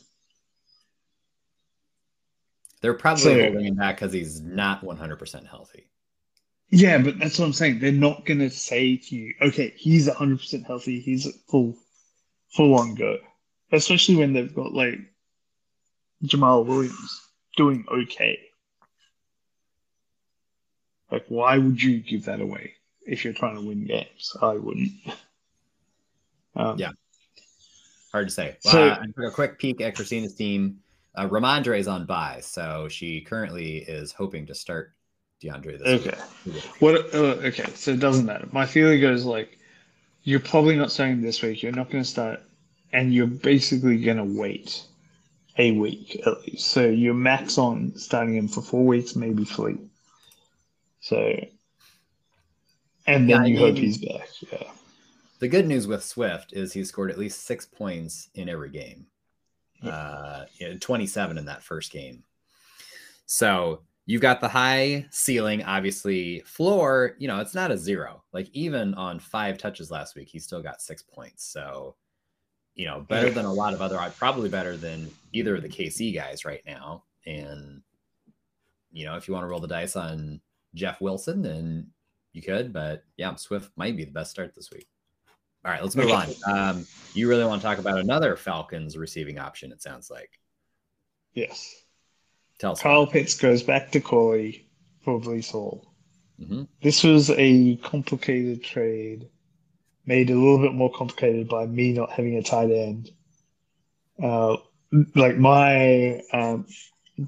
They're 2.80 2.94
probably 2.94 3.22
so, 3.22 3.42
holding 3.42 3.66
him 3.66 3.74
back 3.76 3.96
because 3.96 4.12
he's 4.12 4.40
not 4.40 4.82
100% 4.82 5.46
healthy. 5.46 5.86
Yeah, 6.70 6.98
but 6.98 7.18
that's 7.18 7.38
what 7.38 7.46
I'm 7.46 7.52
saying. 7.52 7.78
They're 7.78 7.92
not 7.92 8.26
going 8.26 8.40
to 8.40 8.50
say 8.50 8.96
to 8.96 9.16
you, 9.16 9.34
okay, 9.42 9.72
he's 9.76 10.08
100% 10.08 10.66
healthy. 10.66 11.00
He's 11.00 11.28
full, 11.48 11.76
full 12.48 12.74
on 12.74 12.94
go. 12.94 13.18
Especially 13.70 14.16
when 14.16 14.32
they've 14.32 14.54
got 14.54 14.72
like 14.72 14.98
Jamaal 16.24 16.66
Williams 16.66 17.20
doing 17.56 17.84
okay. 17.90 18.38
Like, 21.10 21.24
why 21.28 21.58
would 21.58 21.82
you 21.82 21.98
give 21.98 22.24
that 22.24 22.40
away 22.40 22.74
if 23.06 23.24
you're 23.24 23.34
trying 23.34 23.56
to 23.56 23.62
win 23.62 23.84
games? 23.84 24.36
I 24.40 24.54
wouldn't. 24.54 24.92
Um, 26.56 26.78
yeah. 26.78 26.90
Hard 28.12 28.28
to 28.28 28.34
say. 28.34 28.56
Well, 28.64 28.72
so, 28.72 28.90
I 28.90 29.06
took 29.06 29.24
a 29.24 29.30
quick 29.30 29.58
peek 29.58 29.80
at 29.80 29.94
Christina's 29.96 30.34
team. 30.34 30.80
Uh, 31.14 31.28
Rhamondre 31.28 31.78
is 31.78 31.88
on 31.88 32.06
bye, 32.06 32.40
so 32.42 32.88
she 32.88 33.20
currently 33.20 33.78
is 33.78 34.12
hoping 34.12 34.46
to 34.46 34.54
start 34.54 34.92
DeAndre 35.42 35.78
this 35.78 36.06
okay. 36.06 36.18
week. 36.46 36.64
What? 36.80 37.14
Uh, 37.14 37.36
okay, 37.46 37.70
so 37.74 37.92
it 37.92 38.00
doesn't 38.00 38.26
matter. 38.26 38.48
My 38.52 38.66
feeling 38.66 39.00
goes 39.00 39.24
like, 39.24 39.58
you're 40.22 40.40
probably 40.40 40.76
not 40.76 40.90
starting 40.90 41.20
this 41.20 41.42
week. 41.42 41.62
You're 41.62 41.72
not 41.72 41.90
going 41.90 42.02
to 42.02 42.08
start, 42.08 42.40
and 42.92 43.12
you're 43.12 43.26
basically 43.26 43.98
going 43.98 44.16
to 44.16 44.24
wait 44.24 44.82
a 45.58 45.72
week 45.72 46.20
at 46.26 46.40
least. 46.42 46.66
So 46.66 46.86
you're 46.86 47.14
max 47.14 47.58
on 47.58 47.96
starting 47.96 48.36
him 48.36 48.48
for 48.48 48.62
four 48.62 48.84
weeks, 48.84 49.14
maybe 49.14 49.44
three. 49.44 49.78
So, 51.04 51.38
and 53.06 53.28
then 53.28 53.42
yeah, 53.42 53.44
you 53.44 53.58
hope 53.58 53.76
he's 53.76 53.98
back. 53.98 54.26
Yeah. 54.50 54.70
The 55.38 55.48
good 55.48 55.66
news 55.66 55.86
with 55.86 56.02
Swift 56.02 56.54
is 56.54 56.72
he 56.72 56.82
scored 56.82 57.10
at 57.10 57.18
least 57.18 57.44
six 57.44 57.66
points 57.66 58.30
in 58.36 58.48
every 58.48 58.70
game. 58.70 59.04
Yeah. 59.82 59.90
Uh, 59.90 60.46
27 60.80 61.36
in 61.36 61.44
that 61.44 61.62
first 61.62 61.92
game. 61.92 62.24
So 63.26 63.82
you've 64.06 64.22
got 64.22 64.40
the 64.40 64.48
high 64.48 65.04
ceiling, 65.10 65.62
obviously. 65.64 66.40
Floor, 66.46 67.16
you 67.18 67.28
know, 67.28 67.38
it's 67.38 67.54
not 67.54 67.70
a 67.70 67.76
zero. 67.76 68.24
Like 68.32 68.48
even 68.54 68.94
on 68.94 69.18
five 69.18 69.58
touches 69.58 69.90
last 69.90 70.16
week, 70.16 70.28
he 70.28 70.38
still 70.38 70.62
got 70.62 70.80
six 70.80 71.02
points. 71.02 71.44
So, 71.44 71.96
you 72.76 72.86
know, 72.86 73.04
better 73.10 73.28
than 73.28 73.44
a 73.44 73.52
lot 73.52 73.74
of 73.74 73.82
other, 73.82 73.98
probably 74.16 74.48
better 74.48 74.78
than 74.78 75.10
either 75.34 75.56
of 75.56 75.60
the 75.60 75.68
KC 75.68 76.14
guys 76.14 76.46
right 76.46 76.62
now. 76.64 77.04
And, 77.26 77.82
you 78.90 79.04
know, 79.04 79.16
if 79.16 79.28
you 79.28 79.34
want 79.34 79.44
to 79.44 79.48
roll 79.48 79.60
the 79.60 79.68
dice 79.68 79.96
on 79.96 80.40
Jeff 80.74 81.00
Wilson, 81.00 81.42
then 81.42 81.88
you 82.32 82.42
could. 82.42 82.72
But 82.72 83.04
yeah, 83.16 83.34
Swift 83.36 83.70
might 83.76 83.96
be 83.96 84.04
the 84.04 84.12
best 84.12 84.30
start 84.30 84.54
this 84.54 84.70
week. 84.70 84.86
All 85.64 85.70
right, 85.70 85.82
let's 85.82 85.96
move 85.96 86.10
on. 86.10 86.28
Um, 86.46 86.86
you 87.14 87.28
really 87.28 87.44
want 87.44 87.62
to 87.62 87.66
talk 87.66 87.78
about 87.78 87.98
another 87.98 88.36
Falcons 88.36 88.98
receiving 88.98 89.38
option? 89.38 89.72
It 89.72 89.80
sounds 89.80 90.10
like. 90.10 90.38
Yes. 91.32 91.74
Tell 92.58 92.72
us. 92.72 92.82
Kyle 92.82 93.06
Pitts 93.06 93.38
goes 93.38 93.62
back 93.62 93.90
to 93.92 94.00
Corey 94.00 94.68
for 95.02 95.18
Breece 95.20 95.50
Hall. 95.50 95.86
Mm-hmm. 96.40 96.64
This 96.82 97.02
was 97.02 97.30
a 97.30 97.76
complicated 97.76 98.62
trade, 98.62 99.28
made 100.04 100.30
a 100.30 100.34
little 100.34 100.58
bit 100.58 100.74
more 100.74 100.92
complicated 100.92 101.48
by 101.48 101.66
me 101.66 101.92
not 101.92 102.10
having 102.10 102.36
a 102.36 102.42
tight 102.42 102.70
end. 102.70 103.10
Uh, 104.22 104.56
like 105.14 105.36
my 105.38 106.20
um, 106.32 106.66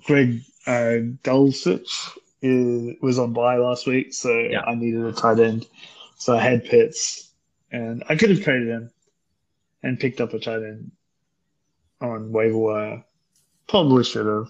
Greg 0.04 0.42
uh, 0.66 1.02
Dulcich 1.24 2.16
is, 2.46 2.96
was 3.00 3.18
on 3.18 3.32
bye 3.32 3.56
last 3.56 3.86
week, 3.86 4.14
so 4.14 4.38
yeah. 4.38 4.62
I 4.62 4.74
needed 4.74 5.04
a 5.04 5.12
tight 5.12 5.38
end. 5.38 5.66
So 6.18 6.36
I 6.36 6.40
had 6.40 6.64
Pitts 6.64 7.30
and 7.70 8.02
I 8.08 8.16
could 8.16 8.30
have 8.30 8.42
traded 8.42 8.68
him 8.68 8.90
and 9.82 10.00
picked 10.00 10.20
up 10.20 10.32
a 10.34 10.38
tight 10.38 10.62
end 10.62 10.92
on 12.00 12.32
waiver 12.32 12.56
wire. 12.56 13.04
Probably 13.68 14.04
should 14.04 14.26
have. 14.26 14.48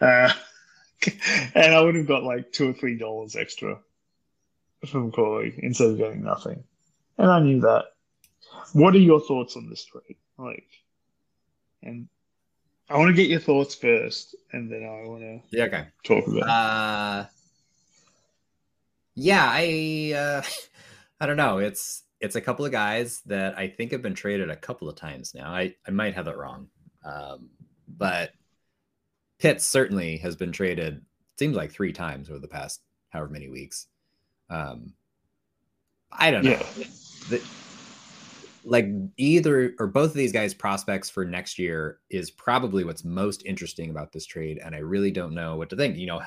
Uh, 0.00 0.32
and 1.54 1.74
I 1.74 1.80
would 1.80 1.94
have 1.94 2.06
got 2.06 2.22
like 2.22 2.52
two 2.52 2.70
or 2.70 2.72
three 2.72 2.96
dollars 2.96 3.36
extra 3.36 3.78
from 4.86 5.12
Corey 5.12 5.58
instead 5.58 5.90
of 5.90 5.98
getting 5.98 6.22
nothing. 6.22 6.64
And 7.18 7.30
I 7.30 7.40
knew 7.40 7.60
that. 7.60 7.86
What 8.72 8.94
are 8.94 8.98
your 8.98 9.20
thoughts 9.20 9.56
on 9.56 9.68
this 9.68 9.84
trade? 9.84 10.16
Like, 10.38 10.68
and 11.82 12.08
I 12.88 12.98
want 12.98 13.08
to 13.08 13.14
get 13.14 13.30
your 13.30 13.40
thoughts 13.40 13.74
first, 13.74 14.34
and 14.52 14.70
then 14.70 14.84
I 14.84 15.08
want 15.08 15.22
to 15.22 15.40
yeah, 15.50 15.64
okay. 15.64 15.86
talk 16.02 16.26
about. 16.26 16.48
Uh, 16.48 17.26
yeah, 19.14 19.46
I 19.50 20.12
uh, 20.16 20.42
I 21.20 21.26
don't 21.26 21.36
know. 21.36 21.58
It's 21.58 22.02
it's 22.20 22.36
a 22.36 22.40
couple 22.40 22.64
of 22.64 22.72
guys 22.72 23.20
that 23.26 23.58
I 23.58 23.68
think 23.68 23.92
have 23.92 24.02
been 24.02 24.14
traded 24.14 24.50
a 24.50 24.56
couple 24.56 24.88
of 24.88 24.96
times 24.96 25.34
now. 25.34 25.52
I, 25.52 25.74
I 25.86 25.90
might 25.90 26.14
have 26.14 26.26
it 26.26 26.36
wrong. 26.36 26.68
Um, 27.04 27.50
but 27.86 28.32
Pitts 29.38 29.66
certainly 29.66 30.16
has 30.18 30.36
been 30.36 30.52
traded, 30.52 31.04
seems 31.38 31.54
like 31.54 31.70
three 31.70 31.92
times 31.92 32.30
over 32.30 32.38
the 32.38 32.48
past 32.48 32.80
however 33.10 33.30
many 33.30 33.48
weeks. 33.48 33.88
Um, 34.48 34.94
I 36.10 36.30
don't 36.30 36.44
know. 36.44 36.50
Yeah. 36.50 36.86
The, 37.28 37.42
like 38.64 38.88
either 39.16 39.74
or 39.78 39.86
both 39.86 40.10
of 40.10 40.16
these 40.16 40.32
guys' 40.32 40.54
prospects 40.54 41.10
for 41.10 41.24
next 41.24 41.58
year 41.58 41.98
is 42.10 42.30
probably 42.30 42.84
what's 42.84 43.04
most 43.04 43.44
interesting 43.44 43.90
about 43.90 44.12
this 44.12 44.26
trade. 44.26 44.60
And 44.64 44.74
I 44.74 44.78
really 44.78 45.10
don't 45.10 45.34
know 45.34 45.56
what 45.56 45.70
to 45.70 45.76
think. 45.76 45.96
You 45.96 46.06
know, 46.06 46.22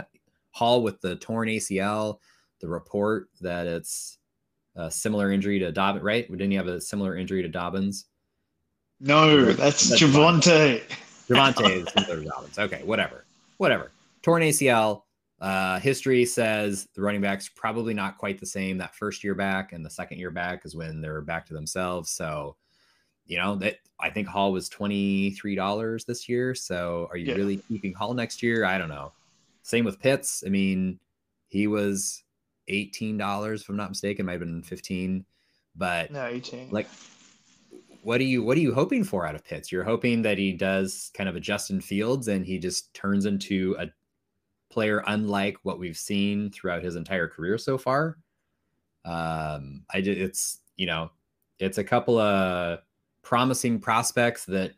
Hall 0.52 0.84
with 0.84 1.02
the 1.02 1.16
torn 1.18 1.50
ACL, 1.50 2.20
the 2.62 2.68
report 2.68 3.30
that 3.42 3.68
it's 3.68 4.18
a 4.76 4.90
similar 4.92 5.32
injury 5.32 5.60
to 5.60 5.72
Dobbins, 5.72 6.04
right? 6.04 6.30
Didn't 6.30 6.52
he 6.52 6.58
have 6.58 6.68
a 6.68 6.80
similar 6.80 7.18
injury 7.18 7.42
to 7.42 7.48
Dobbins? 7.48 8.06
No, 9.00 9.46
that's, 9.54 9.90
that's 9.90 10.02
Javonte. 10.02 10.82
Javonte 11.28 11.70
is 11.70 11.94
similar 11.94 12.24
to 12.24 12.30
Dobbins. 12.30 12.60
Okay, 12.60 12.82
whatever. 12.84 13.26
Whatever. 13.58 13.92
Torn 14.22 14.44
ACL. 14.44 15.04
Uh, 15.40 15.80
history 15.80 16.26
says 16.26 16.88
the 16.96 17.02
running 17.02 17.22
backs 17.22 17.48
probably 17.48 17.94
not 17.94 18.18
quite 18.18 18.40
the 18.40 18.46
same 18.46 18.78
that 18.78 18.96
first 18.96 19.24
year 19.24 19.36
back, 19.36 19.74
and 19.74 19.86
the 19.86 19.90
second 19.90 20.18
year 20.18 20.32
back 20.32 20.66
is 20.66 20.76
when 20.76 21.02
they're 21.02 21.22
back 21.22 21.46
to 21.46 21.54
themselves. 21.54 22.10
So, 22.10 22.56
you 23.26 23.38
know 23.38 23.56
that 23.56 23.78
I 24.00 24.10
think 24.10 24.28
Hall 24.28 24.52
was 24.52 24.70
twenty 24.70 25.32
three 25.32 25.56
dollars 25.56 26.06
this 26.06 26.28
year. 26.28 26.56
So, 26.56 27.08
are 27.12 27.18
you 27.18 27.28
yeah. 27.28 27.36
really 27.36 27.58
keeping 27.68 27.94
Hall 27.94 28.14
next 28.14 28.42
year? 28.42 28.66
I 28.66 28.78
don't 28.78 28.90
know. 28.90 29.12
Same 29.64 29.86
with 29.86 30.00
Pitts. 30.00 30.44
I 30.46 30.50
mean, 30.50 31.00
he 31.48 31.68
was 31.68 32.24
$18 32.70 33.62
if 33.62 33.70
i'm 33.70 33.78
not 33.78 33.90
mistaken 33.90 34.26
might 34.26 34.34
have 34.34 34.42
been 34.42 34.62
15 34.62 35.26
but 35.76 36.12
no 36.12 36.26
18 36.26 36.70
like 36.72 36.88
what 38.04 38.20
are 38.20 38.26
you 38.26 38.44
what 38.44 38.58
are 38.58 38.62
you 38.62 38.74
hoping 38.74 39.04
for 39.04 39.26
out 39.26 39.36
of 39.36 39.44
pitts 39.44 39.72
you're 39.72 39.84
hoping 39.84 40.22
that 40.22 40.38
he 40.38 40.52
does 40.52 41.12
kind 41.14 41.30
of 41.30 41.36
a 41.36 41.40
justin 41.40 41.80
fields 41.80 42.28
and 42.28 42.46
he 42.46 42.58
just 42.58 42.94
turns 42.94 43.26
into 43.26 43.76
a 43.80 43.88
player 44.70 45.04
unlike 45.08 45.58
what 45.64 45.80
we've 45.80 45.98
seen 45.98 46.50
throughout 46.52 46.84
his 46.84 46.96
entire 46.96 47.28
career 47.28 47.58
so 47.58 47.78
far 47.78 48.18
um 49.06 49.84
i 49.94 50.02
did 50.02 50.20
it's 50.20 50.60
you 50.76 50.86
know 50.86 51.10
it's 51.60 51.78
a 51.78 51.84
couple 51.84 52.20
of 52.20 52.80
promising 53.22 53.80
prospects 53.80 54.46
that 54.46 54.74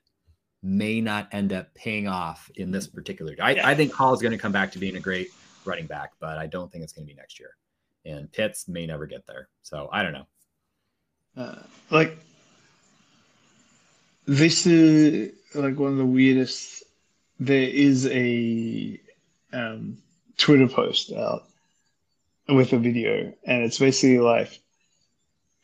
may 0.61 0.99
not 0.99 1.27
end 1.31 1.53
up 1.53 1.73
paying 1.73 2.07
off 2.07 2.49
in 2.55 2.69
this 2.71 2.87
particular 2.87 3.33
I, 3.41 3.51
yeah. 3.51 3.67
I 3.67 3.75
think 3.75 3.93
hall 3.93 4.13
is 4.13 4.21
going 4.21 4.31
to 4.33 4.37
come 4.37 4.51
back 4.51 4.71
to 4.73 4.79
being 4.79 4.97
a 4.97 4.99
great 4.99 5.29
running 5.65 5.87
back 5.87 6.11
but 6.19 6.37
i 6.37 6.47
don't 6.47 6.71
think 6.71 6.83
it's 6.83 6.93
going 6.93 7.07
to 7.07 7.13
be 7.13 7.17
next 7.17 7.39
year 7.39 7.55
and 8.05 8.31
Pitts 8.31 8.67
may 8.67 8.85
never 8.85 9.05
get 9.05 9.25
there. 9.27 9.49
So 9.61 9.89
I 9.91 10.03
don't 10.03 10.13
know. 10.13 10.27
Uh, 11.37 11.61
like 11.89 12.17
this 14.25 14.65
is 14.65 15.33
like 15.55 15.77
one 15.77 15.91
of 15.91 15.97
the 15.97 16.05
weirdest. 16.05 16.83
There 17.39 17.69
is 17.69 18.07
a 18.07 18.99
um, 19.53 19.97
Twitter 20.37 20.67
post 20.67 21.11
out 21.11 21.43
with 22.47 22.73
a 22.73 22.77
video, 22.77 23.33
and 23.45 23.63
it's 23.63 23.79
basically 23.79 24.19
like 24.19 24.59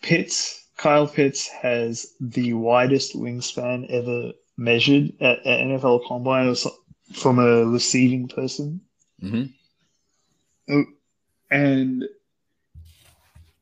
Pitts, 0.01 0.65
Kyle 0.77 1.07
Pitts 1.07 1.47
has 1.47 2.13
the 2.19 2.53
widest 2.53 3.15
wingspan 3.15 3.89
ever 3.89 4.33
measured 4.57 5.13
at, 5.19 5.39
at 5.39 5.61
NFL 5.61 6.05
Combine 6.07 6.55
from 7.13 7.39
a 7.39 7.65
receiving 7.65 8.27
person. 8.27 8.81
Mm-hmm. 9.21 10.81
And 11.49 12.05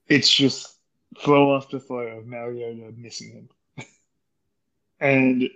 it's 0.07 0.31
just 0.31 0.75
throw 1.19 1.55
after 1.55 1.79
throw 1.79 2.17
of 2.17 2.27
Mariota 2.27 2.93
missing 2.97 3.31
him. 3.31 3.85
and 4.99 5.49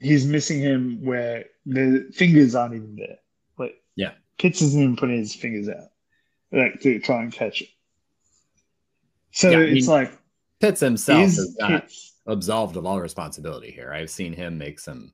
he's 0.00 0.26
missing 0.26 0.60
him 0.60 1.04
where 1.04 1.44
the 1.64 2.10
fingers 2.12 2.54
aren't 2.54 2.74
even 2.74 2.96
there. 2.96 3.18
Yeah. 3.96 4.12
Pitts 4.38 4.62
isn't 4.62 4.80
even 4.80 4.96
putting 4.96 5.18
his 5.18 5.34
fingers 5.34 5.68
out 5.68 5.92
like 6.52 6.80
to 6.80 6.98
try 6.98 7.22
and 7.22 7.32
catch 7.32 7.62
it. 7.62 7.68
So 9.32 9.50
Yeah, 9.50 9.58
I 9.58 9.60
it's 9.62 9.86
mean, 9.88 9.96
like 9.96 10.12
Pitts 10.60 10.80
himself 10.80 11.24
is 11.24 11.38
is 11.38 11.56
not 11.58 11.82
Pitts 11.82 12.12
absolved 12.26 12.76
of 12.76 12.86
all 12.86 13.00
responsibility 13.00 13.70
here. 13.70 13.92
I've 13.92 14.10
seen 14.10 14.32
him 14.32 14.58
make 14.58 14.78
some 14.78 15.12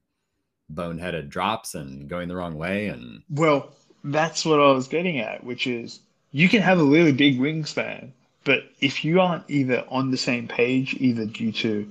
boneheaded 0.72 1.28
drops 1.28 1.74
and 1.74 2.08
going 2.08 2.28
the 2.28 2.36
wrong 2.36 2.56
way, 2.56 2.88
and 2.88 3.22
well, 3.30 3.70
that's 4.04 4.44
what 4.44 4.60
I 4.60 4.70
was 4.72 4.88
getting 4.88 5.18
at, 5.18 5.44
which 5.44 5.66
is 5.66 6.00
you 6.32 6.48
can 6.48 6.60
have 6.60 6.80
a 6.80 6.84
really 6.84 7.12
big 7.12 7.38
wingspan, 7.38 8.10
but 8.44 8.64
if 8.80 9.04
you 9.04 9.20
aren't 9.20 9.44
either 9.48 9.84
on 9.88 10.10
the 10.10 10.16
same 10.16 10.48
page, 10.48 10.94
either 10.94 11.24
due 11.24 11.52
to 11.52 11.90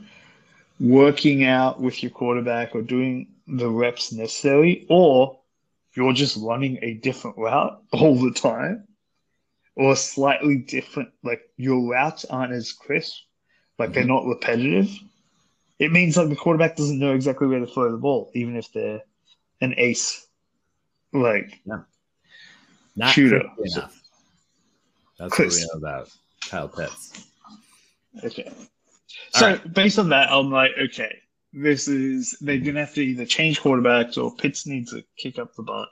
working 0.79 1.43
out 1.43 1.81
with 1.81 2.03
your 2.03 2.11
quarterback 2.11 2.75
or 2.75 2.81
doing 2.81 3.27
the 3.47 3.69
reps 3.69 4.11
necessary, 4.11 4.85
or 4.89 5.39
you're 5.97 6.13
just 6.13 6.37
running 6.39 6.77
a 6.83 6.93
different 6.93 7.37
route 7.37 7.81
all 7.91 8.15
the 8.15 8.31
time, 8.31 8.87
or 9.75 9.95
slightly 9.95 10.57
different, 10.57 11.09
like 11.23 11.41
your 11.57 11.91
routes 11.91 12.23
aren't 12.25 12.53
as 12.53 12.71
crisp, 12.71 13.15
like 13.79 13.93
they're 13.93 14.03
mm-hmm. 14.03 14.13
not 14.13 14.25
repetitive. 14.25 14.89
It 15.79 15.91
means 15.91 16.15
like 16.17 16.29
the 16.29 16.35
quarterback 16.35 16.75
doesn't 16.75 16.99
know 16.99 17.13
exactly 17.13 17.47
where 17.47 17.59
to 17.59 17.67
throw 17.67 17.91
the 17.91 17.97
ball, 17.97 18.31
even 18.33 18.55
if 18.55 18.71
they're 18.71 19.01
an 19.61 19.75
ace. 19.77 20.25
Like 21.13 21.61
not 22.97 23.13
Shooter. 23.13 23.43
enough. 23.63 24.01
That's 25.19 25.33
Crisp. 25.33 25.67
what 25.67 25.75
we 25.75 25.81
know 25.81 25.87
about 25.87 26.09
Kyle 26.49 26.67
Pitts. 26.67 27.25
Okay. 28.23 28.47
All 28.47 29.39
So 29.39 29.47
right. 29.47 29.73
based 29.73 29.99
on 29.99 30.09
that, 30.09 30.31
I'm 30.31 30.51
like, 30.51 30.71
okay, 30.79 31.19
this 31.53 31.87
is 31.87 32.37
they're 32.41 32.57
gonna 32.59 32.81
have 32.81 32.93
to 32.95 33.01
either 33.01 33.25
change 33.25 33.61
quarterbacks 33.61 34.17
or 34.21 34.35
Pitts 34.35 34.65
needs 34.67 34.91
to 34.91 35.03
kick 35.17 35.39
up 35.39 35.55
the 35.55 35.63
butt, 35.63 35.89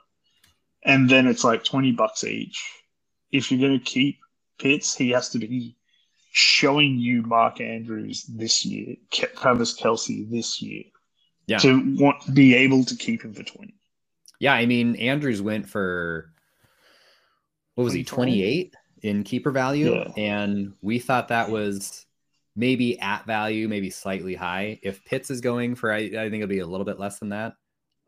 and 0.84 1.08
then 1.08 1.26
it's 1.26 1.44
like 1.44 1.64
twenty 1.64 1.92
bucks 1.92 2.24
each. 2.24 2.62
If 3.32 3.50
you're 3.50 3.60
gonna 3.60 3.80
keep 3.80 4.18
Pitts, 4.58 4.94
he 4.94 5.10
has 5.10 5.30
to 5.30 5.38
be 5.38 5.76
showing 6.32 6.98
you 6.98 7.22
Mark 7.22 7.60
Andrews 7.60 8.24
this 8.24 8.64
year, 8.64 8.96
Ke- 9.10 9.34
Travis 9.34 9.78
Kelce 9.78 10.28
this 10.30 10.60
year, 10.60 10.84
Yeah. 11.46 11.58
to 11.58 11.96
want 11.96 12.34
be 12.34 12.54
able 12.54 12.84
to 12.84 12.94
keep 12.96 13.22
him 13.22 13.32
for 13.34 13.42
twenty. 13.42 13.74
Yeah, 14.38 14.52
I 14.54 14.66
mean 14.66 14.96
Andrews 14.96 15.40
went 15.40 15.68
for 15.68 16.32
what 17.74 17.84
was 17.84 17.92
he 17.92 18.04
28 18.04 18.74
in 19.02 19.22
keeper 19.22 19.50
value, 19.50 19.94
Yeah. 19.94 20.12
and 20.16 20.72
we 20.80 20.98
thought 20.98 21.28
that 21.28 21.50
was 21.50 22.05
maybe 22.56 22.98
at 23.00 23.26
value, 23.26 23.68
maybe 23.68 23.90
slightly 23.90 24.34
high. 24.34 24.80
If 24.82 25.04
Pitts 25.04 25.30
is 25.30 25.40
going 25.40 25.74
for, 25.74 25.92
I, 25.92 25.98
I 25.98 26.30
think 26.30 26.36
it'll 26.36 26.48
be 26.48 26.60
a 26.60 26.66
little 26.66 26.86
bit 26.86 26.98
less 26.98 27.18
than 27.18 27.28
that. 27.28 27.54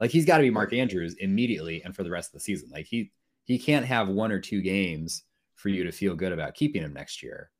Like 0.00 0.10
he's 0.10 0.24
got 0.24 0.38
to 0.38 0.42
be 0.42 0.50
Mark 0.50 0.72
Andrews 0.72 1.14
immediately 1.14 1.82
and 1.82 1.94
for 1.94 2.02
the 2.02 2.10
rest 2.10 2.30
of 2.30 2.34
the 2.34 2.40
season. 2.40 2.70
Like 2.72 2.86
he 2.86 3.12
he 3.44 3.58
can't 3.58 3.86
have 3.86 4.08
one 4.08 4.32
or 4.32 4.40
two 4.40 4.62
games 4.62 5.24
for 5.54 5.68
you 5.68 5.84
to 5.84 5.92
feel 5.92 6.14
good 6.14 6.32
about 6.32 6.54
keeping 6.54 6.82
him 6.82 6.92
next 6.92 7.22
year. 7.22 7.50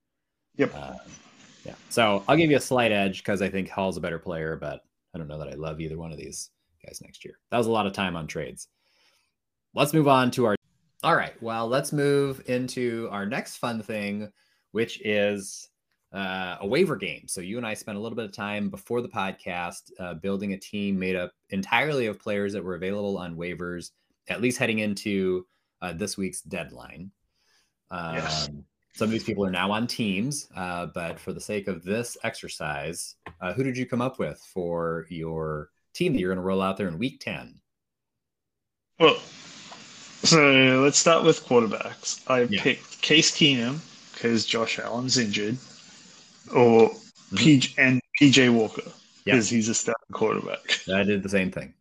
Yep. 0.57 0.73
Uh, 0.75 0.95
yeah. 1.65 1.75
So 1.91 2.25
I'll 2.29 2.37
give 2.37 2.51
you 2.51 2.57
a 2.57 2.61
slight 2.61 2.93
edge 2.93 3.19
because 3.19 3.43
I 3.43 3.49
think 3.49 3.69
Hall's 3.69 3.97
a 3.97 4.01
better 4.01 4.19
player, 4.19 4.57
but 4.57 4.83
I 5.15 5.19
don't 5.19 5.29
know 5.29 5.39
that 5.39 5.49
I 5.49 5.55
love 5.55 5.81
either 5.81 5.99
one 5.99 6.13
of 6.13 6.19
these 6.19 6.51
guys 6.85 7.01
next 7.03 7.25
year. 7.25 7.39
That 7.51 7.59
was 7.59 7.67
a 7.67 7.73
lot 7.73 7.87
of 7.87 7.93
time 7.93 8.17
on 8.17 8.27
trades. 8.27 8.69
Let's 9.75 9.93
move 9.93 10.09
on 10.09 10.31
to 10.33 10.47
our. 10.47 10.57
All 11.03 11.17
right. 11.17 11.41
Well, 11.43 11.69
let's 11.69 11.93
move 11.93 12.43
into 12.47 13.09
our 13.11 13.27
next 13.27 13.57
fun 13.57 13.83
thing, 13.83 14.31
which 14.73 15.01
is 15.05 15.69
uh, 16.13 16.57
a 16.61 16.67
waiver 16.67 16.97
game. 16.97 17.27
So 17.27 17.41
you 17.41 17.57
and 17.59 17.67
I 17.67 17.75
spent 17.75 17.99
a 17.99 18.01
little 18.01 18.17
bit 18.17 18.25
of 18.25 18.33
time 18.33 18.71
before 18.71 19.03
the 19.03 19.09
podcast 19.09 19.91
uh, 20.01 20.15
building 20.15 20.53
a 20.55 20.59
team 20.59 20.99
made 20.99 21.17
up 21.17 21.33
entirely 21.51 22.07
of 22.07 22.19
players 22.19 22.53
that 22.55 22.65
were 22.65 22.75
available 22.77 23.19
on 23.19 23.37
waivers, 23.37 23.91
at 24.29 24.41
least 24.41 24.59
heading 24.59 24.79
into 24.79 25.47
uh, 25.83 25.93
this 25.93 26.17
week's 26.17 26.41
deadline. 26.43 27.11
Um, 27.91 28.15
Yes. 28.17 28.49
Some 28.95 29.05
of 29.05 29.13
these 29.13 29.23
people 29.23 29.47
are 29.47 29.51
now 29.51 29.71
on 29.71 29.87
teams, 29.87 30.49
uh, 30.57 30.87
but 30.87 31.21
for 31.21 31.33
the 31.33 31.41
sake 31.41 31.69
of 31.69 31.85
this 31.85 32.17
exercise, 32.25 33.15
uh, 33.41 33.53
who 33.53 33.63
did 33.63 33.77
you 33.77 33.87
come 33.87 34.01
up 34.01 34.19
with 34.19 34.41
for 34.53 35.07
your 35.09 35.71
team 35.95 36.13
that 36.15 36.19
you're 36.19 36.31
going 36.35 36.43
to 36.43 36.47
roll 36.47 36.61
out 36.61 36.77
there 36.77 36.89
in 36.89 36.99
week 36.99 37.21
10? 37.21 37.55
Well, 38.99 39.15
so 40.25 40.81
let's 40.83 40.99
start 40.99 41.23
with 41.25 41.45
quarterbacks. 41.47 42.23
I 42.29 42.49
Yeah. 42.51 42.61
picked 42.61 43.01
Case 43.01 43.31
Keenum 43.31 43.79
because 44.15 44.45
Josh 44.45 44.81
Allen's 44.81 45.17
injured, 45.17 45.59
or 46.55 46.91
Mm-hmm. 47.31 47.37
PJ 47.37 47.75
and 47.77 48.01
PJ 48.19 48.51
Walker 48.55 48.91
because 49.23 49.51
he's 49.51 49.69
a 49.69 49.75
starting 49.75 50.13
quarterback. 50.13 50.81
I 50.91 51.03
did 51.03 51.23
the 51.23 51.29
same 51.29 51.51
thing. 51.51 51.75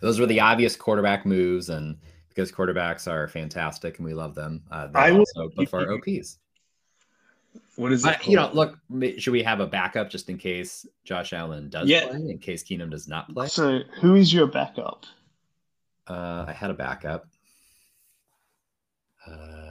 Those 0.00 0.20
were 0.20 0.26
the 0.26 0.38
obvious 0.38 0.76
quarterback 0.76 1.26
moves, 1.26 1.68
and 1.68 1.98
because 2.28 2.52
quarterbacks 2.52 3.10
are 3.10 3.26
fantastic 3.26 3.98
and 3.98 4.06
we 4.06 4.14
love 4.14 4.36
them, 4.36 4.62
uh, 4.70 4.86
they 4.86 5.00
I 5.00 5.10
also 5.10 5.48
good 5.48 5.68
for 5.68 5.80
our 5.80 5.94
OPs. 5.94 6.38
What 7.74 7.90
is 7.90 8.04
it? 8.04 8.18
But, 8.18 8.26
you 8.26 8.36
know, 8.36 8.50
look, 8.52 8.78
should 9.18 9.32
we 9.32 9.42
have 9.42 9.60
a 9.60 9.66
backup 9.66 10.08
just 10.10 10.28
in 10.28 10.38
case 10.38 10.86
Josh 11.04 11.32
Allen 11.32 11.68
does 11.68 11.88
Yeah. 11.88 12.06
play, 12.06 12.20
in 12.30 12.38
case 12.38 12.62
Keenum 12.62 12.90
does 12.90 13.08
not 13.08 13.32
play? 13.32 13.48
So, 13.48 13.80
who 14.00 14.14
is 14.14 14.32
your 14.32 14.46
backup? 14.46 15.06
Uh, 16.06 16.44
I 16.46 16.52
had 16.52 16.70
a 16.70 16.74
backup. 16.74 17.26
Uh, 19.26 19.61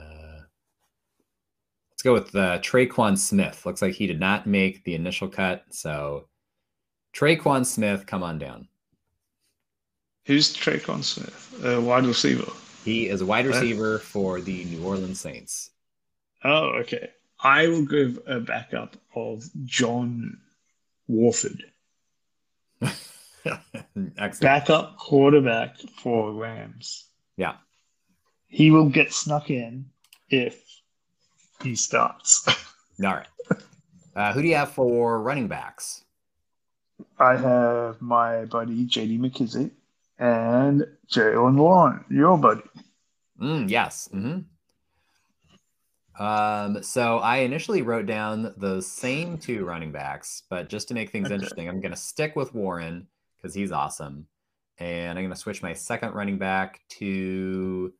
let's 2.02 2.08
go 2.08 2.14
with 2.14 2.34
uh, 2.34 2.58
Tre'Quan 2.58 3.16
Smith. 3.16 3.64
Looks 3.64 3.80
like 3.80 3.94
he 3.94 4.08
did 4.08 4.18
not 4.18 4.44
make 4.44 4.82
the 4.82 4.96
initial 4.96 5.28
cut, 5.28 5.64
so 5.70 6.26
Tre'Quan 7.14 7.64
Smith, 7.64 8.06
come 8.06 8.24
on 8.24 8.38
down. 8.38 8.66
Who's 10.26 10.52
Tre'Quan 10.52 11.04
Smith? 11.04 11.64
A 11.64 11.80
wide 11.80 12.04
receiver. 12.04 12.50
He 12.84 13.08
is 13.08 13.20
a 13.20 13.26
wide 13.26 13.46
receiver 13.46 14.00
for 14.00 14.40
the 14.40 14.64
New 14.64 14.84
Orleans 14.84 15.20
Saints. 15.20 15.70
Oh, 16.42 16.70
okay. 16.80 17.10
I 17.40 17.68
will 17.68 17.84
give 17.84 18.18
a 18.26 18.40
backup 18.40 18.96
of 19.14 19.44
John 19.64 20.38
Wolford, 21.06 21.62
Excellent. 22.82 24.40
backup 24.40 24.96
quarterback 24.98 25.76
for 26.02 26.32
Rams. 26.32 27.06
Yeah. 27.36 27.54
He 28.48 28.72
will 28.72 28.88
get 28.88 29.12
snuck 29.12 29.50
in 29.50 29.86
if 30.28 30.61
he 31.62 31.74
starts. 31.76 32.46
All 33.04 33.14
right. 33.14 33.26
Uh, 34.14 34.32
who 34.32 34.42
do 34.42 34.48
you 34.48 34.54
have 34.56 34.72
for 34.72 35.20
running 35.22 35.48
backs? 35.48 36.04
I 37.18 37.36
have 37.36 38.00
my 38.02 38.44
buddy 38.44 38.84
JD 38.86 39.18
McKissic 39.18 39.70
and 40.18 40.86
Jaylen 41.10 41.56
Warren, 41.56 42.04
your 42.10 42.36
buddy. 42.38 42.62
Mm, 43.40 43.68
yes. 43.70 44.08
hmm 44.12 44.40
Um, 46.18 46.82
so 46.82 47.18
I 47.18 47.38
initially 47.38 47.82
wrote 47.82 48.06
down 48.06 48.54
the 48.56 48.80
same 48.82 49.38
two 49.38 49.64
running 49.64 49.92
backs, 49.92 50.42
but 50.50 50.68
just 50.68 50.88
to 50.88 50.94
make 50.94 51.10
things 51.10 51.30
Okay. 51.30 51.34
interesting, 51.34 51.68
I'm 51.68 51.80
going 51.80 51.92
to 51.92 51.96
stick 51.96 52.36
with 52.36 52.54
Warren 52.54 53.08
because 53.36 53.54
he's 53.54 53.72
awesome. 53.72 54.26
And 54.78 55.18
I'm 55.18 55.24
going 55.24 55.34
to 55.34 55.40
switch 55.40 55.62
my 55.62 55.72
second 55.72 56.14
running 56.14 56.38
back 56.38 56.80
to 56.98 57.92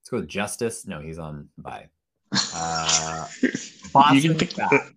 let's 0.00 0.10
go 0.10 0.18
with 0.18 0.28
Justice. 0.28 0.86
No, 0.86 1.00
he's 1.00 1.18
on 1.18 1.48
bye. 1.56 1.88
Uh, 2.32 3.26
you 3.42 3.50
Boston 3.92 4.20
can 4.20 4.38
pick 4.38 4.50
Scott. 4.50 4.70
the, 4.70 4.92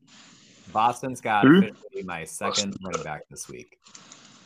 Boston 0.71 1.15
Scott 1.15 1.45
Who? 1.45 1.59
officially 1.59 2.03
my 2.03 2.23
second 2.23 2.75
running 2.83 3.03
back 3.03 3.27
this 3.29 3.47
week. 3.47 3.77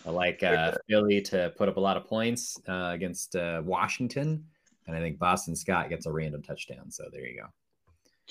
I 0.06 0.12
like 0.12 0.44
uh, 0.44 0.74
Philly 0.88 1.22
to 1.22 1.52
put 1.58 1.68
up 1.68 1.78
a 1.78 1.80
lot 1.80 1.98
of 1.98 2.06
points 2.06 2.60
uh, 2.68 2.92
against 2.94 3.36
uh, 3.36 3.62
Washington, 3.66 4.46
and 4.86 4.96
I 4.96 5.00
think 5.00 5.18
Boston 5.18 5.56
Scott 5.56 5.90
gets 5.90 6.06
a 6.06 6.12
random 6.12 6.44
touchdown. 6.44 6.92
So 6.92 7.06
there 7.12 7.26
you 7.26 7.42
go. 7.42 7.48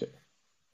Okay. 0.00 0.12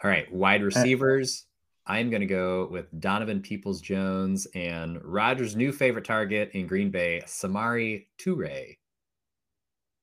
All 0.04 0.10
right, 0.10 0.30
wide 0.32 0.62
receivers. 0.62 1.46
I'm 1.86 2.10
going 2.10 2.20
to 2.20 2.26
go 2.26 2.68
with 2.70 2.86
Donovan 3.00 3.40
Peoples 3.40 3.80
Jones 3.80 4.46
and 4.54 5.02
Rodgers' 5.02 5.56
new 5.56 5.72
favorite 5.72 6.04
target 6.04 6.50
in 6.52 6.66
Green 6.66 6.90
Bay, 6.90 7.22
Samori 7.26 8.06
Toure. 8.18 8.76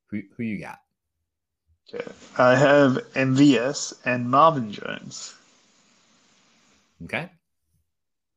Who, 0.10 0.22
who 0.36 0.44
you 0.44 0.60
got? 0.60 0.80
Okay. 1.94 2.06
I 2.38 2.56
have 2.56 2.96
MVS 3.14 3.94
and 4.04 4.30
Marvin 4.30 4.72
Jones. 4.72 5.34
Okay. 7.04 7.30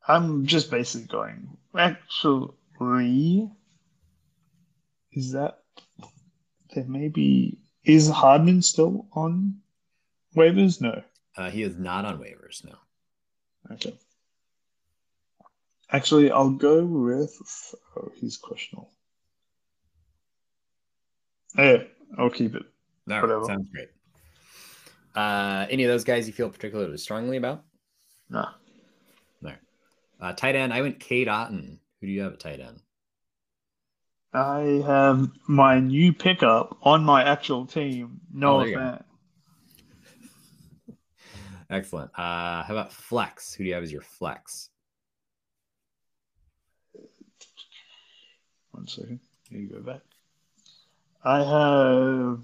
I'm 0.07 0.45
just 0.45 0.71
basically 0.71 1.07
going. 1.07 1.57
Actually, 1.75 3.51
is 5.11 5.31
that 5.33 5.59
there? 6.73 6.85
Maybe 6.87 7.57
is 7.83 8.09
Hardman 8.09 8.61
still 8.61 9.07
on 9.13 9.61
waivers? 10.35 10.79
No. 10.81 11.01
Uh, 11.35 11.49
he 11.49 11.63
is 11.63 11.75
not 11.77 12.05
on 12.05 12.19
waivers. 12.19 12.63
No. 12.65 12.75
Okay. 13.71 13.97
Actually, 15.91 16.31
I'll 16.31 16.51
go 16.51 16.85
with. 16.85 17.75
Oh, 17.97 18.11
he's 18.15 18.37
questionable. 18.37 18.91
Yeah, 21.57 21.83
I'll 22.17 22.29
keep 22.29 22.55
it. 22.55 22.63
All 23.09 23.15
right, 23.15 23.21
Whatever. 23.21 23.45
sounds 23.45 23.69
great. 23.69 23.89
Uh, 25.15 25.65
any 25.69 25.83
of 25.83 25.89
those 25.89 26.03
guys 26.03 26.27
you 26.27 26.33
feel 26.33 26.49
particularly 26.49 26.97
strongly 26.97 27.37
about? 27.37 27.63
No. 28.29 28.45
Uh, 30.19 30.33
tight 30.33 30.55
end, 30.55 30.71
I 30.71 30.81
went 30.81 30.99
Cade 30.99 31.27
Otton. 31.27 31.79
Who 31.99 32.05
do 32.05 32.13
you 32.13 32.21
have 32.21 32.33
at 32.33 32.39
tight 32.39 32.59
end? 32.59 32.79
I 34.33 34.83
have 34.85 35.27
my 35.47 35.79
new 35.79 36.13
pickup 36.13 36.77
on 36.83 37.03
my 37.03 37.23
actual 37.23 37.65
team. 37.65 38.21
Oh, 38.21 38.37
No 38.37 38.63
go. 38.63 38.71
offense. 38.71 39.03
Excellent. 41.71 42.11
Uh, 42.11 42.61
how 42.61 42.67
about 42.69 42.93
flex? 42.93 43.51
Who 43.55 43.63
do 43.63 43.69
you 43.69 43.73
have 43.73 43.81
as 43.83 43.91
your 43.91 44.03
flex? 44.03 44.69
One 48.73 48.85
second. 48.87 49.19
Here 49.49 49.59
you 49.59 49.69
go 49.69 49.79
back. 49.79 50.01
I 51.23 51.39
have. 51.39 52.41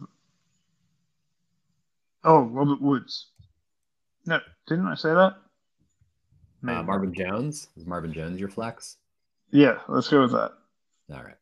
Oh, 2.28 2.41
Robert 2.41 2.82
Woods. 2.82 3.28
No, 4.25 4.39
didn't 4.67 4.86
I 4.88 4.95
say 4.95 5.13
that? 5.13 5.38
Uh. 6.67 6.84
Marvin 6.84 7.13
Jones. 7.13 7.69
Is 7.78 7.86
Marvin 7.86 8.11
Jones 8.11 8.38
your 8.39 8.49
flex? 8.49 8.97
Yeah, 9.51 9.80
let's 9.88 10.09
go 10.09 10.21
with 10.23 10.34
that. 10.34 10.51
All 11.13 11.23
right. 11.23 11.38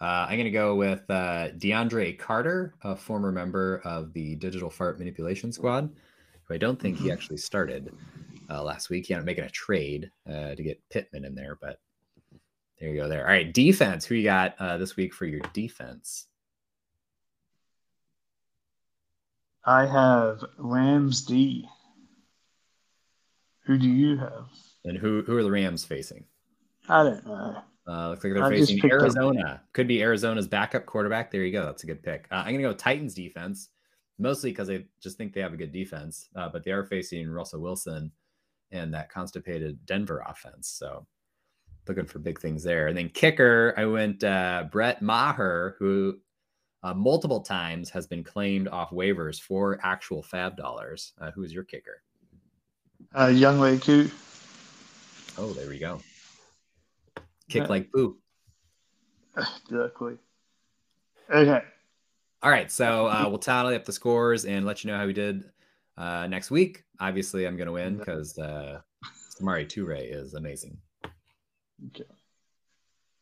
Uh, 0.00 0.26
I'm 0.28 0.34
going 0.36 0.44
to 0.44 0.50
go 0.50 0.74
with 0.74 1.08
uh, 1.08 1.50
DeAndre 1.58 2.18
Carter, 2.18 2.74
a 2.82 2.96
former 2.96 3.30
member 3.30 3.80
of 3.84 4.12
the 4.12 4.34
Digital 4.36 4.68
Fart 4.70 4.98
Manipulation 4.98 5.52
Squad, 5.52 5.88
who 6.44 6.54
I 6.54 6.58
don't 6.58 6.80
think 6.80 6.98
he 6.98 7.08
Mhm. 7.08 7.12
actually 7.12 7.36
started 7.36 7.92
uh, 8.50 8.62
last 8.62 8.90
week. 8.90 9.06
He 9.06 9.14
ended 9.14 9.22
up 9.22 9.26
making 9.26 9.44
a 9.44 9.50
trade 9.50 10.10
uh, 10.28 10.56
to 10.56 10.62
get 10.62 10.80
Pittman 10.90 11.24
in 11.24 11.34
there, 11.36 11.56
but 11.60 11.78
there 12.80 12.88
you 12.90 12.96
go. 12.96 13.08
There. 13.08 13.20
All 13.24 13.32
right. 13.32 13.52
Defense. 13.54 14.04
Who 14.06 14.16
you 14.16 14.24
got 14.24 14.54
uh, 14.58 14.76
this 14.78 14.96
week 14.96 15.14
for 15.14 15.26
your 15.26 15.40
defense? 15.52 16.26
I 19.68 19.84
have 19.84 20.42
Rams 20.56 21.26
D. 21.26 21.68
Who 23.66 23.76
do 23.76 23.86
you 23.86 24.16
have? 24.16 24.46
And 24.86 24.96
who 24.96 25.22
who 25.26 25.36
are 25.36 25.42
the 25.42 25.50
Rams 25.50 25.84
facing? 25.84 26.24
I 26.88 27.02
don't 27.02 27.26
know. 27.26 27.62
Uh, 27.86 28.08
looks 28.08 28.24
like 28.24 28.32
they're 28.32 28.44
I 28.44 28.48
facing 28.48 28.82
Arizona. 28.90 29.60
Could 29.74 29.86
be 29.86 30.02
Arizona's 30.02 30.48
backup 30.48 30.86
quarterback. 30.86 31.30
There 31.30 31.42
you 31.42 31.52
go. 31.52 31.66
That's 31.66 31.84
a 31.84 31.86
good 31.86 32.02
pick. 32.02 32.28
Uh, 32.30 32.36
I'm 32.36 32.54
going 32.54 32.62
to 32.62 32.62
go 32.62 32.72
Titans 32.72 33.14
defense, 33.14 33.68
mostly 34.18 34.52
because 34.52 34.70
I 34.70 34.86
just 35.02 35.18
think 35.18 35.34
they 35.34 35.42
have 35.42 35.52
a 35.52 35.58
good 35.58 35.72
defense, 35.72 36.30
uh, 36.34 36.48
but 36.48 36.64
they 36.64 36.70
are 36.70 36.84
facing 36.84 37.28
Russell 37.28 37.60
Wilson 37.60 38.10
and 38.72 38.94
that 38.94 39.10
constipated 39.10 39.84
Denver 39.84 40.24
offense. 40.26 40.68
So 40.68 41.06
looking 41.86 42.06
for 42.06 42.20
big 42.20 42.40
things 42.40 42.62
there. 42.62 42.86
And 42.86 42.96
then 42.96 43.10
kicker, 43.10 43.74
I 43.76 43.84
went 43.84 44.24
uh, 44.24 44.64
Brett 44.70 45.02
Maher, 45.02 45.76
who 45.78 46.20
uh, 46.82 46.94
multiple 46.94 47.40
times 47.40 47.90
has 47.90 48.06
been 48.06 48.22
claimed 48.24 48.68
off 48.68 48.90
waivers 48.90 49.40
for 49.40 49.78
actual 49.82 50.22
FAAB 50.22 50.56
dollars. 50.56 51.12
Uh, 51.20 51.30
who 51.32 51.42
is 51.42 51.52
your 51.52 51.64
kicker? 51.64 52.02
Uh, 53.14 53.26
Younghoe 53.26 53.80
Koo. 53.82 54.10
Oh, 55.40 55.52
there 55.52 55.68
we 55.68 55.78
go. 55.78 56.00
Kick 57.48 57.62
Yeah. 57.62 57.66
like 57.68 57.90
boo. 57.92 58.18
Exactly. 59.36 60.14
Okay. 61.30 61.62
All 62.42 62.50
right, 62.50 62.70
so 62.70 63.06
uh, 63.06 63.24
we'll 63.28 63.38
tally 63.38 63.74
up 63.74 63.84
the 63.84 63.92
scores 63.92 64.44
and 64.44 64.64
let 64.64 64.82
you 64.84 64.90
know 64.90 64.96
how 64.96 65.06
we 65.06 65.12
did 65.12 65.44
uh, 65.96 66.26
next 66.28 66.50
week. 66.50 66.84
Obviously, 67.00 67.46
I'm 67.46 67.56
going 67.56 67.66
to 67.66 67.72
win 67.72 67.96
because 67.98 68.38
uh, 68.38 68.80
Samori 69.40 69.66
Toure 69.66 69.98
is 70.00 70.34
amazing. 70.34 70.76
Okay. 71.88 72.04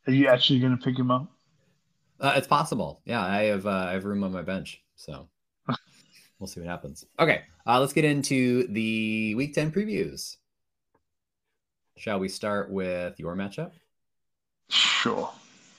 Are 0.06 0.12
you 0.12 0.28
actually 0.28 0.60
going 0.60 0.76
to 0.76 0.82
pick 0.84 0.98
him 0.98 1.10
up? 1.10 1.30
Uh, 2.20 2.34
it's 2.36 2.46
possible. 2.46 3.00
Yeah, 3.04 3.24
I 3.24 3.44
have 3.44 3.66
uh, 3.66 3.86
I 3.88 3.92
have 3.92 4.04
room 4.04 4.24
on 4.24 4.32
my 4.32 4.42
bench, 4.42 4.82
so 4.94 5.28
we'll 6.38 6.46
see 6.46 6.60
what 6.60 6.68
happens. 6.68 7.04
Okay, 7.18 7.42
uh, 7.66 7.80
let's 7.80 7.92
get 7.92 8.04
into 8.04 8.66
the 8.68 9.34
Week 9.34 9.54
Ten 9.54 9.70
previews. 9.70 10.36
Shall 11.96 12.18
we 12.18 12.28
start 12.28 12.70
with 12.70 13.18
your 13.18 13.36
matchup? 13.36 13.72
Sure. 14.68 15.30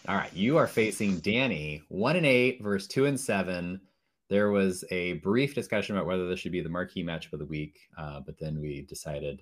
All 0.07 0.15
right, 0.15 0.33
you 0.33 0.57
are 0.57 0.67
facing 0.67 1.19
Danny, 1.19 1.83
one 1.89 2.15
and 2.15 2.25
eight 2.25 2.61
versus 2.61 2.87
two 2.87 3.05
and 3.05 3.19
seven. 3.19 3.81
There 4.29 4.51
was 4.51 4.83
a 4.91 5.13
brief 5.13 5.55
discussion 5.55 5.95
about 5.95 6.07
whether 6.07 6.27
this 6.27 6.39
should 6.39 6.51
be 6.51 6.61
the 6.61 6.69
marquee 6.69 7.03
matchup 7.03 7.33
of 7.33 7.39
the 7.39 7.45
week, 7.45 7.79
uh, 7.97 8.19
but 8.21 8.37
then 8.39 8.59
we 8.59 8.81
decided 8.83 9.41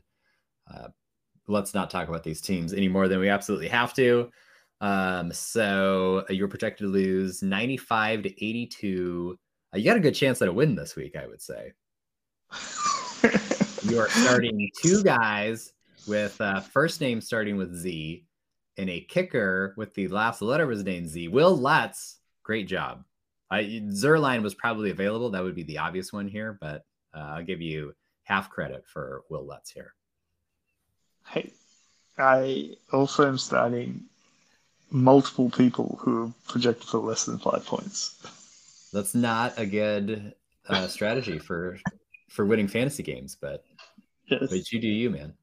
uh, 0.73 0.87
let's 1.47 1.73
not 1.73 1.89
talk 1.89 2.07
about 2.07 2.23
these 2.23 2.41
teams 2.41 2.73
any 2.73 2.87
more 2.87 3.07
than 3.07 3.19
we 3.19 3.29
absolutely 3.29 3.67
have 3.67 3.93
to. 3.95 4.29
Um, 4.81 5.31
so 5.31 6.25
uh, 6.29 6.33
you're 6.33 6.47
projected 6.47 6.85
to 6.85 6.91
lose 6.91 7.41
95 7.41 8.23
to 8.23 8.29
82. 8.29 9.37
Uh, 9.73 9.77
you 9.77 9.85
got 9.85 9.97
a 9.97 10.01
good 10.01 10.15
chance 10.15 10.41
at 10.41 10.47
a 10.47 10.53
win 10.53 10.75
this 10.75 10.95
week, 10.95 11.15
I 11.15 11.27
would 11.27 11.41
say. 11.41 11.73
You 13.87 13.99
are 13.99 14.09
starting 14.09 14.71
two 14.81 15.03
guys 15.03 15.73
with 16.07 16.41
uh, 16.41 16.59
first 16.59 17.01
name 17.01 17.21
starting 17.21 17.55
with 17.55 17.75
Z 17.75 18.25
and 18.77 18.89
a 18.89 19.01
kicker 19.01 19.75
with 19.77 19.93
the 19.93 20.07
last 20.07 20.41
letter 20.41 20.63
of 20.63 20.71
his 20.71 20.83
name 20.83 21.05
Z. 21.05 21.27
Wil 21.27 21.55
Lutz, 21.55 22.17
great 22.41 22.67
job. 22.67 23.03
I, 23.51 23.83
Zuerlein 23.89 24.41
was 24.41 24.55
probably 24.55 24.89
available. 24.89 25.29
That 25.29 25.43
would 25.43 25.53
be 25.53 25.61
the 25.61 25.77
obvious 25.77 26.11
one 26.11 26.27
here, 26.27 26.57
but 26.59 26.81
uh, 27.15 27.35
I'll 27.35 27.43
give 27.43 27.61
you 27.61 27.93
half 28.23 28.49
credit 28.49 28.85
for 28.87 29.21
Wil 29.29 29.45
Lutz 29.45 29.69
here. 29.69 29.93
hey, 31.27 31.53
I 32.17 32.71
also 32.91 33.27
am 33.27 33.37
starting 33.37 34.05
multiple 34.95 35.49
people 35.49 35.99
who 36.01 36.23
are 36.23 36.33
projected 36.47 36.87
for 36.87 36.99
less 36.99 37.25
than 37.25 37.37
five 37.37 37.65
points. 37.65 38.15
That's 38.93 39.13
not 39.13 39.53
a 39.57 39.65
good 39.65 40.33
uh, 40.69 40.87
strategy 40.87 41.37
for 41.37 41.77
for 42.29 42.45
winning 42.45 42.67
fantasy 42.67 43.03
games, 43.03 43.35
but 43.39 43.63
Yes. 44.27 44.47
but 44.49 44.71
you 44.71 44.79
do 44.79 44.87
you, 44.87 45.09
man. 45.11 45.33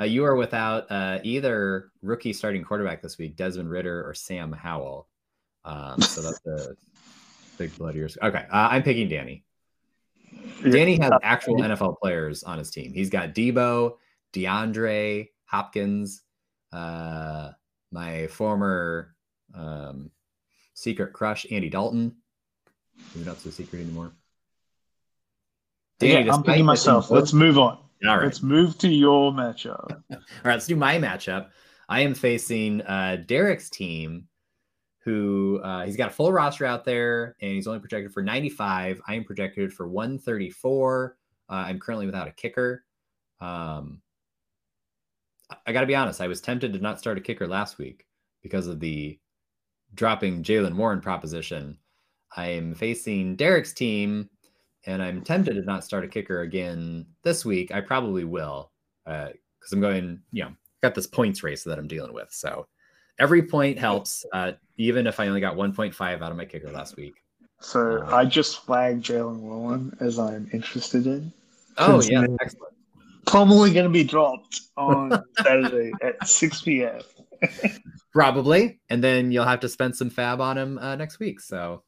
Uh, 0.00 0.04
you 0.04 0.24
are 0.24 0.34
without 0.34 0.90
uh, 0.90 1.18
either 1.22 1.90
rookie 2.02 2.32
starting 2.32 2.64
quarterback 2.64 3.00
this 3.02 3.16
week, 3.18 3.36
Desmond 3.36 3.70
Ridder 3.70 4.08
or 4.08 4.14
Sam 4.14 4.52
Howell. 4.52 5.06
Um, 5.64 6.00
so 6.00 6.22
that's 6.22 6.46
a 6.46 6.74
big 7.58 7.76
blood 7.78 7.94
years. 7.94 8.16
Okay, 8.20 8.44
uh, 8.50 8.68
I'm 8.70 8.82
picking 8.82 9.08
Danny. 9.08 9.44
Danny 10.68 10.98
has 11.00 11.12
actual 11.22 11.56
NFL 11.56 11.98
players 12.00 12.42
on 12.42 12.58
his 12.58 12.70
team. 12.70 12.92
He's 12.92 13.10
got 13.10 13.34
Deebo, 13.34 13.94
DeAndre, 14.32 15.28
Hopkins, 15.44 16.22
uh, 16.72 17.50
my 17.90 18.26
former 18.28 19.14
um, 19.54 20.10
secret 20.74 21.12
crush, 21.12 21.46
Andy 21.50 21.68
Dalton. 21.68 22.16
Maybe 23.14 23.26
not 23.26 23.38
so 23.38 23.50
secret 23.50 23.80
anymore. 23.80 24.12
Yeah, 26.00 26.32
I'm 26.32 26.42
picking 26.42 26.64
myself. 26.64 27.10
Let's 27.10 27.32
move 27.32 27.58
on. 27.58 27.78
All 28.06 28.16
right. 28.16 28.24
Let's 28.24 28.42
move 28.42 28.78
to 28.78 28.88
your 28.88 29.32
matchup. 29.32 29.90
All 30.10 30.18
right, 30.44 30.52
let's 30.52 30.66
do 30.66 30.76
my 30.76 30.98
matchup. 30.98 31.48
I 31.88 32.02
am 32.02 32.14
facing 32.14 32.82
uh, 32.82 33.22
Derek's 33.26 33.70
team, 33.70 34.28
who 35.00 35.60
uh, 35.64 35.84
he's 35.84 35.96
got 35.96 36.10
a 36.10 36.12
full 36.12 36.32
roster 36.32 36.66
out 36.66 36.84
there, 36.84 37.34
and 37.40 37.52
he's 37.52 37.66
only 37.66 37.80
projected 37.80 38.12
for 38.12 38.22
95. 38.22 39.00
I 39.06 39.14
am 39.14 39.24
projected 39.24 39.72
for 39.72 39.88
134. 39.88 41.16
Uh, 41.48 41.52
I'm 41.52 41.80
currently 41.80 42.06
without 42.06 42.28
a 42.28 42.32
kicker. 42.32 42.84
Um, 43.40 44.02
I- 45.66 45.72
got 45.72 45.80
to 45.80 45.86
be 45.86 45.96
honest, 45.96 46.20
I 46.20 46.28
was 46.28 46.40
tempted 46.40 46.72
to 46.72 46.78
not 46.78 46.98
start 46.98 47.18
a 47.18 47.20
kicker 47.20 47.46
last 47.46 47.78
week 47.78 48.06
because 48.42 48.66
of 48.66 48.80
the 48.80 49.18
dropping 49.94 50.42
Jaylen 50.42 50.76
Warren 50.76 51.00
proposition. 51.00 51.78
I 52.36 52.48
am 52.48 52.74
facing 52.74 53.36
Derek's 53.36 53.72
team, 53.72 54.28
and 54.84 55.02
I'm 55.02 55.22
tempted 55.22 55.54
to 55.54 55.62
not 55.62 55.84
start 55.84 56.04
a 56.04 56.08
kicker 56.08 56.42
again 56.42 57.06
this 57.22 57.44
week. 57.44 57.72
I 57.72 57.80
probably 57.80 58.24
will 58.24 58.70
because 59.04 59.72
I'm 59.72 59.80
going, 59.80 60.20
you 60.32 60.44
know, 60.44 60.52
got 60.82 60.94
this 60.94 61.06
points 61.06 61.42
race 61.42 61.64
that 61.64 61.78
I'm 61.78 61.88
dealing 61.88 62.12
with. 62.12 62.28
So 62.30 62.66
every 63.18 63.42
point 63.42 63.78
helps, 63.78 64.24
uh, 64.32 64.52
even 64.76 65.06
if 65.06 65.18
I 65.18 65.28
only 65.28 65.40
got 65.40 65.56
1.5 65.56 66.22
out 66.22 66.30
of 66.30 66.36
my 66.36 66.44
kicker 66.44 66.70
last 66.70 66.96
week. 66.96 67.14
So 67.60 68.02
Uh, 68.02 68.14
I 68.14 68.24
just 68.24 68.64
flagged 68.64 69.04
Jaylen 69.04 69.40
Warren 69.40 69.96
as 70.00 70.18
I'm 70.18 70.48
interested 70.52 71.06
in. 71.06 71.32
Oh, 71.78 72.00
yeah, 72.02 72.26
excellent. 72.40 72.74
Probably 73.30 73.72
going 73.72 73.84
to 73.84 73.90
be 73.90 74.04
dropped 74.04 74.60
on 74.76 75.22
Saturday 75.42 75.92
at 76.02 76.26
6 76.26 76.62
p.m. 76.62 77.00
Probably. 78.12 78.80
And 78.88 79.02
then 79.02 79.30
you'll 79.32 79.44
have 79.44 79.60
to 79.60 79.68
spend 79.68 79.96
some 79.96 80.10
FAAB 80.10 80.40
on 80.40 80.58
him 80.58 80.78
uh, 80.78 80.96
next 80.96 81.18
week. 81.18 81.40
So 81.40 81.82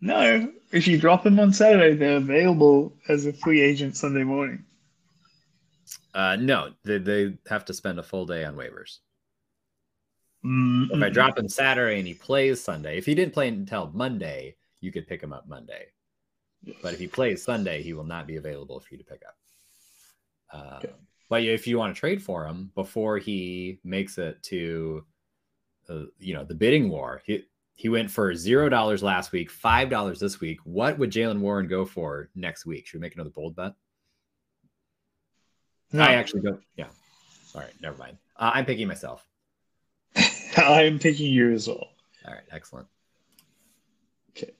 No, 0.00 0.50
if 0.72 0.88
you 0.88 0.98
drop 0.98 1.24
him 1.26 1.38
on 1.40 1.52
Saturday, 1.52 1.94
they're 1.94 2.16
available 2.16 2.94
as 3.08 3.26
a 3.26 3.32
free 3.32 3.60
agent 3.60 3.96
Sunday 3.96 4.24
morning. 4.24 4.64
uh, 6.14 6.36
no, 6.36 6.70
they, 6.84 6.98
they 6.98 7.34
have 7.48 7.64
to 7.66 7.74
spend 7.74 7.98
a 7.98 8.02
full 8.02 8.26
day 8.26 8.44
on 8.44 8.56
waivers. 8.56 8.98
Mm, 10.44 10.90
If 10.92 11.02
I 11.02 11.08
drop 11.10 11.36
him 11.38 11.48
Saturday 11.48 11.98
and 11.98 12.06
he 12.06 12.14
plays 12.14 12.60
Sunday, 12.60 12.96
if 12.98 13.06
he 13.06 13.14
didn't 13.14 13.34
play 13.34 13.48
until 13.48 13.90
Monday, 13.92 14.56
you 14.80 14.90
could 14.92 15.06
pick 15.06 15.22
him 15.22 15.32
up 15.32 15.48
Monday. 15.48 15.86
But 16.82 16.92
if 16.94 16.98
he 16.98 17.06
plays 17.08 17.44
Sunday, 17.44 17.82
he 17.82 17.92
will 17.92 18.04
not 18.04 18.26
be 18.26 18.36
available 18.36 18.80
for 18.80 18.88
you 18.92 18.98
to 18.98 19.04
pick 19.04 19.22
up. 19.26 19.36
Uh, 20.52 20.78
Okay. 20.78 20.92
But 21.28 21.44
if 21.44 21.66
you 21.66 21.78
want 21.78 21.94
to 21.94 21.98
trade 22.00 22.22
for 22.22 22.46
him 22.46 22.70
before 22.74 23.18
he 23.18 23.80
makes 23.84 24.16
it 24.16 24.42
to, 24.44 25.04
uh, 25.88 26.04
you 26.18 26.32
know, 26.32 26.44
the 26.44 26.54
bidding 26.54 26.88
war, 26.88 27.20
he 27.24 27.44
he 27.74 27.88
went 27.88 28.10
for 28.10 28.34
zero 28.34 28.68
dollars 28.68 29.02
last 29.02 29.30
week, 29.30 29.50
five 29.50 29.90
dollars 29.90 30.18
this 30.18 30.40
week. 30.40 30.58
What 30.64 30.98
would 30.98 31.10
Jaylen 31.10 31.40
Warren 31.40 31.68
go 31.68 31.84
for 31.84 32.30
next 32.34 32.64
week? 32.66 32.86
Should 32.86 32.98
we 32.98 33.02
make 33.02 33.14
another 33.14 33.30
bold 33.30 33.56
bet? 33.56 33.74
No, 35.92 36.02
I 36.02 36.14
actually 36.14 36.42
don't. 36.42 36.62
Yeah. 36.76 36.88
All 37.54 37.60
right. 37.60 37.72
Never 37.80 37.96
mind. 37.96 38.18
Uh, 38.36 38.52
I'm 38.54 38.64
picking 38.64 38.88
myself. 38.88 39.26
I'm 40.56 40.98
picking 40.98 41.30
you 41.32 41.52
as 41.52 41.68
well. 41.68 41.88
All 42.26 42.34
right. 42.34 42.42
Excellent. 42.50 42.88
Okay. 44.30 44.52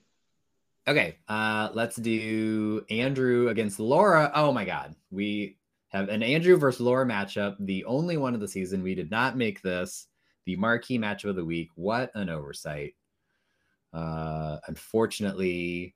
Okay. 0.87 1.17
Uh, 1.27 1.69
let's 1.73 1.95
do 1.97 2.85
Andrew 2.89 3.49
against 3.49 3.79
Laura. 3.79 4.31
Oh 4.33 4.51
my 4.51 4.65
God. 4.65 4.95
We 5.11 5.57
have 5.89 6.09
an 6.09 6.23
Andrew 6.23 6.57
versus 6.57 6.81
Laura 6.81 7.05
matchup. 7.05 7.55
The 7.59 7.83
only 7.85 8.17
one 8.17 8.33
of 8.33 8.39
the 8.39 8.47
season. 8.47 8.83
We 8.83 8.95
did 8.95 9.11
not 9.11 9.37
make 9.37 9.61
this 9.61 10.07
the 10.45 10.55
marquee 10.55 10.97
matchup 10.97 11.29
of 11.29 11.35
the 11.35 11.45
week. 11.45 11.69
What 11.75 12.11
an 12.15 12.29
oversight. 12.29 12.95
Uh, 13.93 14.57
unfortunately, 14.67 15.95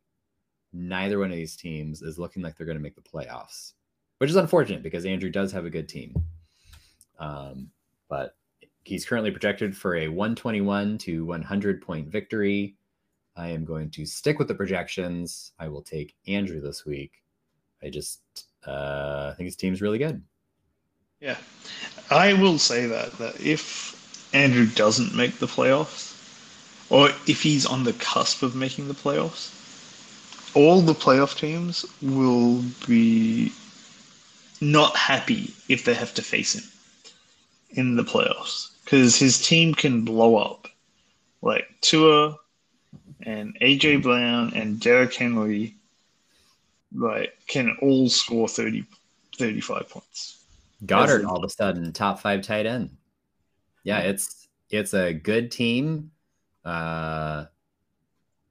neither 0.73 1.19
one 1.19 1.29
of 1.29 1.37
these 1.37 1.55
teams 1.55 2.01
is 2.01 2.17
looking 2.17 2.41
like 2.41 2.57
they're 2.57 2.65
going 2.65 2.77
to 2.77 2.83
make 2.83 2.95
the 2.95 3.01
playoffs, 3.01 3.73
which 4.17 4.29
is 4.29 4.35
unfortunate 4.35 4.83
because 4.83 5.05
Andrew 5.05 5.29
does 5.29 5.51
have 5.51 5.65
a 5.65 5.69
good 5.69 5.87
team. 5.87 6.13
Um, 7.19 7.69
but 8.09 8.35
he's 8.83 9.05
currently 9.05 9.31
projected 9.31 9.77
for 9.77 9.95
a 9.95 10.07
121 10.07 10.97
to 10.99 11.25
100 11.25 11.81
point 11.81 12.07
victory. 12.07 12.75
I 13.35 13.49
am 13.49 13.65
going 13.65 13.89
to 13.91 14.05
stick 14.05 14.39
with 14.39 14.47
the 14.47 14.55
projections. 14.55 15.53
I 15.59 15.67
will 15.67 15.81
take 15.81 16.15
Andrew 16.27 16.59
this 16.59 16.85
week. 16.85 17.23
I 17.83 17.89
just 17.89 18.21
uh, 18.67 19.29
I 19.31 19.35
think 19.35 19.45
his 19.45 19.55
team's 19.55 19.81
really 19.81 19.97
good. 19.97 20.21
Yeah, 21.19 21.37
I 22.09 22.33
will 22.33 22.59
say 22.59 22.85
that 22.87 23.17
that 23.19 23.39
if 23.39 24.29
Andrew 24.33 24.65
doesn't 24.65 25.15
make 25.15 25.39
the 25.39 25.47
playoffs, 25.47 26.13
or 26.89 27.09
if 27.27 27.41
he's 27.41 27.65
on 27.65 27.83
the 27.83 27.93
cusp 27.93 28.43
of 28.43 28.55
making 28.55 28.87
the 28.87 28.93
playoffs, 28.93 29.51
all 30.55 30.81
the 30.81 30.93
playoff 30.93 31.37
teams 31.37 31.85
will 32.01 32.63
be 32.87 33.51
not 34.61 34.95
happy 34.95 35.53
if 35.67 35.83
they 35.83 35.93
have 35.93 36.13
to 36.13 36.21
face 36.21 36.55
him 36.55 36.63
in 37.71 37.95
the 37.95 38.03
playoffs 38.03 38.69
because 38.83 39.17
his 39.17 39.45
team 39.45 39.73
can 39.73 40.05
blow 40.05 40.35
up. 40.35 40.67
Like 41.41 41.67
Tua 41.81 42.37
and 43.21 43.57
AJ 43.59 44.03
Brown 44.03 44.53
and 44.55 44.79
Derrick 44.79 45.13
Henry, 45.13 45.75
like 46.93 47.33
can 47.47 47.75
all 47.81 48.09
score 48.09 48.47
30, 48.47 48.83
35 49.37 49.89
points. 49.89 50.43
Goedert 50.85 51.19
As- 51.19 51.25
all 51.25 51.37
of 51.37 51.43
a 51.43 51.49
sudden 51.49 51.91
top 51.93 52.19
five 52.19 52.41
tight 52.41 52.65
end. 52.65 52.95
Yeah, 53.83 53.99
it's 53.99 54.47
it's 54.69 54.93
a 54.93 55.13
good 55.13 55.51
team. 55.51 56.11
Uh, 56.65 57.45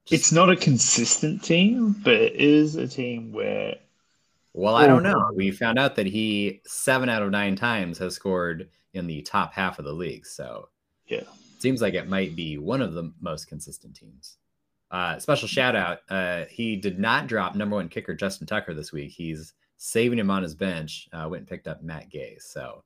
just- 0.04 0.12
It's 0.12 0.32
not 0.32 0.50
a 0.50 0.56
consistent 0.56 1.42
team, 1.42 1.92
but 2.04 2.14
it 2.14 2.34
is 2.36 2.76
a 2.76 2.86
team 2.88 3.32
where 3.32 3.76
well, 4.54 4.74
I 4.76 4.86
don't 4.86 5.02
know. 5.02 5.30
We 5.34 5.50
found 5.50 5.78
out 5.78 5.96
that 5.96 6.04
he 6.06 6.60
seven 6.66 7.08
out 7.08 7.22
of 7.22 7.30
nine 7.30 7.56
times 7.56 7.96
has 7.98 8.14
scored 8.14 8.68
in 8.92 9.06
the 9.06 9.22
top 9.22 9.54
half 9.54 9.78
of 9.78 9.86
the 9.86 9.92
league. 9.94 10.26
So 10.26 10.68
Yeah. 11.06 11.22
seems 11.58 11.80
like 11.80 11.94
it 11.94 12.06
might 12.06 12.36
be 12.36 12.58
one 12.58 12.82
of 12.82 12.92
the 12.92 13.10
most 13.22 13.46
consistent 13.46 13.96
teams. 13.96 14.36
Uh, 14.92 15.18
special 15.18 15.48
shout 15.48 15.74
out. 15.74 16.00
Uh, 16.10 16.44
he 16.50 16.76
did 16.76 16.98
not 16.98 17.26
drop 17.26 17.54
number 17.54 17.76
one 17.76 17.88
kicker 17.88 18.14
Justin 18.14 18.46
Tucker 18.46 18.74
this 18.74 18.92
week. 18.92 19.10
He's 19.10 19.54
saving 19.78 20.18
him 20.18 20.30
on 20.30 20.42
his 20.42 20.54
bench. 20.54 21.08
Uh, 21.14 21.26
went 21.30 21.40
and 21.40 21.48
picked 21.48 21.66
up 21.66 21.82
Matt 21.82 22.10
Gay. 22.10 22.36
So 22.38 22.84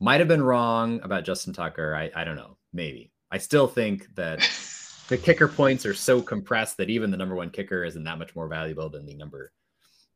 might 0.00 0.18
have 0.18 0.28
been 0.28 0.42
wrong 0.42 1.00
about 1.04 1.24
Justin 1.24 1.52
Tucker. 1.52 1.94
I, 1.94 2.10
I 2.14 2.24
don't 2.24 2.34
know. 2.34 2.56
Maybe. 2.72 3.12
I 3.30 3.38
still 3.38 3.68
think 3.68 4.12
that 4.16 4.40
the 5.08 5.16
kicker 5.16 5.46
points 5.46 5.86
are 5.86 5.94
so 5.94 6.20
compressed 6.20 6.76
that 6.78 6.90
even 6.90 7.12
the 7.12 7.16
number 7.16 7.36
one 7.36 7.50
kicker 7.50 7.84
isn't 7.84 8.04
that 8.04 8.18
much 8.18 8.34
more 8.34 8.48
valuable 8.48 8.88
than 8.88 9.06
the 9.06 9.14
number 9.14 9.52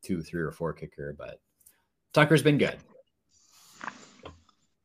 two, 0.03 0.21
three, 0.21 0.41
or 0.41 0.51
four 0.51 0.73
kicker. 0.73 1.15
But 1.17 1.39
Tucker's 2.13 2.43
been 2.43 2.57
good. 2.57 2.75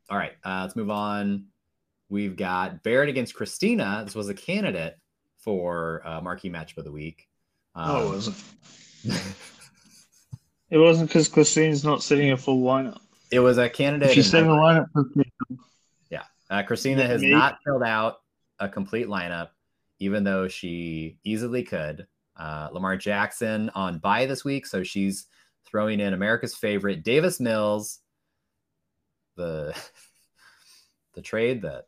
All 0.08 0.16
right, 0.16 0.34
uh, 0.44 0.60
let's 0.62 0.76
move 0.76 0.90
on. 0.90 1.46
We've 2.08 2.36
got 2.36 2.84
Barrett 2.84 3.08
against 3.08 3.34
Christina. 3.34 4.02
This 4.04 4.14
was 4.14 4.28
a 4.28 4.34
candidate 4.34 4.96
for 5.46 6.02
uh, 6.04 6.20
marquee 6.20 6.50
matchup 6.50 6.76
of 6.78 6.84
the 6.84 6.92
week. 6.92 7.26
oh, 7.74 7.98
it 8.00 8.04
Um, 8.06 8.12
wasn't. 8.12 8.44
It 10.68 10.78
wasn't 10.78 11.08
because 11.08 11.28
Christine's 11.28 11.84
not 11.84 12.02
setting 12.02 12.32
a 12.32 12.36
full 12.36 12.60
lineup. 12.60 12.98
it 13.30 13.38
was 13.38 13.56
a 13.56 13.68
candidate. 13.68 14.08
If 14.08 14.14
she's 14.16 14.26
in 14.26 14.30
setting 14.32 14.48
a 14.50 14.54
lineup, 14.54 14.90
Christine- 14.92 15.32
Uh, 16.50 16.62
Christina 16.64 17.04
has 17.06 17.20
Maybe- 17.22 17.34
not 17.34 17.58
filled 17.64 17.82
out 17.84 18.16
a 18.60 18.68
complete 18.68 19.06
lineup, 19.08 19.50
even 20.00 20.22
though 20.24 20.46
she 20.48 21.18
easily 21.24 21.62
could. 21.64 22.06
Uh, 22.36 22.68
Lamar 22.72 22.96
Jackson 22.96 23.68
on 23.76 23.98
bye 23.98 24.26
this 24.26 24.44
week, 24.44 24.64
so 24.66 24.82
she's 24.84 25.26
throwing 25.66 25.98
in 26.00 26.14
America's 26.14 26.54
favorite 26.54 27.02
Davis 27.04 27.38
Mills, 27.40 27.98
the 29.36 29.72
the 31.14 31.22
trade 31.22 31.62
that 31.62 31.86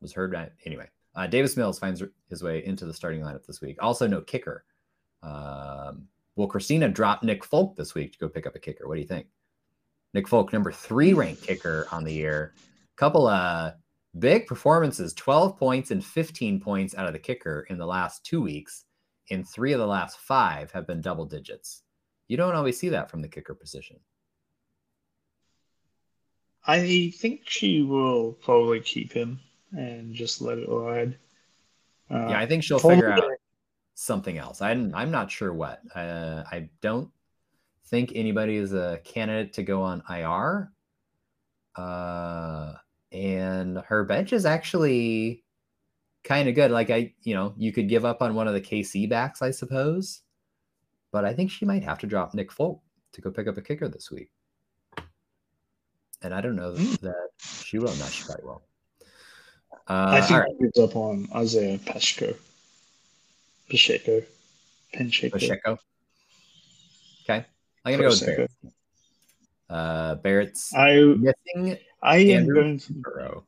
was 0.00 0.12
heard. 0.12 0.34
Anyway, 0.64 0.88
uh, 1.14 1.26
Davis 1.26 1.56
Mills 1.56 1.78
finds 1.78 2.02
his 2.28 2.42
way 2.42 2.64
into 2.64 2.84
the 2.84 2.94
starting 2.94 3.20
lineup 3.20 3.46
this 3.46 3.60
week. 3.60 3.76
Also, 3.80 4.06
no 4.06 4.20
kicker. 4.20 4.64
Um, 5.22 6.08
will 6.36 6.46
Christina 6.46 6.88
drop 6.88 7.22
Nick 7.22 7.44
Folk 7.44 7.76
this 7.76 7.94
week 7.94 8.12
to 8.12 8.18
go 8.18 8.28
pick 8.28 8.46
up 8.46 8.56
a 8.56 8.58
kicker? 8.58 8.88
What 8.88 8.94
do 8.94 9.00
you 9.00 9.06
think? 9.06 9.26
Nick 10.14 10.28
Folk, 10.28 10.52
number 10.52 10.72
three 10.72 11.12
ranked 11.12 11.42
kicker 11.42 11.86
on 11.90 12.04
the 12.04 12.12
year 12.12 12.54
couple 12.96 13.26
of 13.26 13.72
big 14.18 14.46
performances 14.46 15.12
12 15.14 15.56
points 15.56 15.90
and 15.90 16.04
15 16.04 16.60
points 16.60 16.94
out 16.94 17.06
of 17.06 17.12
the 17.12 17.18
kicker 17.18 17.66
in 17.70 17.78
the 17.78 17.86
last 17.86 18.24
two 18.24 18.42
weeks 18.42 18.84
in 19.28 19.42
three 19.42 19.72
of 19.72 19.80
the 19.80 19.86
last 19.86 20.18
five 20.18 20.70
have 20.70 20.86
been 20.86 21.00
double 21.00 21.24
digits 21.24 21.82
you 22.28 22.36
don't 22.36 22.54
always 22.54 22.78
see 22.78 22.90
that 22.90 23.10
from 23.10 23.22
the 23.22 23.28
kicker 23.28 23.54
position 23.54 23.96
I 26.64 27.12
think 27.16 27.40
she 27.44 27.82
will 27.82 28.34
probably 28.34 28.80
keep 28.80 29.12
him 29.12 29.40
and 29.72 30.14
just 30.14 30.40
let 30.40 30.58
it 30.58 30.68
ride. 30.68 31.16
Uh, 32.10 32.26
yeah 32.30 32.38
i 32.38 32.46
think 32.46 32.62
she'll 32.62 32.78
figure 32.78 33.10
out 33.10 33.24
something 33.94 34.36
else 34.38 34.60
I'm, 34.60 34.94
I'm 34.94 35.10
not 35.10 35.30
sure 35.30 35.52
what 35.52 35.80
uh, 35.94 36.44
i 36.50 36.68
don't 36.80 37.10
think 37.86 38.12
anybody 38.14 38.56
is 38.56 38.72
a 38.72 39.00
candidate 39.04 39.52
to 39.54 39.62
go 39.62 39.82
on 39.82 40.02
ir 40.10 40.72
uh, 41.76 42.74
and 43.12 43.78
her 43.78 44.04
bench 44.04 44.32
is 44.32 44.44
actually 44.44 45.44
kind 46.24 46.48
of 46.48 46.54
good. 46.54 46.70
Like 46.70 46.90
I, 46.90 47.14
you 47.22 47.34
know, 47.34 47.54
you 47.56 47.72
could 47.72 47.88
give 47.88 48.04
up 48.04 48.22
on 48.22 48.34
one 48.34 48.46
of 48.46 48.54
the 48.54 48.60
KC 48.60 49.08
backs, 49.08 49.42
I 49.42 49.50
suppose, 49.50 50.20
but 51.12 51.24
I 51.24 51.32
think 51.32 51.50
she 51.50 51.64
might 51.64 51.82
have 51.82 51.98
to 52.00 52.06
drop 52.06 52.34
Nick 52.34 52.52
Folk 52.52 52.80
to 53.12 53.20
go 53.20 53.30
pick 53.30 53.48
up 53.48 53.56
a 53.56 53.62
kicker 53.62 53.88
this 53.88 54.10
week. 54.10 54.30
And 56.22 56.34
I 56.34 56.40
don't 56.40 56.56
know 56.56 56.72
Mm. 56.72 57.00
that 57.00 57.28
she 57.38 57.78
will. 57.78 57.94
Not 57.96 58.10
she 58.10 58.24
probably 58.24 58.44
will. 58.44 58.62
Uh, 59.88 60.10
I 60.12 60.20
think 60.20 60.40
right, 60.40 60.58
gives 60.60 60.78
up 60.78 60.96
on 60.96 61.28
Isaiah 61.34 61.78
Pacheco. 61.78 62.34
Pacheco. 63.68 64.22
Pacheco. 64.92 65.38
Pacheco. 65.38 65.78
Okay, 67.24 67.44
I'm 67.84 67.92
gonna 67.92 68.02
go 68.02 68.08
with 68.08 68.26
Barrett. 68.26 68.50
Uh, 69.68 70.14
Barrett's 70.16 70.74
I 70.74 70.96
missing 70.96 71.78
I 72.02 72.16
am 72.18 72.42
Andrew? 72.42 72.54
going 72.54 72.78
to 72.78 72.92
Burrow. 72.94 73.44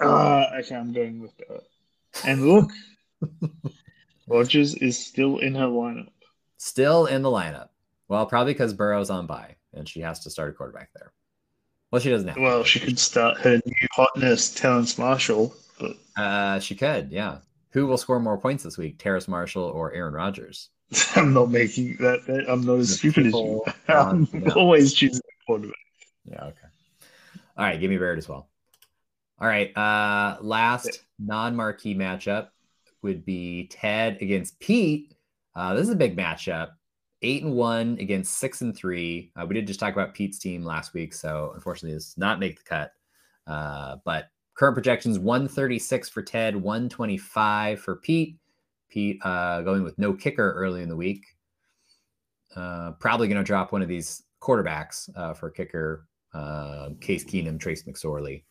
uh 0.00 0.46
okay, 0.58 0.74
I'm 0.74 0.92
going 0.92 1.20
with 1.20 1.36
that. 1.38 1.62
And 2.24 2.48
look, 2.48 2.70
Rodgers 4.26 4.74
is 4.74 4.98
still 4.98 5.38
in 5.38 5.54
her 5.54 5.66
lineup. 5.66 6.08
Still 6.58 7.06
in 7.06 7.22
the 7.22 7.28
lineup. 7.28 7.68
Well, 8.08 8.26
probably 8.26 8.54
because 8.54 8.72
Burrow's 8.72 9.10
on 9.10 9.26
bye 9.26 9.56
and 9.74 9.88
she 9.88 10.00
has 10.00 10.20
to 10.20 10.30
start 10.30 10.50
a 10.50 10.52
quarterback 10.52 10.90
there. 10.94 11.12
Well, 11.90 12.00
she 12.00 12.10
doesn't 12.10 12.28
have. 12.28 12.36
Well, 12.38 12.64
she 12.64 12.80
could 12.80 12.98
start 12.98 13.38
her 13.38 13.60
new 13.64 13.86
hotness, 13.92 14.52
Terrence 14.54 14.98
Marshall, 14.98 15.54
but 15.78 15.96
Uh, 16.16 16.58
she 16.60 16.74
could, 16.74 17.10
yeah. 17.12 17.38
Who 17.70 17.86
will 17.86 17.98
score 17.98 18.18
more 18.20 18.38
points 18.38 18.64
this 18.64 18.78
week, 18.78 18.98
Terrace 18.98 19.28
Marshall 19.28 19.62
or 19.64 19.92
Aaron 19.92 20.14
Rodgers? 20.14 20.70
I'm 21.16 21.32
not 21.32 21.50
making 21.50 21.96
that. 22.00 22.24
that- 22.26 22.46
I'm 22.48 22.62
not 22.62 22.78
as 22.78 22.90
The 22.90 22.96
stupid 22.96 23.26
as 23.26 23.32
you. 23.34 23.62
I'm 23.88 23.96
want 24.06 24.30
to 24.30 24.38
know. 24.40 24.54
always 24.54 24.94
choosing 24.94 25.20
the 25.24 25.32
quarterback. 25.46 25.74
Yeah, 26.24 26.44
okay. 26.44 26.68
All 27.56 27.64
right, 27.64 27.78
give 27.80 27.90
me 27.90 27.98
Barrett 27.98 28.18
as 28.18 28.28
well. 28.28 28.48
All 29.38 29.46
right, 29.48 29.76
uh, 29.76 30.38
last 30.40 31.02
non-marquee 31.18 31.94
matchup 31.94 32.48
would 33.02 33.24
be 33.26 33.68
Ted 33.68 34.18
against 34.22 34.58
Pete. 34.58 35.14
Uh, 35.54 35.74
this 35.74 35.84
is 35.84 35.90
a 35.90 35.96
big 35.96 36.16
matchup. 36.16 36.70
Eight 37.26 37.42
and 37.42 37.54
one 37.54 37.96
against 37.98 38.34
six 38.38 38.60
and 38.60 38.76
three. 38.76 39.32
Uh, 39.34 39.44
we 39.46 39.54
did 39.54 39.66
just 39.66 39.80
talk 39.80 39.92
about 39.92 40.14
Pete's 40.14 40.38
team 40.38 40.64
last 40.64 40.94
week, 40.94 41.12
so 41.12 41.50
unfortunately, 41.56 41.92
this 41.94 42.10
does 42.10 42.18
not 42.18 42.38
make 42.38 42.56
the 42.58 42.64
cut. 42.64 42.92
Uh, 43.48 43.96
but 44.04 44.26
current 44.54 44.74
projections: 44.76 45.18
one 45.18 45.48
thirty-six 45.48 46.08
for 46.08 46.22
Ted, 46.22 46.54
one 46.54 46.88
twenty-five 46.88 47.80
for 47.80 47.96
Pete. 47.96 48.36
Pete 48.88 49.18
uh, 49.24 49.62
going 49.62 49.82
with 49.82 49.98
no 49.98 50.12
kicker 50.12 50.52
early 50.52 50.82
in 50.82 50.88
the 50.88 50.94
week. 50.94 51.26
Uh, 52.54 52.92
probably 52.92 53.26
going 53.26 53.38
to 53.38 53.44
drop 53.44 53.72
one 53.72 53.82
of 53.82 53.88
these 53.88 54.22
quarterbacks 54.40 55.10
uh, 55.16 55.34
for 55.34 55.50
kicker 55.50 56.06
uh, 56.32 56.90
Case 57.00 57.24
Keenum, 57.24 57.58
Trace 57.58 57.82
McSorley. 57.82 58.44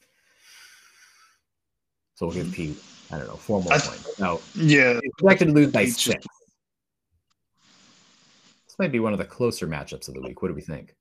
So 2.15 2.25
we'll 2.25 2.35
give 2.35 2.51
Pete, 2.51 2.77
I 3.09 3.19
don't 3.19 3.27
know, 3.27 3.35
four 3.35 3.63
more 3.63 3.71
I- 3.73 3.79
points. 3.79 4.19
No, 4.19 4.41
Yeah, 4.53 4.99
expected 5.01 5.45
to 5.45 5.51
lose 5.53 5.71
by 5.71 5.85
six. 5.85 6.25
This 8.75 8.87
might 8.87 8.91
be 8.91 8.99
one 8.99 9.13
of 9.13 9.19
the 9.19 9.25
closer 9.25 9.67
matchups 9.67 10.09
of 10.09 10.15
the 10.15 10.21
week. 10.21 10.41
What 10.41 10.49
do 10.49 10.53
we 10.53 10.59
think? 10.59 10.93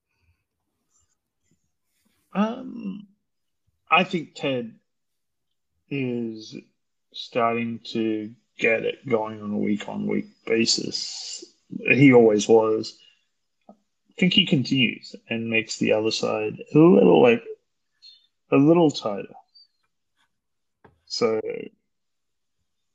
Um, 2.32 3.08
I 3.90 4.04
think 4.04 4.36
Ted 4.36 4.76
is 5.90 6.54
starting 7.12 7.80
to 7.86 8.30
get 8.60 8.84
it 8.84 9.08
going 9.08 9.42
on 9.42 9.50
a 9.50 9.58
week 9.58 9.88
on 9.88 10.06
week 10.06 10.26
basis. 10.46 11.44
He 11.90 12.12
always 12.12 12.46
was. 12.46 12.96
I 13.68 13.74
think 14.20 14.34
he 14.34 14.46
continues 14.46 15.16
and 15.28 15.50
makes 15.50 15.76
the 15.76 15.94
other 15.94 16.12
side 16.12 16.56
a 16.72 16.78
little 16.78 17.20
like 17.20 17.42
a 18.52 18.56
little 18.56 18.92
tighter. 18.92 19.34
So 21.06 21.40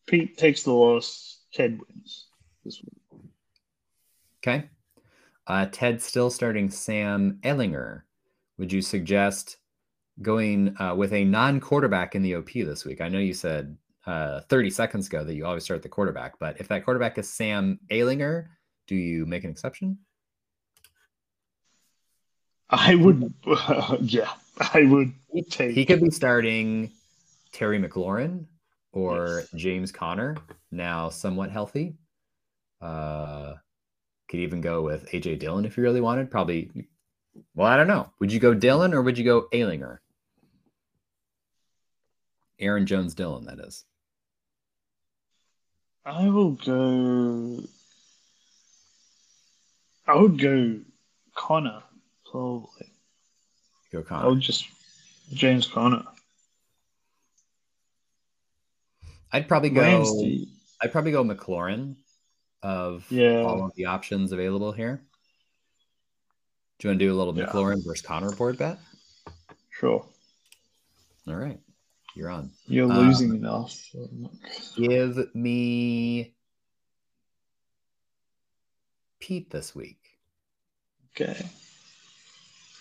Pete 0.08 0.38
takes 0.38 0.64
the 0.64 0.72
loss. 0.72 1.42
Ted 1.54 1.82
wins 1.82 2.28
this 2.64 2.82
week. 2.82 2.99
Okay. 4.42 4.70
Uh, 5.48 5.66
Ted 5.72 6.02
still 6.02 6.30
starting 6.30 6.70
Sam 6.70 7.40
Ehlinger. 7.44 8.04
Would 8.58 8.72
you 8.72 8.82
suggest 8.82 9.58
going 10.22 10.76
uh, 10.80 10.96
with 10.96 11.14
a 11.14 11.24
non 11.24 11.60
quarterback 11.60 12.16
in 12.16 12.22
the 12.22 12.36
OP 12.36 12.52
this 12.54 12.86
week? 12.86 13.02
I 13.02 13.10
know 13.10 13.20
you 13.20 13.34
said 13.34 13.76
uh, 14.06 14.42
30 14.42 14.70
seconds 14.70 15.08
ago 15.08 15.24
that 15.24 15.34
you 15.36 15.46
always 15.46 15.64
start 15.64 15.82
the 15.82 15.90
quarterback, 15.90 16.40
but 16.40 16.60
if 16.60 16.68
that 16.68 16.86
quarterback 16.86 17.18
is 17.18 17.30
Sam 17.30 17.80
Ehlinger, 17.90 18.48
do 18.88 18.96
you 18.96 19.26
make 19.26 19.44
an 19.44 19.50
exception? 19.50 19.98
I 22.70 22.96
would, 22.96 23.34
yeah, 24.02 24.32
I 24.74 24.84
would 24.84 25.14
take. 25.50 25.72
He 25.72 25.86
could 25.86 26.02
be 26.02 26.12
starting 26.12 26.92
Terry 27.52 27.80
McLaurin 27.80 28.46
or 28.92 29.44
James 29.56 29.92
Conner, 29.92 30.38
now 30.72 31.10
somewhat 31.10 31.52
healthy. 31.52 31.96
Uh, 32.82 33.56
could 34.30 34.40
even 34.40 34.62
go 34.62 34.82
with 34.82 35.10
AJ 35.12 35.40
Dillon 35.40 35.66
if 35.66 35.76
you 35.76 35.84
really 35.84 36.02
wanted. 36.02 36.30
Probably, 36.30 36.70
well, 37.56 37.68
I 37.68 37.76
don't 37.76 37.88
know. 37.88 38.12
Would 38.20 38.32
you 38.32 38.40
go 38.40 38.54
Dillon 38.54 38.94
or 38.94 39.02
would 39.02 39.18
you 39.18 39.26
go 39.26 39.48
Ehlinger? 39.52 39.98
Aaron 42.60 42.86
Jones 42.86 43.16
Dillon, 43.16 43.46
that 43.46 43.60
is. 43.60 43.86
I 46.06 46.28
will 46.30 46.52
go. 46.52 47.62
I 50.08 50.16
would 50.16 50.40
go 50.40 50.80
Conner, 51.36 51.84
probably. 52.30 52.92
Go 53.92 54.04
Conner. 54.04 54.26
I 54.26 54.28
would 54.28 54.42
just 54.42 54.68
James 55.34 55.68
Conner. 55.68 56.04
I'd 59.32 59.48
probably 59.48 59.70
go. 59.70 59.82
Ramsey. 59.82 60.48
I'd 60.82 60.92
probably 60.92 61.12
go 61.12 61.24
McLaurin 61.24 61.96
of 62.62 63.10
Yeah. 63.12 63.42
all 63.44 63.66
of 63.66 63.74
the 63.76 63.86
options 63.86 64.32
available 64.32 64.72
here. 64.72 65.02
Do 66.80 66.88
you 66.88 66.92
want 66.92 67.00
to 67.00 67.06
do 67.06 67.14
a 67.14 67.18
little 67.18 67.38
Yeah. 67.38 67.46
McLaurin 67.48 67.84
versus 67.86 68.06
Conner 68.06 68.32
board 68.32 68.58
bet? 68.58 68.80
Sure. 69.70 70.06
All 71.28 71.36
right, 71.36 71.60
you're 72.16 72.30
on. 72.30 72.52
You're 72.66 72.92
Uh, 72.92 72.98
losing 73.02 73.36
enough. 73.36 73.78
Give 74.76 75.36
me 75.36 76.34
Pete 79.20 79.50
this 79.50 79.76
week. 79.76 80.00
Okay. 81.12 81.50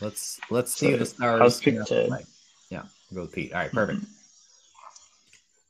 Let's 0.00 0.40
let's 0.50 0.72
see 0.72 0.92
So, 0.92 0.96
the 0.98 1.06
stars. 1.06 1.40
how's 1.40 1.60
pick 1.60 1.84
Ted? 1.86 2.08
like- 2.08 2.26
Yeah, 2.70 2.84
we'll 3.10 3.16
go 3.16 3.22
with 3.22 3.32
Pete. 3.32 3.52
All 3.52 3.58
right, 3.60 3.72
perfect. 3.72 4.04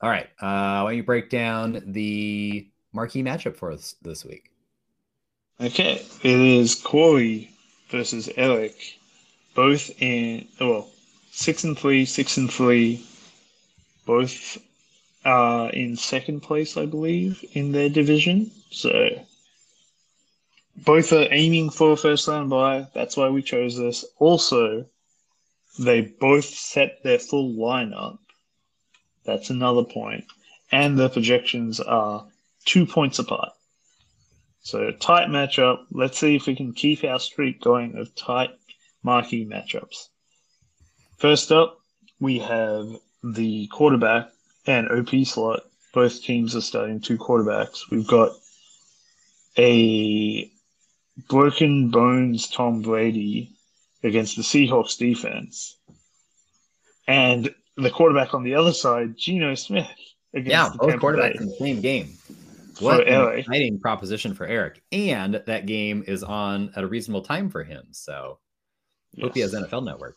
All 0.01 0.11
right, 0.11 0.27
uh, 0.41 0.83
why 0.83 0.91
don't 0.91 0.97
you 0.97 1.03
break 1.03 1.31
down 1.31 1.83
the 1.87 2.69
marquee 2.93 3.23
matchup 3.23 3.57
for 3.57 3.73
us 3.73 3.97
this 4.03 4.25
week? 4.25 4.51
Okay. 5.61 6.05
It 6.23 6.41
is 6.41 6.75
Corey 6.75 7.51
versus 7.91 8.29
Eric, 8.37 8.75
both 9.55 9.91
in 10.01 10.47
well, 10.61 10.89
six 11.31 11.65
and 11.65 11.79
three, 11.79 12.05
six 12.05 12.37
and 12.37 12.53
three, 12.53 13.05
both 14.07 14.59
are 15.25 15.71
in 15.71 15.97
second 15.97 16.41
place, 16.41 16.77
I 16.77 16.87
believe, 16.87 17.45
in 17.53 17.73
their 17.73 17.89
division. 17.89 18.51
So 18.71 19.25
both 20.77 21.13
are 21.13 21.27
aiming 21.31 21.71
for 21.71 21.97
first 21.97 22.29
round 22.29 22.51
bye. 22.51 22.87
That's 22.95 23.17
why 23.17 23.29
we 23.29 23.43
chose 23.43 23.77
this. 23.77 24.05
Also, 24.19 24.87
they 25.79 26.03
both 26.03 26.45
set 26.45 27.03
their 27.03 27.19
full 27.19 27.55
lineup. 27.55 28.19
That's 29.25 29.51
another 29.51 29.85
point. 29.85 30.25
And 30.71 30.99
their 30.99 31.09
projections 31.09 31.81
are 31.81 32.27
two 32.69 32.87
points 32.87 33.19
apart. 33.19 33.51
So 34.61 34.91
tight 34.93 35.29
matchup. 35.29 35.79
Let's 35.91 36.19
see 36.19 36.37
if 36.37 36.47
we 36.47 36.55
can 36.55 36.75
keep 36.75 37.03
our 37.03 37.19
streak 37.19 37.63
going 37.63 37.97
of 37.97 38.15
tight 38.15 38.51
marquee 39.03 39.47
matchups. 39.47 40.09
First 41.17 41.51
up, 41.51 41.79
we 42.21 42.39
have 42.41 42.87
the 43.25 43.67
quarterback 43.69 44.29
and 44.67 44.89
OP 44.91 45.25
slot. 45.25 45.63
Both 45.95 46.23
teams 46.23 46.55
are 46.55 46.61
starting 46.61 47.01
two 47.01 47.17
quarterbacks. 47.17 47.91
We've 47.91 48.07
got 48.07 48.33
a 49.57 50.51
broken 51.29 51.91
bones 51.91 52.49
Tom 52.49 52.83
Brady 52.83 53.57
against 54.05 54.37
the 54.37 54.43
Seahawks 54.43 54.99
defense. 54.99 55.79
And 57.07 57.49
the 57.77 57.91
quarterback 57.91 58.35
on 58.35 58.45
the 58.45 58.55
other 58.55 58.75
side, 58.75 59.17
Geno 59.17 59.55
Smith, 59.55 59.89
against 60.35 60.51
Yeah, 60.51 60.69
the 60.69 60.79
both 60.79 61.01
quarterbacks 61.01 61.41
in 61.41 61.47
the 61.47 61.57
same 61.57 61.81
game. 61.81 62.18
What 62.81 63.07
an 63.09 63.39
exciting 63.39 63.81
proposition 63.81 64.35
for 64.35 64.47
Eric. 64.47 64.83
And 64.93 65.43
that 65.47 65.67
game 65.67 66.05
is 66.07 66.23
on 66.23 66.73
at 66.77 66.85
a 66.85 66.87
reasonable 66.87 67.23
time 67.23 67.51
for 67.51 67.65
him. 67.65 67.87
So 67.93 68.39
hope 69.21 69.35
he 69.35 69.41
has 69.41 69.55
NFL 69.55 69.85
network. 69.85 70.17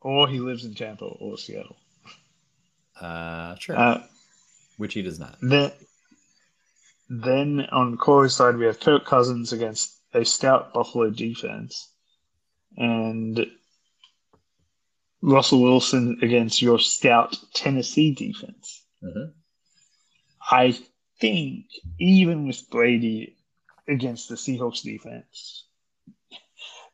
Or 0.00 0.28
he 0.28 0.40
lives 0.40 0.64
in 0.64 0.74
Tampa 0.74 1.04
or 1.04 1.38
Seattle. 1.38 1.76
Uh 3.00 3.54
sure. 3.56 3.76
Uh, 3.78 4.02
which 4.76 4.94
he 4.94 5.02
does 5.02 5.18
not. 5.18 5.36
then, 5.42 5.72
then 7.08 7.66
on 7.72 7.96
Corey's 7.96 8.34
side, 8.34 8.56
we 8.56 8.66
have 8.66 8.80
Kirk 8.80 9.04
Cousins 9.04 9.52
against 9.52 9.96
a 10.14 10.24
stout 10.24 10.72
Buffalo 10.72 11.10
defense, 11.10 11.90
and 12.76 13.46
Russell 15.20 15.62
Wilson 15.62 16.18
against 16.22 16.62
your 16.62 16.78
stout 16.78 17.36
Tennessee 17.54 18.14
defense. 18.14 18.84
Mhm. 19.02 19.32
I 20.50 20.78
think 21.20 21.66
even 21.98 22.46
with 22.46 22.68
Brady 22.70 23.36
against 23.86 24.28
the 24.28 24.34
Seahawks 24.34 24.82
defense, 24.82 25.64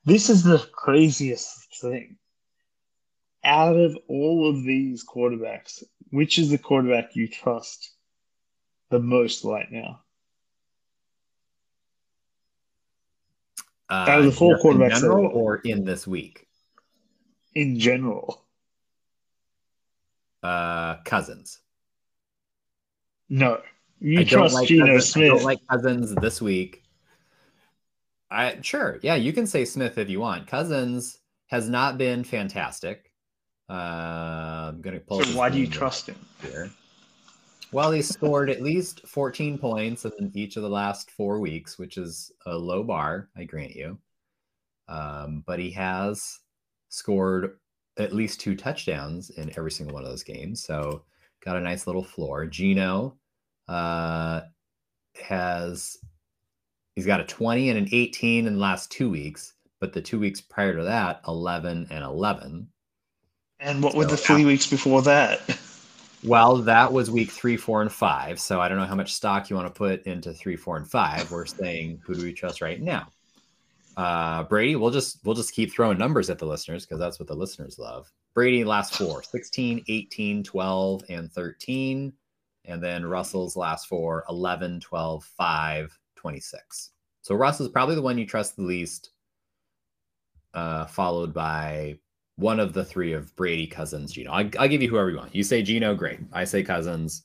this 0.05 0.29
is 0.29 0.43
the 0.43 0.59
craziest 0.73 1.81
thing. 1.81 2.17
Out 3.45 3.77
of 3.77 3.97
all 4.09 4.49
of 4.49 4.63
these 4.63 5.05
quarterbacks, 5.05 5.83
which 6.11 6.39
is 6.39 6.51
the 6.51 6.59
quarterback 6.59 7.15
you 7.15 7.29
trust 7.29 7.91
the 8.91 8.99
most 8.99 9.45
right 9.45 9.71
now? 9.71 10.01
Uh, 13.91 14.07
Out 14.09 14.19
of 14.21 14.25
the 14.25 14.33
four 14.33 14.55
in 14.55 14.61
quarterbacks 14.61 15.01
general 15.01 15.27
or 15.27 15.57
in 15.57 15.85
this 15.85 16.07
week? 16.07 16.47
In 17.55 17.79
general, 17.79 18.45
Uh 20.43 20.97
Cousins. 21.05 21.61
No. 23.29 23.61
You 24.01 24.21
I 24.21 24.25
trust 24.25 24.55
like 24.55 24.69
Geno 24.69 24.87
Cousins, 24.87 25.05
I 25.05 25.07
Smith. 25.07 25.29
don't 25.29 25.45
like 25.45 25.59
Cousins 25.71 26.15
this 26.17 26.43
week. 26.43 26.83
I 28.31 28.59
sure, 28.63 28.99
yeah, 29.03 29.15
you 29.15 29.33
can 29.33 29.47
say 29.47 29.65
Smith 29.65 29.97
if 29.99 30.11
you 30.11 30.21
want. 30.21 30.47
Cousins 30.47 31.21
has 31.47 31.69
not 31.69 31.97
been 31.99 32.25
fantastic. 32.25 33.13
Uh, 33.71 33.73
I'm 34.73 34.81
gonna 34.83 35.01
pull. 35.01 35.23
so 35.23 35.39
why 35.39 35.49
do 35.49 35.59
you 35.59 35.67
trust 35.67 36.09
him? 36.09 36.17
here. 36.43 36.71
Well, 37.73 37.91
he 37.91 38.03
scored 38.03 38.51
at 38.51 38.63
least 38.63 39.07
14 39.07 39.59
points 39.59 40.05
in 40.05 40.31
each 40.35 40.57
of 40.57 40.63
the 40.63 40.69
last 40.69 41.11
four 41.11 41.41
weeks, 41.41 41.77
which 41.79 41.97
is 41.97 42.31
a 42.47 42.57
low 42.57 42.85
bar, 42.85 43.31
I 43.37 43.45
grant 43.45 43.75
you. 43.75 43.99
Um, 44.87 45.43
but 45.47 45.59
he 45.59 45.71
has 45.73 46.39
scored 46.89 47.59
at 47.99 48.13
least 48.13 48.39
two 48.41 48.55
touchdowns 48.55 49.31
in 49.31 49.51
every 49.57 49.73
single 49.73 49.95
one 49.95 50.05
of 50.05 50.09
those 50.09 50.23
games. 50.23 50.63
So 50.63 51.03
got 51.45 51.57
a 51.57 51.61
nice 51.61 51.87
little 51.87 52.03
floor. 52.03 52.47
Geno 52.47 53.17
uh, 53.69 54.43
has 55.23 55.99
he's 56.97 57.07
got 57.07 57.21
a 57.21 57.25
20 57.25 57.71
and 57.71 57.79
an 57.79 57.89
18 57.93 58.47
in 58.47 58.55
the 58.55 58.61
last 58.61 58.91
two 58.91 59.11
weeks, 59.11 59.55
but 59.81 59.93
the 59.93 60.01
two 60.01 60.19
weeks 60.19 60.41
prior 60.41 60.77
to 60.77 60.85
that, 60.85 61.21
11 61.29 61.89
and 61.91 62.05
11. 62.05 62.69
And 63.61 63.83
what 63.83 63.95
were 63.95 64.05
the 64.05 64.17
three 64.17 64.45
weeks 64.45 64.67
before 64.67 65.03
that? 65.03 65.41
Well, 66.25 66.57
that 66.63 66.91
was 66.91 67.11
week 67.11 67.31
three, 67.31 67.59
four, 67.59 67.83
and 67.83 67.93
five. 67.93 68.41
So 68.41 68.59
I 68.59 68.67
don't 68.67 68.79
know 68.79 68.87
how 68.87 68.95
much 68.95 69.13
stock 69.13 69.51
you 69.51 69.57
want 69.57 69.69
to 69.69 69.79
put 69.79 70.05
into 70.05 70.33
three, 70.33 70.57
four, 70.57 70.79
and 70.79 70.91
five. 70.91 71.31
We're 71.31 71.45
saying 71.45 72.01
who 72.03 72.15
do 72.15 72.23
we 72.23 72.33
trust 72.33 72.63
right 72.63 72.81
now? 72.81 73.09
Uh, 73.95 74.45
Brady, 74.45 74.75
we'll 74.77 74.91
just 74.91 75.19
we'll 75.25 75.35
just 75.35 75.53
keep 75.53 75.71
throwing 75.71 75.99
numbers 75.99 76.31
at 76.31 76.39
the 76.39 76.47
listeners 76.47 76.87
because 76.87 76.99
that's 76.99 77.21
what 77.21 77.29
the 77.29 77.35
listeners 77.35 77.79
love. 77.79 78.11
Brady 78.35 78.65
last 78.65 78.97
four 78.97 79.23
16, 79.23 79.85
18, 79.89 80.43
12, 80.43 81.05
and 81.09 81.33
13. 81.33 82.13
And 82.67 82.83
then 82.83 83.07
Russell's 83.07 83.57
last 83.57 83.87
four 83.89 84.25
11, 84.29 84.81
12, 84.81 85.25
5, 85.25 85.99
26. 86.17 86.91
So 87.23 87.35
Russ 87.35 87.61
is 87.61 87.69
probably 87.69 87.95
the 87.95 88.03
one 88.03 88.19
you 88.19 88.27
trust 88.27 88.57
the 88.57 88.63
least, 88.63 89.11
uh, 90.53 90.87
followed 90.87 91.33
by 91.33 91.99
one 92.37 92.59
of 92.59 92.73
the 92.73 92.85
three 92.85 93.13
of 93.13 93.35
Brady, 93.37 93.67
Cousins, 93.67 94.13
Geno. 94.13 94.33
I, 94.33 94.43
will 94.43 94.69
give 94.69 94.83
you 94.83 94.89
whoever 94.89 95.11
you 95.11 95.17
want. 95.19 95.35
You 95.35 95.43
say 95.43 95.63
Geno, 95.63 95.95
great. 95.95 96.19
I 96.33 96.45
say 96.45 96.63
Cousins. 96.63 97.25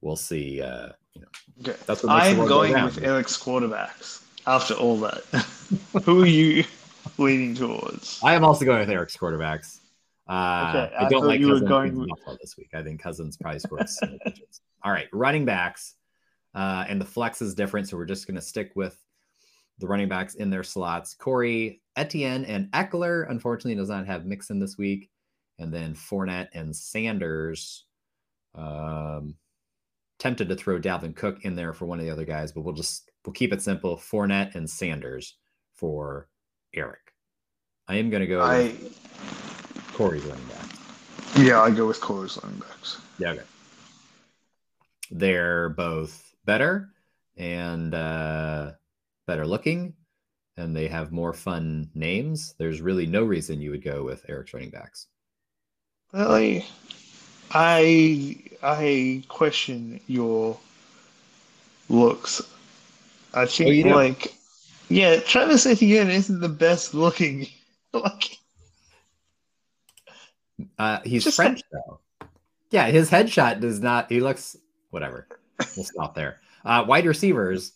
We'll 0.00 0.16
see. 0.16 0.60
Uh, 0.60 0.90
you 1.14 1.22
know, 1.22 1.28
okay. 1.60 1.78
that's 1.86 2.02
what 2.02 2.12
I'm 2.12 2.36
going 2.36 2.72
go 2.72 2.84
with 2.84 3.02
Eric's 3.02 3.36
quarterbacks. 3.36 4.22
After 4.46 4.74
all 4.74 4.98
that, 5.00 5.22
who 6.04 6.22
are 6.22 6.26
you 6.26 6.64
leaning 7.18 7.54
towards? 7.54 8.20
I 8.22 8.34
am 8.34 8.44
also 8.44 8.64
going 8.64 8.80
with 8.80 8.90
Eric's 8.90 9.16
quarterbacks. 9.16 9.80
Uh, 10.28 10.66
okay, 10.68 10.94
I, 10.94 11.06
I 11.06 11.08
don't 11.08 11.26
like 11.26 11.40
you 11.40 11.48
Cousins 11.48 11.62
were 11.62 11.68
going 11.68 11.98
with... 11.98 12.40
this 12.40 12.56
week. 12.56 12.70
I 12.74 12.82
think 12.82 13.00
Cousins 13.00 13.36
probably 13.36 13.60
scores. 13.60 13.98
All 14.84 14.92
right, 14.92 15.08
running 15.12 15.44
backs, 15.44 15.94
uh, 16.54 16.84
and 16.88 17.00
the 17.00 17.06
flex 17.06 17.40
is 17.40 17.54
different, 17.54 17.88
so 17.88 17.96
we're 17.96 18.04
just 18.04 18.26
going 18.26 18.36
to 18.36 18.42
stick 18.42 18.72
with 18.74 18.98
the 19.78 19.86
running 19.86 20.08
backs 20.08 20.34
in 20.34 20.50
their 20.50 20.62
slots. 20.64 21.14
Corey, 21.14 21.80
Etienne, 21.96 22.44
and 22.44 22.70
Ekeler, 22.72 23.30
unfortunately, 23.30 23.76
does 23.76 23.88
not 23.88 24.06
have 24.06 24.26
Mixon 24.26 24.58
this 24.58 24.76
week. 24.76 25.10
And 25.58 25.72
then 25.72 25.94
Fournette 25.94 26.48
and 26.52 26.74
Sanders. 26.74 27.84
Um, 28.54 29.34
tempted 30.18 30.48
to 30.48 30.56
throw 30.56 30.80
Dalvin 30.80 31.14
Cook 31.14 31.44
in 31.44 31.54
there 31.54 31.72
for 31.72 31.86
one 31.86 31.98
of 31.98 32.04
the 32.04 32.10
other 32.10 32.24
guys, 32.24 32.52
but 32.52 32.62
we'll 32.62 32.74
just 32.74 33.10
we'll 33.24 33.32
keep 33.32 33.52
it 33.52 33.62
simple. 33.62 33.96
Fournette 33.96 34.54
and 34.54 34.68
Sanders 34.68 35.36
for 35.74 36.28
Eric. 36.74 37.12
I 37.86 37.96
am 37.96 38.10
going 38.10 38.20
to 38.20 38.26
go 38.26 38.40
I, 38.40 38.74
Corey's 39.98 40.24
running 40.24 40.46
back. 40.46 40.66
Yeah, 41.36 41.60
I 41.60 41.70
go 41.70 41.86
with 41.86 42.00
Corey's 42.00 42.38
running 42.42 42.60
backs. 42.60 42.98
Yeah, 43.18 43.32
okay. 43.32 43.42
They're 45.10 45.68
both 45.68 46.34
better 46.46 46.88
and 47.36 47.94
uh, 47.94 48.72
better 49.26 49.46
looking 49.46 49.94
and 50.58 50.74
they 50.74 50.88
have 50.88 51.12
more 51.12 51.32
fun 51.32 51.88
names, 51.94 52.54
there's 52.58 52.80
really 52.80 53.06
no 53.06 53.22
reason 53.22 53.60
you 53.60 53.70
would 53.70 53.84
go 53.84 54.02
with 54.02 54.28
Eric's 54.28 54.52
running 54.52 54.70
backs. 54.70 55.06
Really? 56.12 56.66
I 57.52 58.36
I 58.62 59.22
question 59.28 60.00
your 60.08 60.58
looks. 61.88 62.42
I 63.32 63.46
think 63.46 63.86
oh, 63.86 63.90
like 63.90 64.34
yeah, 64.88 65.20
Travis 65.20 65.64
Etienne 65.64 66.10
isn't 66.10 66.40
the 66.40 66.48
best 66.48 66.92
looking. 66.92 67.46
like 67.92 68.37
uh, 70.78 71.00
he's 71.04 71.34
French 71.34 71.62
like... 71.72 71.82
though. 71.86 72.00
Yeah, 72.70 72.88
his 72.88 73.10
headshot 73.10 73.60
does 73.60 73.80
not. 73.80 74.10
He 74.10 74.20
looks 74.20 74.56
whatever. 74.90 75.26
We'll 75.76 75.84
stop 75.84 76.14
there. 76.14 76.40
Uh, 76.64 76.84
wide 76.86 77.06
receivers. 77.06 77.72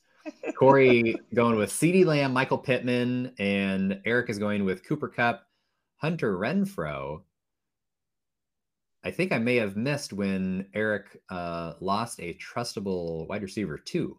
Corey 0.56 1.16
going 1.34 1.56
with 1.56 1.70
CeeDee 1.70 2.04
Lamb, 2.04 2.32
Michael 2.32 2.58
Pittman, 2.58 3.32
and 3.38 4.00
Eric 4.04 4.30
is 4.30 4.38
going 4.38 4.64
with 4.64 4.84
Cooper 4.84 5.08
Kupp, 5.08 5.44
Hunter 5.96 6.36
Renfrow. 6.36 7.22
I 9.04 9.10
think 9.10 9.32
I 9.32 9.38
may 9.38 9.56
have 9.56 9.76
missed 9.76 10.12
when 10.12 10.66
Eric 10.74 11.20
uh, 11.28 11.74
lost 11.80 12.20
a 12.20 12.34
trustable 12.34 13.26
wide 13.28 13.42
receiver 13.42 13.78
too. 13.78 14.16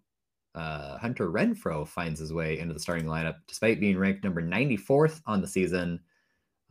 Uh, 0.56 0.98
Hunter 0.98 1.32
Renfrow 1.32 1.88
finds 1.88 2.20
his 2.20 2.34
way 2.34 2.60
into 2.60 2.74
the 2.74 2.80
starting 2.80 3.08
lineup 3.08 3.36
despite 3.48 3.80
being 3.80 3.98
ranked 3.98 4.24
number 4.24 4.42
94th 4.42 5.22
on 5.26 5.42
the 5.42 5.48
season, 5.48 6.00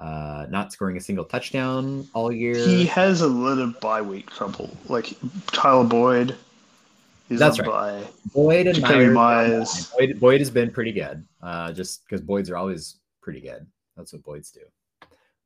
uh, 0.03 0.47
not 0.51 0.73
scoring 0.73 0.97
a 0.97 1.01
single 1.01 1.25
touchdown 1.25 2.09
all 2.13 2.33
year. 2.33 2.57
He 2.57 2.85
has 2.87 3.21
a 3.21 3.27
little 3.29 3.73
bye 3.81 4.03
week 4.03 4.31
trouble. 4.31 4.77
Like 4.89 5.15
Tyler 5.53 5.85
Boyd, 5.85 6.37
He's 7.33 7.39
That's 7.39 7.59
right. 7.61 7.69
By 7.69 8.05
Boyd 8.35 8.67
and 8.67 8.83
Meyers. 8.83 9.15
Meyers. 9.15 9.93
Boyd, 9.99 10.21
Boyd, 10.21 10.41
has 10.41 10.51
been 10.51 10.71
pretty 10.71 10.93
good, 10.93 11.27
uh, 11.43 11.73
just 11.73 12.05
because 12.05 12.21
Boyds 12.21 12.51
are 12.51 12.57
always 12.59 12.97
pretty 13.23 13.41
good. 13.41 13.67
That's 13.97 14.13
what 14.13 14.23
Boyds 14.23 14.53
do. 14.53 14.61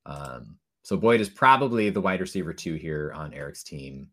Um, 0.05 0.57
so 0.83 0.97
Boyd 0.97 1.21
is 1.21 1.29
probably 1.29 1.91
the 1.91 2.01
wide 2.01 2.21
receiver 2.21 2.53
two 2.53 2.75
here 2.75 3.13
on 3.15 3.33
Eric's 3.35 3.63
team. 3.63 4.09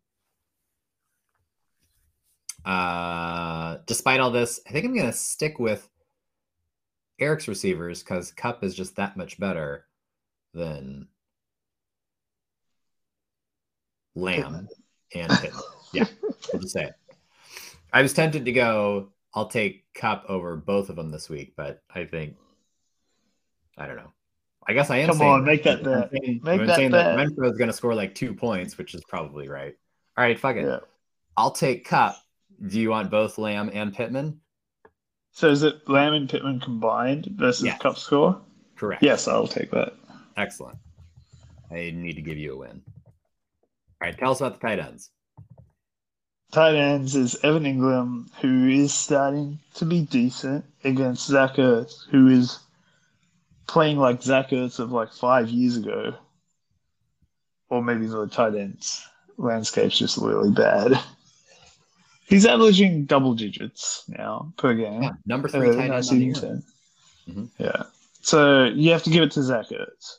Uh, 2.63 3.77
despite 3.87 4.19
all 4.19 4.29
this, 4.29 4.59
I 4.67 4.71
think 4.71 4.85
I'm 4.85 4.93
going 4.93 5.07
to 5.07 5.13
stick 5.13 5.57
with 5.57 5.89
Eric's 7.19 7.47
receivers 7.47 8.03
because 8.03 8.31
Kupp 8.31 8.63
is 8.63 8.75
just 8.75 8.95
that 8.97 9.17
much 9.17 9.39
better 9.39 9.85
than 10.53 11.07
Lamb 14.15 14.67
and 15.13 15.31
Pittman. 15.31 15.61
Yeah, 15.93 16.05
we'll 16.21 16.61
just 16.61 16.73
say 16.73 16.85
it. 16.85 16.93
I 17.91 18.01
was 18.01 18.13
tempted 18.13 18.45
to 18.45 18.51
go. 18.51 19.09
I'll 19.33 19.47
take 19.47 19.85
Kupp 19.93 20.25
over 20.29 20.55
both 20.55 20.89
of 20.89 20.95
them 20.95 21.11
this 21.11 21.29
week, 21.29 21.53
but 21.55 21.81
I 21.93 22.05
think 22.05 22.35
I 23.77 23.87
don't 23.87 23.97
know. 23.97 24.11
I 24.67 24.73
guess 24.73 24.89
I 24.89 24.97
am. 24.97 25.09
Come 25.09 25.21
on, 25.21 25.45
make 25.45 25.63
that 25.63 25.83
bet. 25.83 26.09
Saying, 26.11 26.41
make 26.43 26.61
I'm 26.61 26.67
that 26.67 26.75
saying 26.75 26.91
bet. 26.91 27.17
that 27.17 27.27
Renfrow 27.27 27.51
is 27.51 27.57
going 27.57 27.69
to 27.69 27.73
score 27.73 27.95
like 27.95 28.15
two 28.15 28.33
points, 28.33 28.77
which 28.77 28.93
is 28.93 29.03
probably 29.07 29.49
right. 29.49 29.75
All 30.17 30.23
right, 30.23 30.39
fuck 30.39 30.55
it. 30.55 30.65
Yeah. 30.65 30.79
I'll 31.35 31.51
take 31.51 31.85
Kupp. 31.85 32.15
Do 32.67 32.79
you 32.79 32.91
want 32.91 33.11
both 33.11 33.37
Lamb 33.37 33.71
and 33.73 33.93
Pittman? 33.93 34.39
So 35.31 35.49
is 35.49 35.63
it 35.63 35.89
Lamb 35.89 36.13
and 36.13 36.29
Pittman 36.29 36.59
combined 36.59 37.27
versus 37.31 37.65
yes. 37.65 37.81
Kupp 37.81 37.97
score? 37.97 38.39
Correct. 38.75 39.03
Yes, 39.03 39.27
I'll 39.27 39.47
take 39.47 39.71
that. 39.71 39.93
Excellent. 40.37 40.77
I 41.71 41.91
need 41.95 42.15
to 42.15 42.21
give 42.21 42.37
you 42.37 42.53
a 42.53 42.57
win. 42.57 42.81
All 42.85 44.07
right, 44.09 44.17
tell 44.17 44.31
us 44.31 44.41
about 44.41 44.59
the 44.59 44.67
tight 44.67 44.79
ends 44.79 45.11
tight 46.53 46.75
ends 46.75 47.15
is 47.15 47.35
Evan 47.43 47.63
Engram, 47.63 48.29
who 48.39 48.69
is 48.69 48.93
starting 48.93 49.59
to 49.73 49.85
be 49.85 50.01
decent 50.01 50.63
against 50.83 51.25
Zach 51.25 51.55
Ertz, 51.55 52.07
who 52.09 52.27
is 52.27 52.59
playing 53.67 53.97
like 53.97 54.21
Zach 54.21 54.51
Ertz 54.51 54.79
of 54.79 54.91
like 54.91 55.11
five 55.11 55.49
years 55.49 55.77
ago. 55.77 56.13
Or 57.69 57.83
maybe 57.83 58.05
the 58.05 58.27
tight 58.27 58.55
ends 58.55 59.05
landscape's 59.37 59.97
just 59.97 60.17
really 60.17 60.51
bad. 60.51 60.93
He's 62.27 62.45
averaging 62.45 63.05
double 63.05 63.33
digits 63.33 64.03
now 64.07 64.53
per 64.57 64.75
game. 64.75 65.03
Yeah, 65.03 65.11
number 65.25 65.47
three 65.47 65.71
uh, 65.71 65.75
tight 65.75 65.83
end 65.85 65.93
on 65.93 66.01
the 66.01 66.15
year. 66.15 66.33
Mm-hmm. 66.33 67.45
Yeah. 67.57 67.83
So 68.21 68.65
you 68.65 68.91
have 68.91 69.03
to 69.03 69.09
give 69.09 69.23
it 69.23 69.31
to 69.31 69.41
Zach 69.41 69.67
Ertz. 69.69 70.17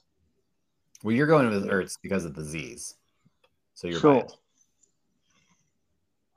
Well, 1.04 1.14
you're 1.14 1.26
going 1.26 1.50
with 1.50 1.66
Ertz 1.66 1.98
because 2.02 2.24
of 2.24 2.34
the 2.34 2.42
Z's. 2.42 2.94
So 3.74 3.88
you're 3.88 4.00
sure. 4.00 4.20
Biased. 4.22 4.38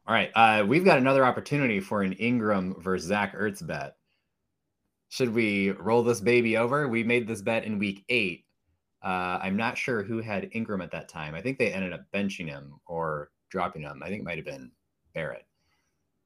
All 0.05 0.13
right. 0.13 0.29
Uh, 0.35 0.65
we've 0.67 0.83
got 0.83 0.97
another 0.97 1.23
opportunity 1.23 1.79
for 1.79 2.01
an 2.01 2.15
Engram 2.15 2.83
versus 2.83 3.07
Zach 3.07 3.33
Ertz 3.33 3.65
bet. 3.65 3.95
Should 5.07 5.33
we 5.33 5.71
roll 5.71 6.03
this 6.03 6.19
baby 6.19 6.57
over? 6.57 6.89
We 6.89 7.05
made 7.05 7.29
this 7.29 7.41
bet 7.41 7.63
in 7.63 7.79
week 7.79 8.03
eight. 8.09 8.43
Uh, 9.01 9.39
I'm 9.41 9.55
not 9.55 9.77
sure 9.77 10.03
who 10.03 10.19
had 10.19 10.51
Engram 10.51 10.83
at 10.83 10.91
that 10.91 11.07
time. 11.07 11.33
I 11.33 11.41
think 11.41 11.57
they 11.57 11.71
ended 11.71 11.93
up 11.93 12.01
benching 12.13 12.49
him 12.49 12.81
or 12.85 13.31
dropping 13.49 13.83
him. 13.83 14.01
I 14.03 14.09
think 14.09 14.19
it 14.19 14.25
might 14.25 14.37
have 14.37 14.45
been 14.45 14.71
Barrett. 15.13 15.45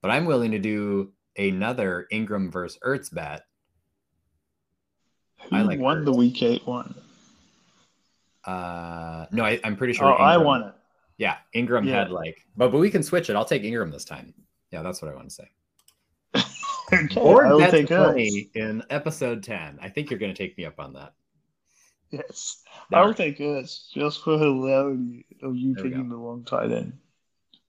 But 0.01 0.09
I'm 0.09 0.25
willing 0.25 0.49
to 0.49 0.59
do 0.59 1.13
another 1.37 2.07
Engram 2.11 2.51
versus 2.51 2.79
Ertz 2.83 3.13
bet. 3.13 3.43
Who 5.51 5.57
I 5.57 5.61
like 5.61 5.79
won 5.79 6.01
Ertz. 6.01 6.05
the 6.05 6.13
week 6.13 6.41
eight 6.41 6.65
one? 6.65 6.95
Uh, 8.45 9.25
no, 9.31 9.43
I, 9.43 9.59
am 9.63 9.75
pretty 9.75 9.93
sure. 9.93 10.07
Oh, 10.07 10.15
I 10.15 10.37
won 10.37 10.63
it. 10.63 10.73
Yeah, 11.17 11.37
Engram 11.55 11.85
yeah. 11.85 11.99
had 11.99 12.11
like, 12.11 12.45
but 12.57 12.71
but 12.71 12.79
we 12.79 12.89
can 12.89 13.03
switch 13.03 13.29
it. 13.29 13.35
I'll 13.35 13.45
take 13.45 13.63
Engram 13.63 13.91
this 13.91 14.05
time. 14.05 14.33
Yeah, 14.71 14.81
that's 14.81 15.01
what 15.01 15.11
I 15.11 15.15
want 15.15 15.29
to 15.29 15.35
say. 15.35 15.51
okay, 16.93 17.19
or 17.19 17.59
bet 17.59 17.87
twenty 17.87 18.49
in 18.55 18.81
episode 18.89 19.43
ten. 19.43 19.77
I 19.81 19.89
think 19.89 20.09
you're 20.09 20.19
going 20.19 20.33
to 20.33 20.37
take 20.37 20.57
me 20.57 20.65
up 20.65 20.79
on 20.79 20.93
that. 20.93 21.13
Yes, 22.09 22.63
I'll 22.91 23.07
right. 23.07 23.15
take 23.15 23.37
this 23.37 23.89
just 23.93 24.23
for 24.23 24.37
hilarity 24.37 25.25
of 25.43 25.55
you 25.55 25.75
there 25.75 25.83
taking 25.85 26.09
the 26.09 26.15
wrong 26.15 26.43
tight 26.43 26.71
end. 26.71 26.93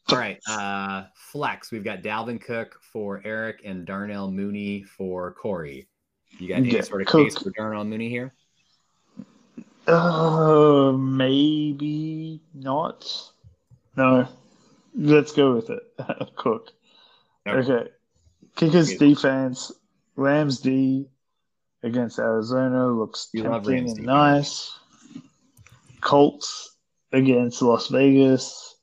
All 0.09 0.19
right, 0.19 0.41
uh, 0.49 1.05
flex. 1.15 1.71
We've 1.71 1.85
got 1.85 2.03
Dalvin 2.03 2.41
Cook 2.41 2.81
for 2.83 3.21
Eric 3.25 3.63
and 3.65 3.87
Darnell 3.87 4.31
Mooney 4.31 4.83
for 4.83 5.33
Corey. 5.33 5.87
You 6.39 6.49
got 6.49 6.57
any 6.57 6.71
yeah, 6.71 6.81
sort 6.81 7.03
of 7.03 7.07
Cook. 7.07 7.25
case 7.25 7.39
for 7.39 7.51
Darnell 7.51 7.85
Mooney 7.85 8.09
here? 8.09 8.35
Uh, 9.87 10.93
maybe 10.93 12.41
not. 12.55 13.33
No, 13.97 14.29
let's 14.95 15.33
go 15.33 15.55
with 15.55 15.71
it. 15.71 15.83
Cook. 16.37 16.71
Okay. 17.47 17.91
Kickers 18.55 18.97
defense, 18.97 19.73
Rams 20.17 20.61
D 20.61 21.09
against 21.83 22.19
Arizona 22.19 22.89
looks 22.89 23.29
you 23.33 23.43
tempting 23.43 23.91
and 23.91 24.03
nice. 24.03 24.79
Colts 26.01 26.77
against 27.13 27.63
Las 27.63 27.89
Vegas. 27.89 28.77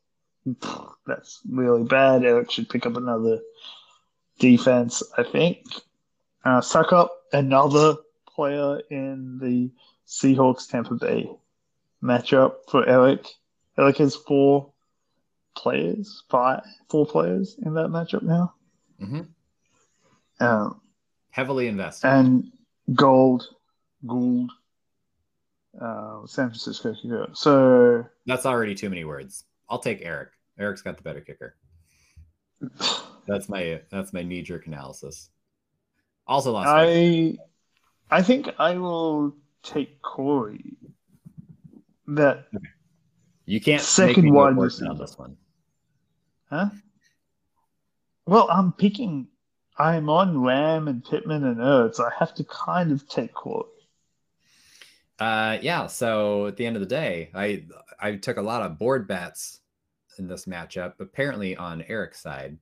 That's 1.07 1.41
really 1.49 1.83
bad. 1.83 2.23
Eric 2.23 2.51
should 2.51 2.69
pick 2.69 2.85
up 2.85 2.97
another 2.97 3.39
defense, 4.39 5.01
I 5.17 5.23
think. 5.23 5.65
Uh, 6.43 6.61
suck 6.61 6.93
up 6.93 7.11
another 7.33 7.95
player 8.27 8.81
in 8.89 9.39
the 9.39 9.69
Seahawks 10.09 10.67
Tampa 10.67 10.95
Bay 10.95 11.29
matchup 12.03 12.55
for 12.67 12.87
Eric. 12.89 13.27
Eric 13.77 13.97
has 13.97 14.15
four 14.15 14.71
players, 15.55 16.23
five, 16.29 16.63
four 16.89 17.05
players 17.05 17.57
in 17.63 17.75
that 17.75 17.87
matchup 17.89 18.23
now. 18.23 18.53
Mm-hmm. 19.01 19.21
Um, 20.43 20.81
Heavily 21.29 21.67
invested. 21.67 22.07
and 22.07 22.51
Gold, 22.93 23.47
Gould, 24.07 24.49
uh, 25.79 26.25
San 26.25 26.47
Francisco 26.49 26.95
kicker. 26.99 27.29
So 27.33 28.05
That's 28.25 28.45
already 28.47 28.73
too 28.73 28.89
many 28.89 29.05
words. 29.05 29.43
I'll 29.69 29.79
take 29.79 30.01
Eric. 30.01 30.29
Eric's 30.57 30.81
got 30.81 30.97
the 30.97 31.03
better 31.03 31.21
kicker. 31.21 31.55
That's 33.27 33.47
my 33.47 33.79
that's 33.89 34.11
my 34.11 34.23
knee 34.23 34.41
jerk 34.41 34.65
analysis. 34.67 35.29
Also 36.27 36.51
lost. 36.51 36.67
I, 36.67 37.37
I 38.11 38.21
think 38.23 38.49
I 38.57 38.75
will 38.75 39.35
take 39.63 40.01
Corey. 40.01 40.77
That 42.07 42.47
you 43.45 43.61
can't 43.61 43.81
second 43.81 44.23
make 44.23 44.23
me 44.25 44.31
go 44.31 44.37
wide 44.37 44.55
worse 44.55 44.81
on 44.81 44.97
this 44.97 45.17
one. 45.17 45.37
Huh? 46.49 46.69
Well, 48.25 48.47
I'm 48.49 48.73
picking. 48.73 49.27
I'm 49.77 50.09
on 50.09 50.43
Lamb 50.43 50.87
and 50.87 51.03
Pittman 51.03 51.45
and 51.45 51.57
Ertz. 51.57 51.99
I 51.99 52.11
have 52.17 52.33
to 52.35 52.43
kind 52.43 52.91
of 52.91 53.07
take 53.07 53.33
Corey. 53.33 53.69
Uh, 55.19 55.57
yeah. 55.61 55.87
So 55.87 56.47
at 56.47 56.57
the 56.57 56.65
end 56.65 56.75
of 56.75 56.79
the 56.79 56.87
day, 56.87 57.29
I 57.33 57.65
I 57.99 58.15
took 58.15 58.37
a 58.37 58.41
lot 58.41 58.61
of 58.61 58.79
board 58.79 59.07
bets 59.07 59.59
in 60.17 60.27
this 60.27 60.45
matchup. 60.45 60.93
Apparently 60.99 61.55
on 61.55 61.83
Eric's 61.83 62.21
side, 62.21 62.57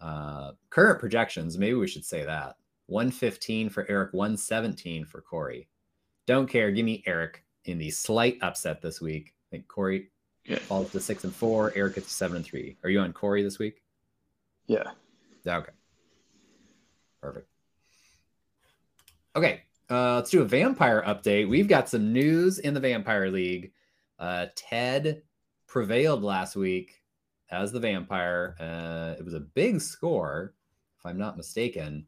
uh, 0.00 0.52
current 0.70 1.00
projections. 1.00 1.58
Maybe 1.58 1.74
we 1.74 1.88
should 1.88 2.04
say 2.04 2.24
that 2.24 2.56
115 2.86 3.70
for 3.70 3.86
Eric, 3.88 4.12
117 4.12 5.04
for 5.04 5.20
Corey. 5.20 5.68
Don't 6.26 6.48
care. 6.48 6.70
Give 6.70 6.84
me 6.86 7.02
Eric 7.06 7.44
in 7.64 7.78
the 7.78 7.90
slight 7.90 8.38
upset 8.42 8.80
this 8.82 9.00
week. 9.00 9.34
I 9.34 9.56
think 9.56 9.68
Corey 9.68 10.10
Yeah. 10.44 10.58
falls 10.58 10.90
to 10.92 11.00
six 11.00 11.24
and 11.24 11.34
four. 11.34 11.72
Eric 11.74 11.96
gets 11.96 12.08
to 12.08 12.12
seven 12.14 12.36
and 12.38 12.44
three. 12.44 12.76
Are 12.82 12.90
you 12.90 13.00
on 13.00 13.12
Corey 13.12 13.42
this 13.42 13.58
week? 13.58 13.82
Yeah. 14.66 14.92
Yeah, 15.44 15.58
Okay. 15.58 15.72
Perfect. 17.20 17.48
Okay. 19.36 19.62
Uh, 19.90 20.16
let's 20.16 20.30
do 20.30 20.42
a 20.42 20.46
vampire 20.46 21.02
update. 21.06 21.48
We've 21.48 21.68
got 21.68 21.88
some 21.88 22.12
news 22.12 22.58
in 22.58 22.72
the 22.74 22.80
Vampire 22.80 23.30
League. 23.30 23.72
Uh, 24.18 24.46
Ted 24.54 25.22
prevailed 25.66 26.22
last 26.22 26.56
week 26.56 27.02
as 27.50 27.72
the 27.72 27.80
vampire. 27.80 28.56
Uh, 28.58 29.14
it 29.18 29.24
was 29.24 29.34
a 29.34 29.40
big 29.40 29.80
score, 29.80 30.54
if 30.98 31.04
I'm 31.06 31.18
not 31.18 31.36
mistaken. 31.36 32.06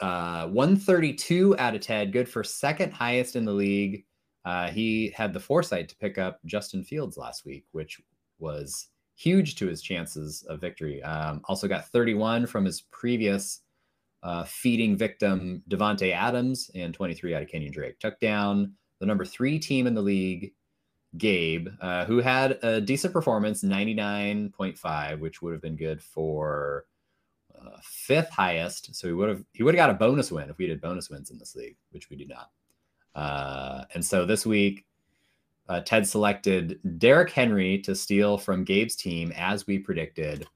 Uh, 0.00 0.48
132 0.48 1.56
out 1.58 1.74
of 1.74 1.80
Ted, 1.80 2.12
good 2.12 2.28
for 2.28 2.42
second 2.42 2.92
highest 2.92 3.36
in 3.36 3.44
the 3.44 3.52
league. 3.52 4.04
Uh, 4.44 4.70
he 4.70 5.10
had 5.16 5.32
the 5.32 5.40
foresight 5.40 5.88
to 5.88 5.96
pick 5.96 6.18
up 6.18 6.40
Justin 6.44 6.82
Fields 6.84 7.16
last 7.16 7.44
week, 7.46 7.64
which 7.72 8.00
was 8.38 8.88
huge 9.16 9.54
to 9.56 9.66
his 9.66 9.80
chances 9.80 10.42
of 10.48 10.60
victory. 10.60 11.02
Um, 11.02 11.40
also 11.44 11.68
got 11.68 11.88
31 11.88 12.46
from 12.46 12.64
his 12.64 12.82
previous 12.90 13.60
uh, 14.22 14.44
feeding 14.44 14.96
victim 14.96 15.62
Davante 15.68 16.12
Adams 16.12 16.70
and 16.74 16.92
23 16.92 17.34
out 17.34 17.42
of 17.42 17.48
Kenyan 17.48 17.72
Drake. 17.72 17.98
Took 18.00 18.18
down 18.20 18.72
the 19.00 19.06
number 19.06 19.24
three 19.24 19.58
team 19.58 19.86
in 19.86 19.94
the 19.94 20.02
league, 20.02 20.52
Gabe, 21.16 21.68
uh, 21.80 22.04
who 22.06 22.18
had 22.18 22.58
a 22.62 22.80
decent 22.80 23.12
performance, 23.12 23.62
99.5, 23.62 25.20
which 25.20 25.42
would 25.42 25.52
have 25.52 25.62
been 25.62 25.76
good 25.76 26.02
for 26.02 26.86
fifth 27.82 28.30
highest. 28.30 28.94
So 28.94 29.06
he 29.08 29.12
would 29.12 29.28
have 29.28 29.44
he 29.52 29.62
would 29.62 29.74
have 29.74 29.86
got 29.86 29.90
a 29.90 29.94
bonus 29.98 30.30
win 30.30 30.50
if 30.50 30.58
we 30.58 30.66
did 30.66 30.80
bonus 30.80 31.10
wins 31.10 31.30
in 31.30 31.38
this 31.38 31.54
league, 31.54 31.76
which 31.90 32.10
we 32.10 32.16
do 32.16 32.26
not. 32.26 32.50
Uh, 33.14 33.84
and 33.94 34.04
so 34.04 34.26
this 34.26 34.44
week, 34.44 34.86
uh, 35.68 35.80
Ted 35.80 36.06
selected 36.06 36.80
Derrick 36.98 37.30
Henry 37.30 37.78
to 37.78 37.94
steal 37.94 38.36
from 38.36 38.64
Gabe's 38.64 38.96
team, 38.96 39.32
as 39.36 39.66
we 39.66 39.78
predicted. 39.78 40.46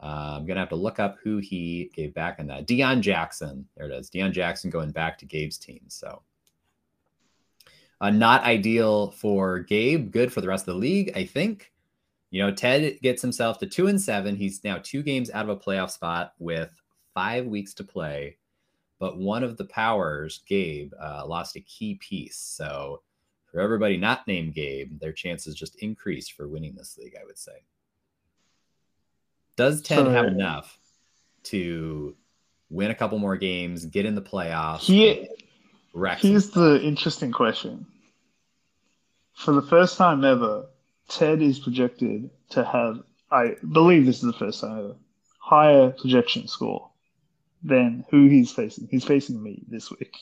Uh, 0.00 0.36
I'm 0.36 0.46
gonna 0.46 0.60
have 0.60 0.68
to 0.70 0.76
look 0.76 0.98
up 0.98 1.18
who 1.22 1.38
he 1.38 1.90
gave 1.94 2.12
back 2.12 2.36
on 2.38 2.48
that. 2.48 2.66
Deion 2.66 3.00
Jackson, 3.00 3.66
there 3.76 3.90
it 3.90 3.92
is. 3.92 4.10
Deion 4.10 4.32
Jackson 4.32 4.70
going 4.70 4.90
back 4.90 5.18
to 5.18 5.26
Gabe's 5.26 5.58
team. 5.58 5.82
So, 5.88 6.22
uh, 8.00 8.10
not 8.10 8.42
ideal 8.42 9.12
for 9.12 9.60
Gabe. 9.60 10.10
Good 10.10 10.32
for 10.32 10.40
the 10.40 10.48
rest 10.48 10.66
of 10.66 10.74
the 10.74 10.80
league, 10.80 11.12
I 11.14 11.24
think. 11.24 11.71
You 12.32 12.42
know, 12.42 12.50
Ted 12.50 12.98
gets 13.02 13.20
himself 13.20 13.58
to 13.58 13.66
two 13.66 13.88
and 13.88 14.00
seven. 14.00 14.36
He's 14.36 14.64
now 14.64 14.78
two 14.82 15.02
games 15.02 15.30
out 15.30 15.44
of 15.44 15.50
a 15.50 15.56
playoff 15.56 15.90
spot 15.90 16.32
with 16.38 16.74
five 17.12 17.44
weeks 17.44 17.74
to 17.74 17.84
play. 17.84 18.38
But 18.98 19.18
one 19.18 19.44
of 19.44 19.58
the 19.58 19.66
powers, 19.66 20.40
Gabe, 20.48 20.94
uh, 20.98 21.26
lost 21.26 21.56
a 21.56 21.60
key 21.60 21.96
piece. 21.96 22.38
So, 22.38 23.02
for 23.50 23.60
everybody 23.60 23.98
not 23.98 24.26
named 24.26 24.54
Gabe, 24.54 24.98
their 24.98 25.12
chances 25.12 25.54
just 25.54 25.76
increased 25.82 26.32
for 26.32 26.48
winning 26.48 26.74
this 26.74 26.96
league, 26.96 27.14
I 27.20 27.24
would 27.26 27.38
say. 27.38 27.64
Does 29.56 29.82
Ted 29.82 30.06
have 30.06 30.24
enough 30.24 30.78
to 31.44 32.16
win 32.70 32.90
a 32.90 32.94
couple 32.94 33.18
more 33.18 33.36
games, 33.36 33.84
get 33.84 34.06
in 34.06 34.14
the 34.14 34.22
playoffs? 34.22 34.88
Some- 36.22 36.30
here's 36.30 36.48
the 36.48 36.80
interesting 36.82 37.30
question. 37.30 37.84
For 39.34 39.52
the 39.52 39.60
first 39.60 39.98
time 39.98 40.24
ever, 40.24 40.68
Ted 41.08 41.42
is 41.42 41.58
projected 41.58 42.30
to 42.50 42.64
have, 42.64 43.02
I 43.30 43.56
believe 43.72 44.06
this 44.06 44.16
is 44.16 44.22
the 44.22 44.32
first 44.32 44.60
time 44.60 44.78
ever, 44.78 44.96
higher 45.38 45.90
projection 45.90 46.48
score 46.48 46.90
than 47.62 48.04
who 48.10 48.28
he's 48.28 48.50
facing. 48.50 48.88
He's 48.90 49.04
facing 49.04 49.42
me 49.42 49.62
this 49.68 49.90
week. 49.90 50.16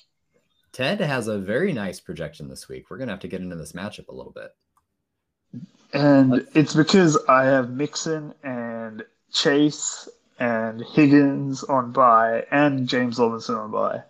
Ted 0.72 1.00
has 1.00 1.26
a 1.26 1.38
very 1.38 1.72
nice 1.72 2.00
projection 2.00 2.48
this 2.48 2.68
week. 2.68 2.90
We're 2.90 2.98
gonna 2.98 3.12
have 3.12 3.20
to 3.20 3.28
get 3.28 3.40
into 3.40 3.56
this 3.56 3.72
matchup 3.72 4.08
a 4.08 4.14
little 4.14 4.32
bit. 4.32 4.54
And 5.92 6.30
Let's- 6.30 6.56
it's 6.56 6.74
because 6.74 7.18
I 7.28 7.44
have 7.44 7.70
Mixon 7.70 8.34
and 8.44 9.04
Chase 9.32 10.08
and 10.38 10.82
Higgins 10.82 11.64
on 11.64 11.92
bye 11.92 12.46
and 12.50 12.88
James 12.88 13.18
Robinson 13.18 13.56
on 13.56 13.70
bye. 13.70 14.02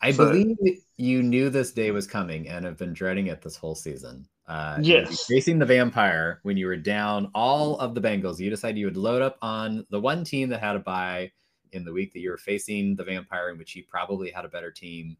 I 0.00 0.12
So- 0.12 0.26
believe 0.26 0.56
you 0.96 1.22
knew 1.22 1.50
this 1.50 1.72
day 1.72 1.90
was 1.90 2.06
coming 2.06 2.48
and 2.48 2.64
have 2.64 2.78
been 2.78 2.92
dreading 2.92 3.26
it 3.26 3.42
this 3.42 3.56
whole 3.56 3.74
season. 3.74 4.26
Uh, 4.50 4.78
you 4.82 4.94
would 4.96 5.04
be 5.04 5.10
Yes. 5.10 5.26
Facing 5.26 5.60
the 5.60 5.64
vampire 5.64 6.40
when 6.42 6.56
you 6.56 6.66
were 6.66 6.76
down 6.76 7.30
all 7.34 7.78
of 7.78 7.94
the 7.94 8.00
Bengals, 8.00 8.40
you 8.40 8.50
decided 8.50 8.76
you 8.78 8.86
would 8.86 8.96
load 8.96 9.22
up 9.22 9.38
on 9.42 9.86
the 9.90 10.00
one 10.00 10.24
team 10.24 10.48
that 10.48 10.58
had 10.58 10.74
a 10.74 10.80
bye 10.80 11.30
in 11.72 11.84
the 11.84 11.92
week 11.92 12.12
that 12.12 12.18
you 12.18 12.30
were 12.30 12.36
facing 12.36 12.96
the 12.96 13.04
vampire, 13.04 13.50
in 13.50 13.58
which 13.58 13.70
he 13.70 13.82
probably 13.82 14.28
had 14.28 14.44
a 14.44 14.48
better 14.48 14.72
team 14.72 15.16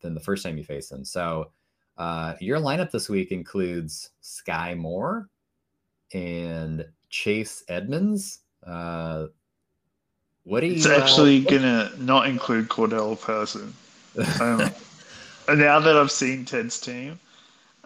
than 0.00 0.14
the 0.14 0.20
first 0.20 0.42
time 0.42 0.56
you 0.56 0.64
faced 0.64 0.90
him. 0.90 1.04
So 1.04 1.50
uh, 1.98 2.32
your 2.40 2.58
lineup 2.58 2.90
this 2.90 3.10
week 3.10 3.30
includes 3.30 4.10
Skyy 4.22 4.74
Moore 4.74 5.28
and 6.14 6.86
Chase 7.10 7.64
Edmonds. 7.68 8.38
Uh, 8.66 9.26
what 10.44 10.60
do 10.60 10.68
you? 10.68 10.76
It's 10.76 10.86
uh, 10.86 10.98
actually 10.98 11.42
gonna 11.42 11.92
not 11.98 12.26
include 12.26 12.68
Cordarrelle 12.68 13.20
Patterson. 13.20 13.74
Um, 14.42 14.70
and 15.48 15.58
now 15.58 15.80
that 15.80 15.96
I've 15.96 16.10
seen 16.10 16.44
Ted's 16.44 16.78
team, 16.78 17.18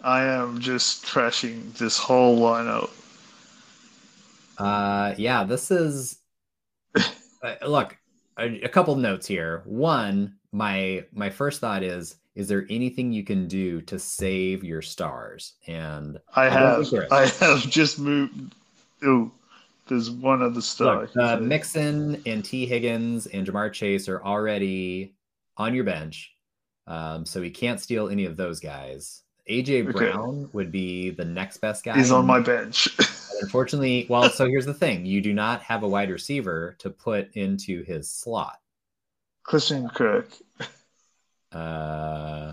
I 0.02 0.22
am 0.24 0.60
just 0.60 1.04
trashing 1.04 1.72
this 1.74 1.98
whole 1.98 2.38
lineup. 2.38 2.90
Uh, 4.58 5.14
yeah, 5.16 5.44
this 5.44 5.70
is. 5.70 6.18
Uh, 7.42 7.54
look, 7.66 7.94
a, 8.38 8.62
a 8.62 8.68
couple 8.68 8.96
notes 8.96 9.26
here. 9.26 9.62
One, 9.66 10.36
my 10.52 11.04
my 11.12 11.28
first 11.28 11.60
thought 11.60 11.82
is: 11.82 12.16
is 12.34 12.48
there 12.48 12.66
anything 12.70 13.12
you 13.12 13.24
can 13.24 13.46
do 13.46 13.80
to 13.82 13.98
save 13.98 14.64
your 14.64 14.80
stars? 14.80 15.52
And 15.66 16.18
I 16.34 16.46
I 16.46 16.48
have 16.48 16.78
think 16.78 16.90
there 16.90 17.02
is. 17.04 17.12
I 17.12 17.44
have 17.44 17.60
just 17.60 17.98
moved. 17.98 18.54
Ooh, 19.04 19.30
there's 19.86 20.10
one 20.10 20.42
other 20.42 20.60
star. 20.62 21.02
look, 21.02 21.16
uh, 21.16 21.36
Mixon 21.36 22.22
and 22.26 22.44
Tee 22.44 22.66
Higgins 22.66 23.26
and 23.26 23.46
Ja'Marr 23.46 23.72
Chase 23.72 24.08
are 24.08 24.22
already 24.22 25.14
on 25.56 25.74
your 25.74 25.84
bench, 25.84 26.32
um, 26.86 27.24
so 27.26 27.42
he 27.42 27.50
can't 27.50 27.80
steal 27.80 28.08
any 28.08 28.24
of 28.24 28.36
those 28.36 28.60
guys. 28.60 29.22
AJ 29.48 29.88
Okay. 29.88 29.92
Brown 29.92 30.48
would 30.52 30.72
be 30.72 31.10
the 31.10 31.24
next 31.24 31.58
best 31.58 31.84
guy. 31.84 31.96
He's 31.96 32.10
on 32.10 32.26
my 32.26 32.40
bench. 32.40 32.88
Unfortunately, 33.42 34.06
well, 34.08 34.30
so 34.30 34.46
here's 34.46 34.66
the 34.66 34.74
thing: 34.74 35.04
you 35.06 35.20
do 35.20 35.32
not 35.32 35.62
have 35.62 35.82
a 35.82 35.88
wide 35.88 36.10
receiver 36.10 36.76
to 36.78 36.90
put 36.90 37.34
into 37.34 37.84
his 37.84 38.10
slot. 38.10 38.58
Christian 39.42 39.88
Kirk. 39.88 40.30
Uh, 41.52 42.52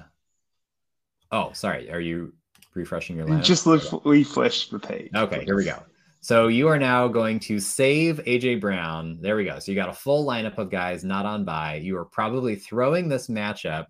oh, 1.32 1.52
sorry. 1.53 1.91
Are 1.91 1.99
you 1.99 2.34
refreshing 2.76 3.18
your 3.18 3.26
lineup? 3.26 3.44
Just 3.44 3.65
look, 3.65 4.06
refresh 4.06 4.70
the 4.70 4.80
page. 4.80 5.10
Okay, 5.15 5.44
here 5.45 5.56
we 5.56 5.65
go. 5.65 5.82
So 6.24 6.48
you 6.48 6.70
are 6.70 6.80
now 6.80 7.10
going 7.10 7.40
to 7.41 7.60
save 7.60 8.22
AJ 8.26 8.61
Brown. 8.61 9.18
There 9.20 9.36
we 9.36 9.44
go. 9.44 9.60
So 9.60 9.72
you 9.72 9.76
got 9.76 9.90
a 9.90 9.94
full 9.94 10.26
lineup 10.26 10.57
of 10.57 10.70
guys 10.70 11.03
not 11.03 11.26
on 11.26 11.44
by. 11.44 11.76
You 11.76 11.98
are 11.98 12.06
probably 12.06 12.56
throwing 12.56 13.10
this 13.10 13.28
matchup. 13.28 13.88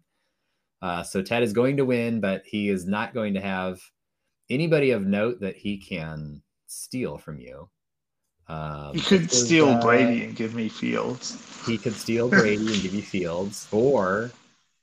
Uh, 0.83 1.01
so 1.01 1.21
Ted 1.21 1.43
is 1.43 1.53
going 1.53 1.77
to 1.77 1.85
win, 1.85 2.19
but 2.19 2.43
he 2.45 2.67
is 2.67 2.85
not 2.85 3.13
going 3.13 3.33
to 3.35 3.41
have 3.41 3.79
anybody 4.49 4.91
of 4.91 5.07
note 5.07 5.39
that 5.39 5.55
he 5.55 5.77
can 5.77 6.43
steal 6.67 7.17
from 7.17 7.39
you. 7.39 7.69
Um, 8.49 8.91
You 8.93 9.01
could 9.01 9.31
steal 9.31 9.69
uh, 9.69 9.81
Brady 9.81 10.25
and 10.25 10.35
give 10.35 10.53
me 10.53 10.67
Fields. 10.67 11.41
He 11.65 11.77
could 11.77 11.93
steal 11.93 12.27
Brady 12.27 12.73
and 12.73 12.81
give 12.81 12.93
you 12.93 13.01
Fields, 13.01 13.69
or 13.71 14.29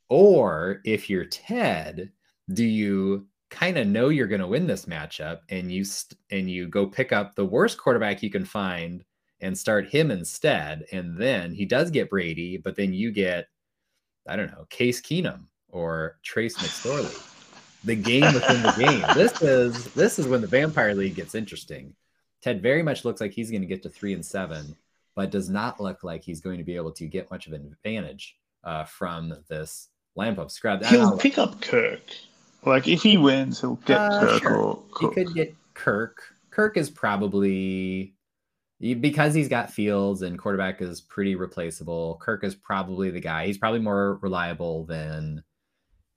or 0.09 0.81
if 0.86 1.10
you're 1.10 1.27
Ted, 1.27 2.10
do 2.55 2.64
you 2.64 3.27
kind 3.51 3.77
of 3.77 3.86
know 3.86 4.09
you're 4.09 4.27
going 4.27 4.40
to 4.40 4.47
win 4.47 4.66
this 4.66 4.86
matchup 4.86 5.40
and 5.51 5.70
you 5.70 5.85
st- 5.85 6.18
and 6.31 6.51
you 6.51 6.66
go 6.66 6.86
pick 6.86 7.12
up 7.12 7.35
the 7.35 7.44
worst 7.44 7.77
quarterback 7.77 8.22
you 8.22 8.31
can 8.31 8.47
find 8.47 9.05
and 9.43 9.56
start 9.56 9.86
him 9.90 10.10
instead, 10.10 10.86
and 10.93 11.14
then 11.18 11.52
he 11.52 11.66
does 11.66 11.90
get 11.90 12.09
Brady, 12.09 12.56
but 12.56 12.74
then 12.74 12.94
you 12.94 13.12
get 13.12 13.48
I 14.27 14.36
don't 14.36 14.51
know 14.51 14.64
Case 14.70 15.02
Keenum 15.02 15.48
or 15.72 16.18
Trace 16.22 16.56
McSorley. 16.59 17.26
The 17.84 17.97
game 17.97 18.32
within 18.34 18.62
the 18.62 18.72
game. 18.78 19.05
This 19.14 19.40
is 19.40 19.84
this 19.94 20.18
is 20.18 20.26
when 20.28 20.40
the 20.42 20.47
Vampire 20.47 20.94
League 20.94 21.14
gets 21.14 21.34
interesting. 21.34 21.94
Ted 22.42 22.62
very 22.62 22.82
much 22.82 23.05
looks 23.05 23.20
like 23.20 23.32
he's 23.32 23.51
going 23.51 23.62
to 23.62 23.66
get 23.66 23.82
to 23.84 23.88
three 23.88 24.12
and 24.12 24.24
seven, 24.24 24.76
but 25.16 25.30
does 25.30 25.48
not 25.48 25.80
look 25.80 26.05
like 26.05 26.22
he's 26.22 26.40
going 26.40 26.59
to 26.59 26.64
be 26.64 26.76
able 26.76 26.92
to 26.92 27.06
get 27.06 27.30
much 27.30 27.47
of 27.47 27.52
an 27.55 27.64
advantage 27.66 28.36
uh, 28.64 28.84
from 28.84 29.34
this 29.48 29.88
lamp 30.16 30.38
of 30.38 30.51
scrub. 30.52 30.84
He'll 30.84 31.16
pick 31.18 31.38
up 31.38 31.60
Kirk. 31.62 32.01
Like 32.66 32.86
if 32.86 33.02
he 33.02 33.16
wins, 33.16 33.60
he'll 33.60 33.76
get 33.76 33.98
Uh, 33.98 34.20
Kirk 34.20 34.42
sure. 34.42 34.56
or 34.56 34.82
he 35.01 35.09
could 35.09 35.34
get 35.34 35.55
Kirk. 35.74 36.22
Kirk 36.51 36.76
is 36.76 36.90
probably 36.90 38.14
because 38.80 39.32
he's 39.34 39.48
got 39.48 39.70
Fields 39.70 40.22
and 40.22 40.38
quarterback 40.38 40.80
is 40.82 41.01
pretty 41.01 41.34
replaceable. 41.34 42.18
Kirk 42.20 42.44
is 42.44 42.55
probably 42.55 43.10
the 43.10 43.20
guy. 43.20 43.47
He's 43.47 43.59
probably 43.59 43.80
more 43.80 44.18
reliable 44.22 44.84
than 44.84 45.42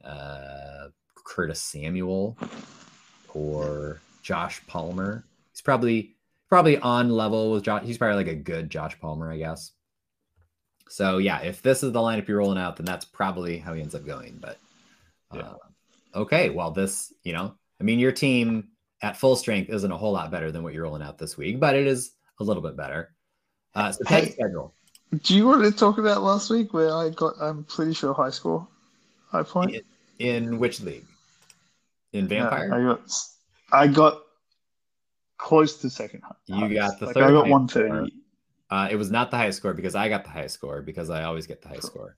uh, 0.03 0.87
Curtis 1.23 1.61
Samuel 1.61 2.37
or 3.33 3.99
Josh 4.21 4.61
Palmer. 4.67 5.23
He's 5.51 5.61
probably 5.61 6.15
probably 6.49 6.77
on 6.79 7.09
level 7.09 7.51
with 7.51 7.63
Josh. 7.63 7.83
He's 7.83 7.97
probably 7.97 8.17
like 8.17 8.27
a 8.31 8.35
good 8.35 8.69
Josh 8.69 8.99
Palmer, 8.99 9.31
I 9.31 9.37
guess. 9.37 9.71
So 10.89 11.17
yeah, 11.17 11.39
if 11.39 11.61
this 11.61 11.83
is 11.83 11.91
the 11.91 11.99
lineup 11.99 12.27
you're 12.27 12.37
rolling 12.37 12.57
out, 12.59 12.75
then 12.77 12.85
that's 12.85 13.05
probably 13.05 13.57
how 13.57 13.73
he 13.73 13.81
ends 13.81 13.95
up 13.95 14.05
going. 14.05 14.37
But 14.39 14.57
Yeah. 15.33 15.41
uh, 15.41 15.57
okay, 16.19 16.49
well, 16.49 16.71
this 16.71 17.11
you 17.23 17.33
know, 17.33 17.55
I 17.79 17.83
mean, 17.83 17.99
your 17.99 18.11
team 18.11 18.69
at 19.01 19.17
full 19.17 19.35
strength 19.35 19.69
isn't 19.69 19.91
a 19.91 19.97
whole 19.97 20.11
lot 20.13 20.31
better 20.31 20.51
than 20.51 20.63
what 20.63 20.73
you're 20.73 20.83
rolling 20.83 21.01
out 21.01 21.17
this 21.17 21.35
week, 21.37 21.59
but 21.59 21.75
it 21.75 21.87
is 21.87 22.11
a 22.39 22.43
little 22.43 22.63
bit 22.63 22.77
better. 22.77 23.13
Uh, 23.75 23.91
so 23.91 24.03
Hey. 24.07 24.21
Ted's 24.21 24.33
schedule. 24.35 24.73
Do 25.23 25.35
you 25.35 25.45
want 25.45 25.63
to 25.63 25.71
talk 25.71 25.97
about 25.99 26.23
last 26.23 26.49
week 26.49 26.73
where 26.73 26.91
I 26.91 27.09
got? 27.09 27.35
I'm 27.39 27.63
pretty 27.65 27.93
sure 27.93 28.13
high 28.15 28.31
score, 28.31 28.67
high 29.27 29.43
point. 29.43 29.75
In 30.19 30.59
which 30.59 30.81
league? 30.81 31.05
In 32.11 32.27
Vampire? 32.27 32.73
I 32.73 32.83
got. 32.83 33.11
I 33.71 33.87
got 33.87 34.21
close 35.37 35.77
to 35.81 35.89
second. 35.89 36.21
You 36.45 36.73
got 36.73 36.99
the 36.99 37.07
like, 37.07 37.15
third 37.15 37.23
I 37.23 37.31
got 37.31 37.37
highest 37.41 37.51
one 37.51 37.67
thirty. 37.67 38.13
Uh, 38.69 38.87
it 38.89 38.95
was 38.95 39.11
not 39.11 39.29
the 39.29 39.37
highest 39.37 39.57
score 39.59 39.73
because 39.73 39.95
I 39.95 40.09
got 40.09 40.23
the 40.23 40.29
highest 40.29 40.55
score 40.55 40.81
because 40.81 41.09
I 41.09 41.23
always 41.23 41.47
get 41.47 41.61
the 41.61 41.69
highest 41.69 41.87
score. 41.87 42.15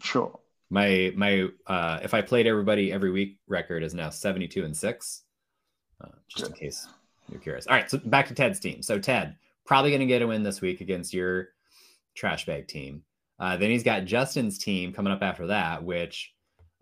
Sure. 0.00 0.38
My 0.70 1.12
my 1.16 1.48
uh, 1.66 2.00
if 2.02 2.14
I 2.14 2.20
played 2.20 2.46
everybody 2.46 2.92
every 2.92 3.10
week 3.10 3.38
record 3.48 3.82
is 3.82 3.94
now 3.94 4.10
72 4.10 4.64
and 4.64 4.76
6. 4.76 5.22
Uh, 6.00 6.08
just 6.28 6.50
in 6.50 6.56
case 6.56 6.88
you're 7.30 7.40
curious. 7.40 7.66
All 7.66 7.74
right, 7.74 7.90
so 7.90 7.98
back 7.98 8.28
to 8.28 8.34
Ted's 8.34 8.60
team. 8.60 8.82
So 8.82 8.98
Ted 8.98 9.36
probably 9.64 9.90
going 9.90 10.00
to 10.00 10.06
get 10.06 10.22
a 10.22 10.26
win 10.26 10.42
this 10.42 10.60
week 10.60 10.80
against 10.80 11.14
your 11.14 11.48
trash 12.14 12.44
bag 12.46 12.68
team. 12.68 13.02
Uh, 13.38 13.56
then 13.56 13.70
he's 13.70 13.82
got 13.82 14.04
Justin's 14.04 14.58
team 14.58 14.92
coming 14.92 15.12
up 15.12 15.22
after 15.22 15.46
that, 15.48 15.82
which 15.82 16.33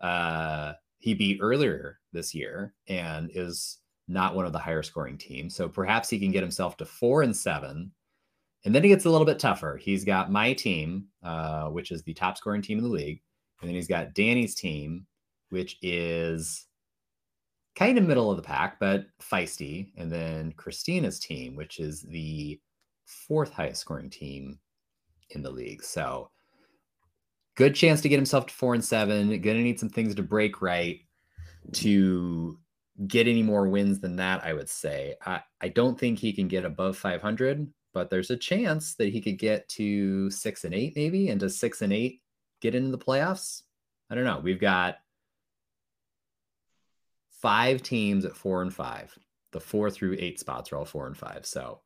uh, 0.03 0.73
he 0.99 1.13
beat 1.13 1.39
earlier 1.41 1.99
this 2.11 2.35
year 2.35 2.75
and 2.87 3.31
is 3.33 3.79
not 4.07 4.35
one 4.35 4.45
of 4.45 4.51
the 4.51 4.59
higher 4.59 4.83
scoring 4.83 5.17
teams. 5.17 5.55
So 5.55 5.67
perhaps 5.67 6.09
he 6.09 6.19
can 6.19 6.31
get 6.31 6.43
himself 6.43 6.77
to 6.77 6.85
four 6.85 7.23
and 7.23 7.35
seven. 7.35 7.91
And 8.65 8.75
then 8.75 8.83
he 8.83 8.89
gets 8.89 9.05
a 9.05 9.09
little 9.09 9.25
bit 9.25 9.39
tougher. 9.39 9.77
He's 9.81 10.05
got 10.05 10.31
my 10.31 10.53
team, 10.53 11.07
uh, 11.23 11.67
which 11.69 11.91
is 11.91 12.03
the 12.03 12.13
top 12.13 12.37
scoring 12.37 12.61
team 12.61 12.77
in 12.77 12.83
the 12.83 12.89
league. 12.89 13.21
And 13.61 13.69
then 13.69 13.75
he's 13.75 13.87
got 13.87 14.13
Danny's 14.13 14.55
team, 14.55 15.07
which 15.49 15.77
is 15.81 16.67
kind 17.75 17.97
of 17.97 18.05
middle 18.05 18.29
of 18.29 18.37
the 18.37 18.43
pack, 18.43 18.79
but 18.79 19.05
feisty. 19.21 19.91
And 19.97 20.11
then 20.11 20.51
Christina's 20.53 21.19
team, 21.19 21.55
which 21.55 21.79
is 21.79 22.03
the 22.03 22.59
fourth 23.05 23.51
highest 23.51 23.81
scoring 23.81 24.09
team 24.09 24.59
in 25.29 25.41
the 25.41 25.51
league. 25.51 25.83
So 25.83 26.29
good 27.55 27.75
chance 27.75 28.01
to 28.01 28.09
get 28.09 28.17
himself 28.17 28.47
to 28.47 28.53
four 28.53 28.73
and 28.73 28.83
seven. 28.83 29.29
Gonna 29.41 29.61
need 29.61 29.79
some 29.79 29.89
things 29.89 30.15
to 30.15 30.23
break 30.23 30.61
right 30.61 31.01
to 31.73 32.59
get 33.07 33.27
any 33.27 33.43
more 33.43 33.67
wins 33.67 33.99
than 33.99 34.15
that, 34.17 34.43
I 34.43 34.53
would 34.53 34.69
say. 34.69 35.15
I, 35.25 35.41
I 35.61 35.69
don't 35.69 35.99
think 35.99 36.19
he 36.19 36.33
can 36.33 36.47
get 36.47 36.65
above 36.65 36.97
500, 36.97 37.67
but 37.93 38.09
there's 38.09 38.31
a 38.31 38.37
chance 38.37 38.95
that 38.95 39.09
he 39.09 39.21
could 39.21 39.39
get 39.39 39.67
to 39.69 40.29
six 40.29 40.63
and 40.63 40.73
eight, 40.73 40.93
maybe, 40.95 41.29
and 41.29 41.39
does 41.39 41.59
six 41.59 41.81
and 41.81 41.93
eight 41.93 42.21
get 42.61 42.75
into 42.75 42.91
the 42.91 43.03
playoffs? 43.03 43.63
I 44.09 44.15
don't 44.15 44.25
know. 44.25 44.39
We've 44.43 44.59
got 44.59 44.97
five 47.41 47.81
teams 47.81 48.25
at 48.25 48.35
four 48.35 48.61
and 48.61 48.73
five. 48.73 49.17
The 49.51 49.59
four 49.59 49.89
through 49.89 50.17
eight 50.19 50.39
spots 50.39 50.71
are 50.71 50.77
all 50.77 50.85
four 50.85 51.07
and 51.07 51.17
five. 51.17 51.45
So 51.45 51.81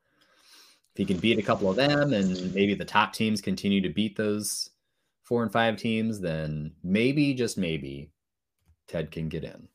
if 0.92 0.98
he 0.98 1.04
can 1.04 1.18
beat 1.18 1.38
a 1.38 1.42
couple 1.42 1.68
of 1.68 1.76
them 1.76 2.12
and 2.12 2.54
maybe 2.54 2.74
the 2.74 2.84
top 2.84 3.12
teams 3.12 3.40
continue 3.40 3.80
to 3.82 3.88
beat 3.88 4.16
those 4.16 4.70
four 5.28 5.42
and 5.42 5.52
five 5.52 5.76
teams, 5.76 6.20
then 6.20 6.72
maybe, 6.82 7.34
just 7.34 7.58
maybe, 7.58 8.10
Ted 8.88 9.10
can 9.10 9.28
get 9.28 9.44
in. 9.44 9.68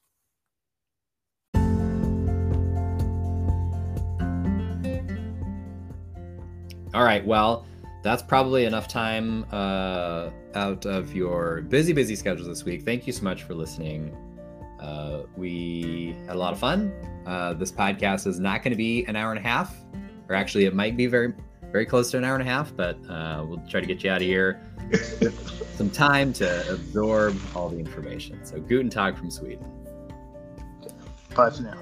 All 6.93 7.03
right. 7.03 7.25
Well, 7.25 7.65
that's 8.03 8.21
probably 8.21 8.65
enough 8.65 8.87
time 8.87 9.45
uh, 9.51 10.29
out 10.55 10.85
of 10.85 11.15
your 11.15 11.61
busy, 11.61 11.93
busy 11.93 12.15
schedule 12.15 12.47
this 12.47 12.65
week. 12.65 12.83
Thank 12.83 13.07
you 13.07 13.13
so 13.13 13.23
much 13.23 13.43
for 13.43 13.53
listening. 13.55 14.15
Uh, 14.79 15.23
we 15.37 16.15
had 16.27 16.35
a 16.35 16.39
lot 16.39 16.53
of 16.53 16.59
fun. 16.59 16.91
Uh, 17.25 17.53
this 17.53 17.71
podcast 17.71 18.27
is 18.27 18.39
not 18.39 18.63
going 18.63 18.71
to 18.71 18.77
be 18.77 19.05
an 19.05 19.15
hour 19.15 19.31
and 19.31 19.39
a 19.39 19.41
half, 19.41 19.75
or 20.27 20.35
actually, 20.35 20.65
it 20.65 20.75
might 20.75 20.97
be 20.97 21.07
very, 21.07 21.33
very 21.73 21.85
close 21.87 22.11
to 22.11 22.17
an 22.17 22.23
hour 22.23 22.35
and 22.35 22.43
a 22.43 22.45
half, 22.45 22.73
but 22.73 22.97
uh, 23.09 23.43
we'll 23.45 23.61
try 23.67 23.81
to 23.81 23.87
get 23.87 24.03
you 24.03 24.11
out 24.11 24.21
of 24.21 24.27
here 24.27 24.61
some 25.75 25.89
time 25.89 26.31
to 26.31 26.71
absorb 26.71 27.35
all 27.55 27.67
the 27.67 27.79
information. 27.79 28.45
So, 28.45 28.59
Guten 28.59 28.91
Tag 28.91 29.17
from 29.17 29.31
Sweden. 29.31 29.65
Bye 31.35 31.49
for 31.49 31.63
now. 31.63 31.79